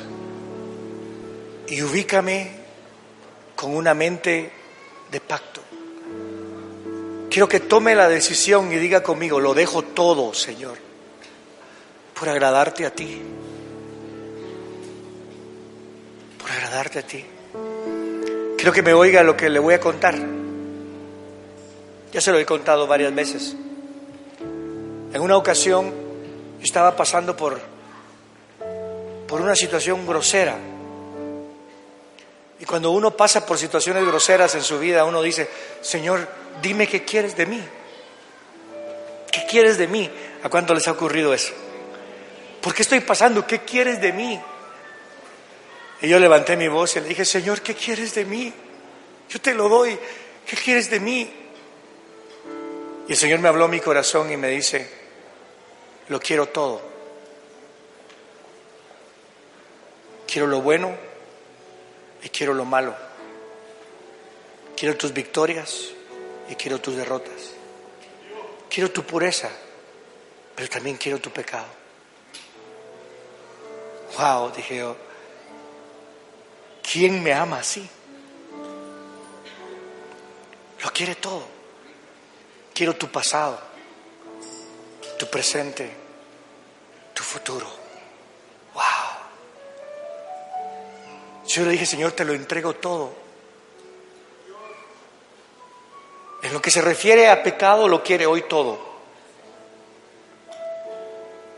y 1.69 1.81
ubícame 1.81 2.51
con 3.55 3.73
una 3.73 3.93
mente 3.93 4.51
de 5.09 5.21
pacto. 5.21 5.61
Quiero 7.29 7.47
que 7.47 7.61
tome 7.61 7.95
la 7.95 8.09
decisión 8.09 8.73
y 8.73 8.75
diga 8.75 9.01
conmigo, 9.01 9.39
lo 9.39 9.53
dejo 9.53 9.83
todo, 9.83 10.33
Señor, 10.33 10.77
por 12.13 12.27
agradarte 12.27 12.85
a 12.85 12.93
ti. 12.93 13.21
Por 16.47 16.55
agradarte 16.55 16.99
a 16.99 17.01
ti. 17.01 17.25
Quiero 18.55 18.71
que 18.71 18.81
me 18.81 18.93
oiga 18.93 19.21
lo 19.21 19.35
que 19.35 19.49
le 19.49 19.59
voy 19.59 19.73
a 19.73 19.81
contar. 19.81 20.15
Ya 22.13 22.21
se 22.21 22.31
lo 22.31 22.39
he 22.39 22.45
contado 22.45 22.87
varias 22.87 23.13
veces. 23.13 23.53
En 25.13 25.21
una 25.21 25.35
ocasión 25.35 25.93
estaba 26.63 26.95
pasando 26.95 27.35
por, 27.35 27.59
por 29.27 29.41
una 29.41 29.55
situación 29.55 30.07
grosera 30.07 30.57
y 32.59 32.65
cuando 32.65 32.91
uno 32.91 33.11
pasa 33.11 33.45
por 33.45 33.57
situaciones 33.57 34.05
groseras 34.05 34.55
en 34.55 34.63
su 34.63 34.79
vida, 34.79 35.05
uno 35.05 35.21
dice, 35.21 35.49
Señor, 35.81 36.27
dime 36.61 36.87
qué 36.87 37.03
quieres 37.03 37.35
de 37.37 37.45
mí. 37.45 37.61
¿Qué 39.31 39.45
quieres 39.47 39.77
de 39.77 39.87
mí? 39.87 40.09
¿A 40.43 40.49
cuánto 40.49 40.73
les 40.73 40.87
ha 40.87 40.91
ocurrido 40.91 41.33
eso? 41.33 41.53
¿Por 42.61 42.73
qué 42.73 42.81
estoy 42.81 43.01
pasando? 43.01 43.45
¿Qué 43.45 43.59
quieres 43.59 44.01
de 44.01 44.11
mí? 44.11 44.39
Y 46.01 46.09
yo 46.09 46.19
levanté 46.19 46.55
mi 46.55 46.67
voz 46.67 46.95
y 46.95 47.01
le 47.01 47.09
dije, 47.09 47.25
Señor, 47.25 47.61
¿qué 47.61 47.73
quieres 47.73 48.13
de 48.13 48.25
mí? 48.25 48.53
Yo 49.29 49.41
te 49.41 49.53
lo 49.53 49.67
doy. 49.67 49.97
¿Qué 50.45 50.55
quieres 50.55 50.89
de 50.89 50.99
mí? 50.99 51.29
Y 53.07 53.11
el 53.11 53.17
Señor 53.17 53.39
me 53.39 53.47
habló 53.47 53.67
mi 53.67 53.79
corazón 53.79 54.31
y 54.31 54.37
me 54.37 54.49
dice, 54.49 54.89
lo 56.09 56.19
quiero 56.19 56.47
todo. 56.47 56.81
Quiero 60.27 60.47
lo 60.47 60.61
bueno, 60.61 60.95
y 62.23 62.29
quiero 62.29 62.53
lo 62.53 62.65
malo. 62.65 62.95
Quiero 64.75 64.95
tus 64.95 65.13
victorias 65.13 65.91
y 66.49 66.55
quiero 66.55 66.79
tus 66.79 66.95
derrotas. 66.95 67.53
Quiero 68.69 68.91
tu 68.91 69.03
pureza, 69.03 69.49
pero 70.55 70.67
también 70.69 70.97
quiero 70.97 71.19
tu 71.19 71.31
pecado. 71.31 71.67
Wow, 74.17 74.51
dije 74.51 74.77
yo, 74.77 74.95
¿quién 76.91 77.21
me 77.21 77.33
ama 77.33 77.59
así? 77.59 77.87
Lo 80.83 80.91
quiere 80.91 81.15
todo. 81.15 81.43
Quiero 82.73 82.95
tu 82.95 83.09
pasado, 83.09 83.59
tu 85.17 85.27
presente, 85.27 85.89
tu 87.13 87.23
futuro. 87.23 87.87
Yo 91.47 91.63
le 91.63 91.71
dije, 91.71 91.85
Señor, 91.85 92.11
te 92.11 92.25
lo 92.25 92.33
entrego 92.33 92.75
todo. 92.75 93.13
En 96.43 96.53
lo 96.53 96.61
que 96.61 96.69
se 96.69 96.81
refiere 96.81 97.29
a 97.29 97.41
pecado, 97.41 97.87
lo 97.87 98.03
quiere 98.03 98.25
hoy 98.25 98.43
todo. 98.43 98.77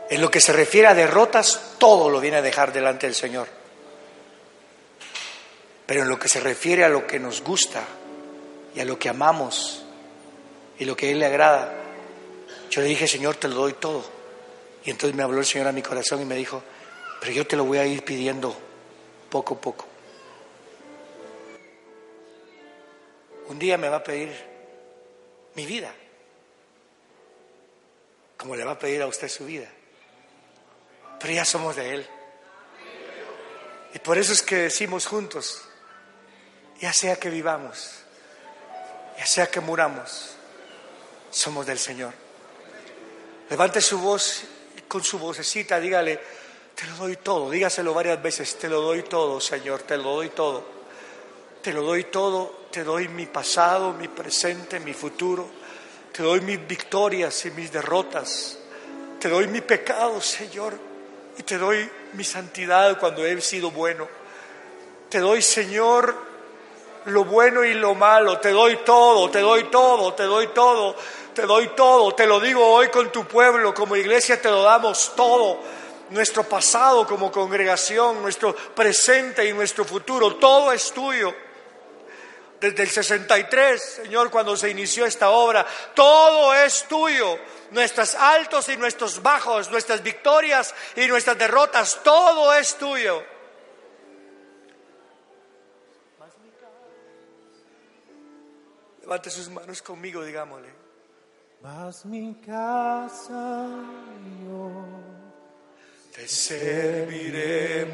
En 0.08 0.20
lo 0.20 0.30
que 0.30 0.40
se 0.40 0.52
refiere 0.52 0.88
a 0.88 0.94
derrotas, 0.94 1.74
todo 1.78 2.08
lo 2.08 2.20
viene 2.20 2.38
a 2.38 2.42
dejar 2.42 2.72
delante 2.72 3.06
del 3.06 3.14
Señor. 3.14 3.59
Pero 5.90 6.02
en 6.02 6.08
lo 6.08 6.20
que 6.20 6.28
se 6.28 6.38
refiere 6.38 6.84
a 6.84 6.88
lo 6.88 7.04
que 7.04 7.18
nos 7.18 7.42
gusta 7.42 7.82
y 8.76 8.78
a 8.78 8.84
lo 8.84 8.96
que 8.96 9.08
amamos 9.08 9.82
y 10.78 10.84
lo 10.84 10.94
que 10.94 11.08
a 11.08 11.10
Él 11.10 11.18
le 11.18 11.26
agrada, 11.26 11.74
yo 12.70 12.80
le 12.80 12.86
dije, 12.86 13.08
Señor, 13.08 13.34
te 13.34 13.48
lo 13.48 13.56
doy 13.56 13.72
todo. 13.72 14.04
Y 14.84 14.90
entonces 14.92 15.16
me 15.16 15.24
habló 15.24 15.40
el 15.40 15.46
Señor 15.46 15.66
a 15.66 15.72
mi 15.72 15.82
corazón 15.82 16.22
y 16.22 16.24
me 16.24 16.36
dijo, 16.36 16.62
pero 17.18 17.32
yo 17.32 17.44
te 17.44 17.56
lo 17.56 17.64
voy 17.64 17.78
a 17.78 17.86
ir 17.86 18.04
pidiendo 18.04 18.56
poco 19.30 19.54
a 19.54 19.60
poco. 19.60 19.84
Un 23.48 23.58
día 23.58 23.76
me 23.76 23.88
va 23.88 23.96
a 23.96 24.04
pedir 24.04 24.30
mi 25.56 25.66
vida, 25.66 25.92
como 28.36 28.54
le 28.54 28.62
va 28.62 28.70
a 28.70 28.78
pedir 28.78 29.02
a 29.02 29.08
usted 29.08 29.26
su 29.26 29.44
vida. 29.44 29.68
Pero 31.18 31.32
ya 31.32 31.44
somos 31.44 31.74
de 31.74 31.94
Él. 31.94 32.06
Y 33.92 33.98
por 33.98 34.18
eso 34.18 34.32
es 34.32 34.40
que 34.40 34.54
decimos 34.54 35.08
juntos, 35.08 35.64
ya 36.80 36.92
sea 36.92 37.16
que 37.16 37.30
vivamos, 37.30 37.90
ya 39.18 39.26
sea 39.26 39.50
que 39.50 39.60
muramos, 39.60 40.30
somos 41.30 41.66
del 41.66 41.78
Señor. 41.78 42.12
Levante 43.48 43.80
su 43.80 43.98
voz 43.98 44.42
con 44.88 45.04
su 45.04 45.18
vocecita, 45.18 45.78
dígale, 45.78 46.20
te 46.74 46.86
lo 46.86 46.96
doy 46.96 47.16
todo, 47.16 47.50
dígaselo 47.50 47.92
varias 47.92 48.22
veces, 48.22 48.56
te 48.58 48.68
lo 48.68 48.80
doy 48.80 49.02
todo, 49.02 49.40
Señor, 49.40 49.82
te 49.82 49.96
lo 49.96 50.14
doy 50.14 50.30
todo. 50.30 50.80
Te 51.62 51.74
lo 51.74 51.82
doy 51.82 52.04
todo, 52.04 52.68
te 52.70 52.84
doy 52.84 53.08
mi 53.08 53.26
pasado, 53.26 53.92
mi 53.92 54.08
presente, 54.08 54.80
mi 54.80 54.94
futuro. 54.94 55.46
Te 56.10 56.22
doy 56.22 56.40
mis 56.40 56.66
victorias 56.66 57.44
y 57.44 57.50
mis 57.50 57.70
derrotas. 57.70 58.58
Te 59.20 59.28
doy 59.28 59.46
mi 59.46 59.60
pecado, 59.60 60.22
Señor, 60.22 60.78
y 61.36 61.42
te 61.42 61.58
doy 61.58 61.88
mi 62.14 62.24
santidad 62.24 62.98
cuando 62.98 63.26
he 63.26 63.38
sido 63.42 63.70
bueno. 63.70 64.08
Te 65.10 65.18
doy, 65.18 65.42
Señor, 65.42 66.29
lo 67.06 67.24
bueno 67.24 67.64
y 67.64 67.74
lo 67.74 67.94
malo. 67.94 68.38
Te 68.38 68.50
doy 68.50 68.78
todo, 68.78 69.30
te 69.30 69.40
doy 69.40 69.64
todo, 69.64 70.14
te 70.14 70.24
doy 70.24 70.48
todo, 70.48 70.94
te 71.34 71.42
doy 71.42 71.68
todo. 71.68 72.14
Te 72.14 72.26
lo 72.26 72.40
digo 72.40 72.66
hoy 72.66 72.88
con 72.88 73.10
tu 73.10 73.24
pueblo, 73.24 73.74
como 73.74 73.96
iglesia 73.96 74.40
te 74.40 74.50
lo 74.50 74.62
damos 74.62 75.12
todo 75.14 75.58
nuestro 76.10 76.42
pasado 76.44 77.06
como 77.06 77.30
congregación, 77.30 78.20
nuestro 78.20 78.54
presente 78.54 79.48
y 79.48 79.52
nuestro 79.52 79.84
futuro, 79.84 80.36
todo 80.36 80.72
es 80.72 80.92
tuyo. 80.92 81.34
Desde 82.60 82.82
el 82.82 82.90
63, 82.90 83.82
Señor, 84.02 84.30
cuando 84.30 84.54
se 84.54 84.68
inició 84.68 85.06
esta 85.06 85.30
obra, 85.30 85.66
todo 85.94 86.52
es 86.52 86.86
tuyo. 86.88 87.38
Nuestros 87.70 88.14
altos 88.14 88.68
y 88.68 88.76
nuestros 88.76 89.22
bajos, 89.22 89.70
nuestras 89.70 90.02
victorias 90.02 90.74
y 90.96 91.06
nuestras 91.06 91.38
derrotas, 91.38 92.00
todo 92.02 92.52
es 92.52 92.74
tuyo. 92.74 93.24
Levante 99.10 99.30
sus 99.30 99.50
manos 99.50 99.82
conmigo, 99.82 100.22
digámosle. 100.22 100.68
Más 101.62 102.06
mi 102.06 102.32
casa 102.46 103.66
te 106.14 106.28
serviremos 106.28 107.90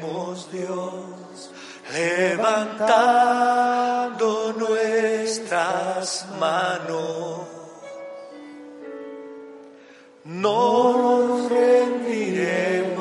Dios, 0.51 1.49
levantando 1.91 2.93
nuestras 4.59 6.27
manos. 6.39 7.47
No 10.23 10.97
nos 10.99 11.49
rendiremos 11.49 12.91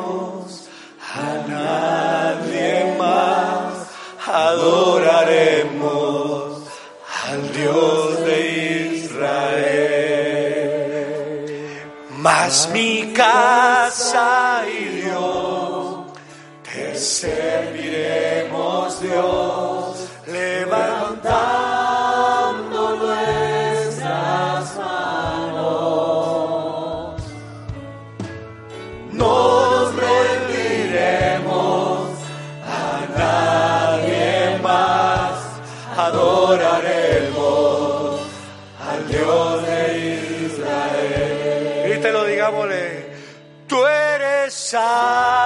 a 1.14 1.34
nadie 1.46 2.96
más, 2.98 3.90
adoraremos 4.26 6.06
al 7.28 7.52
Dios 7.52 8.05
Mas 12.26 12.66
mi 12.72 13.12
casa 13.12 14.64
serviremos 16.98 19.00
Dios, 19.00 20.08
levantando 20.26 22.96
nuestras 22.96 24.76
manos. 24.76 26.02
Nos 29.12 29.94
rendiremos 29.94 32.08
a 32.64 33.06
nadie 33.16 34.58
más, 34.62 35.38
adoraremos. 35.96 36.96
Digámosle, 42.46 43.06
tú 43.66 43.84
eres 43.86 44.54
santo, 44.54 45.45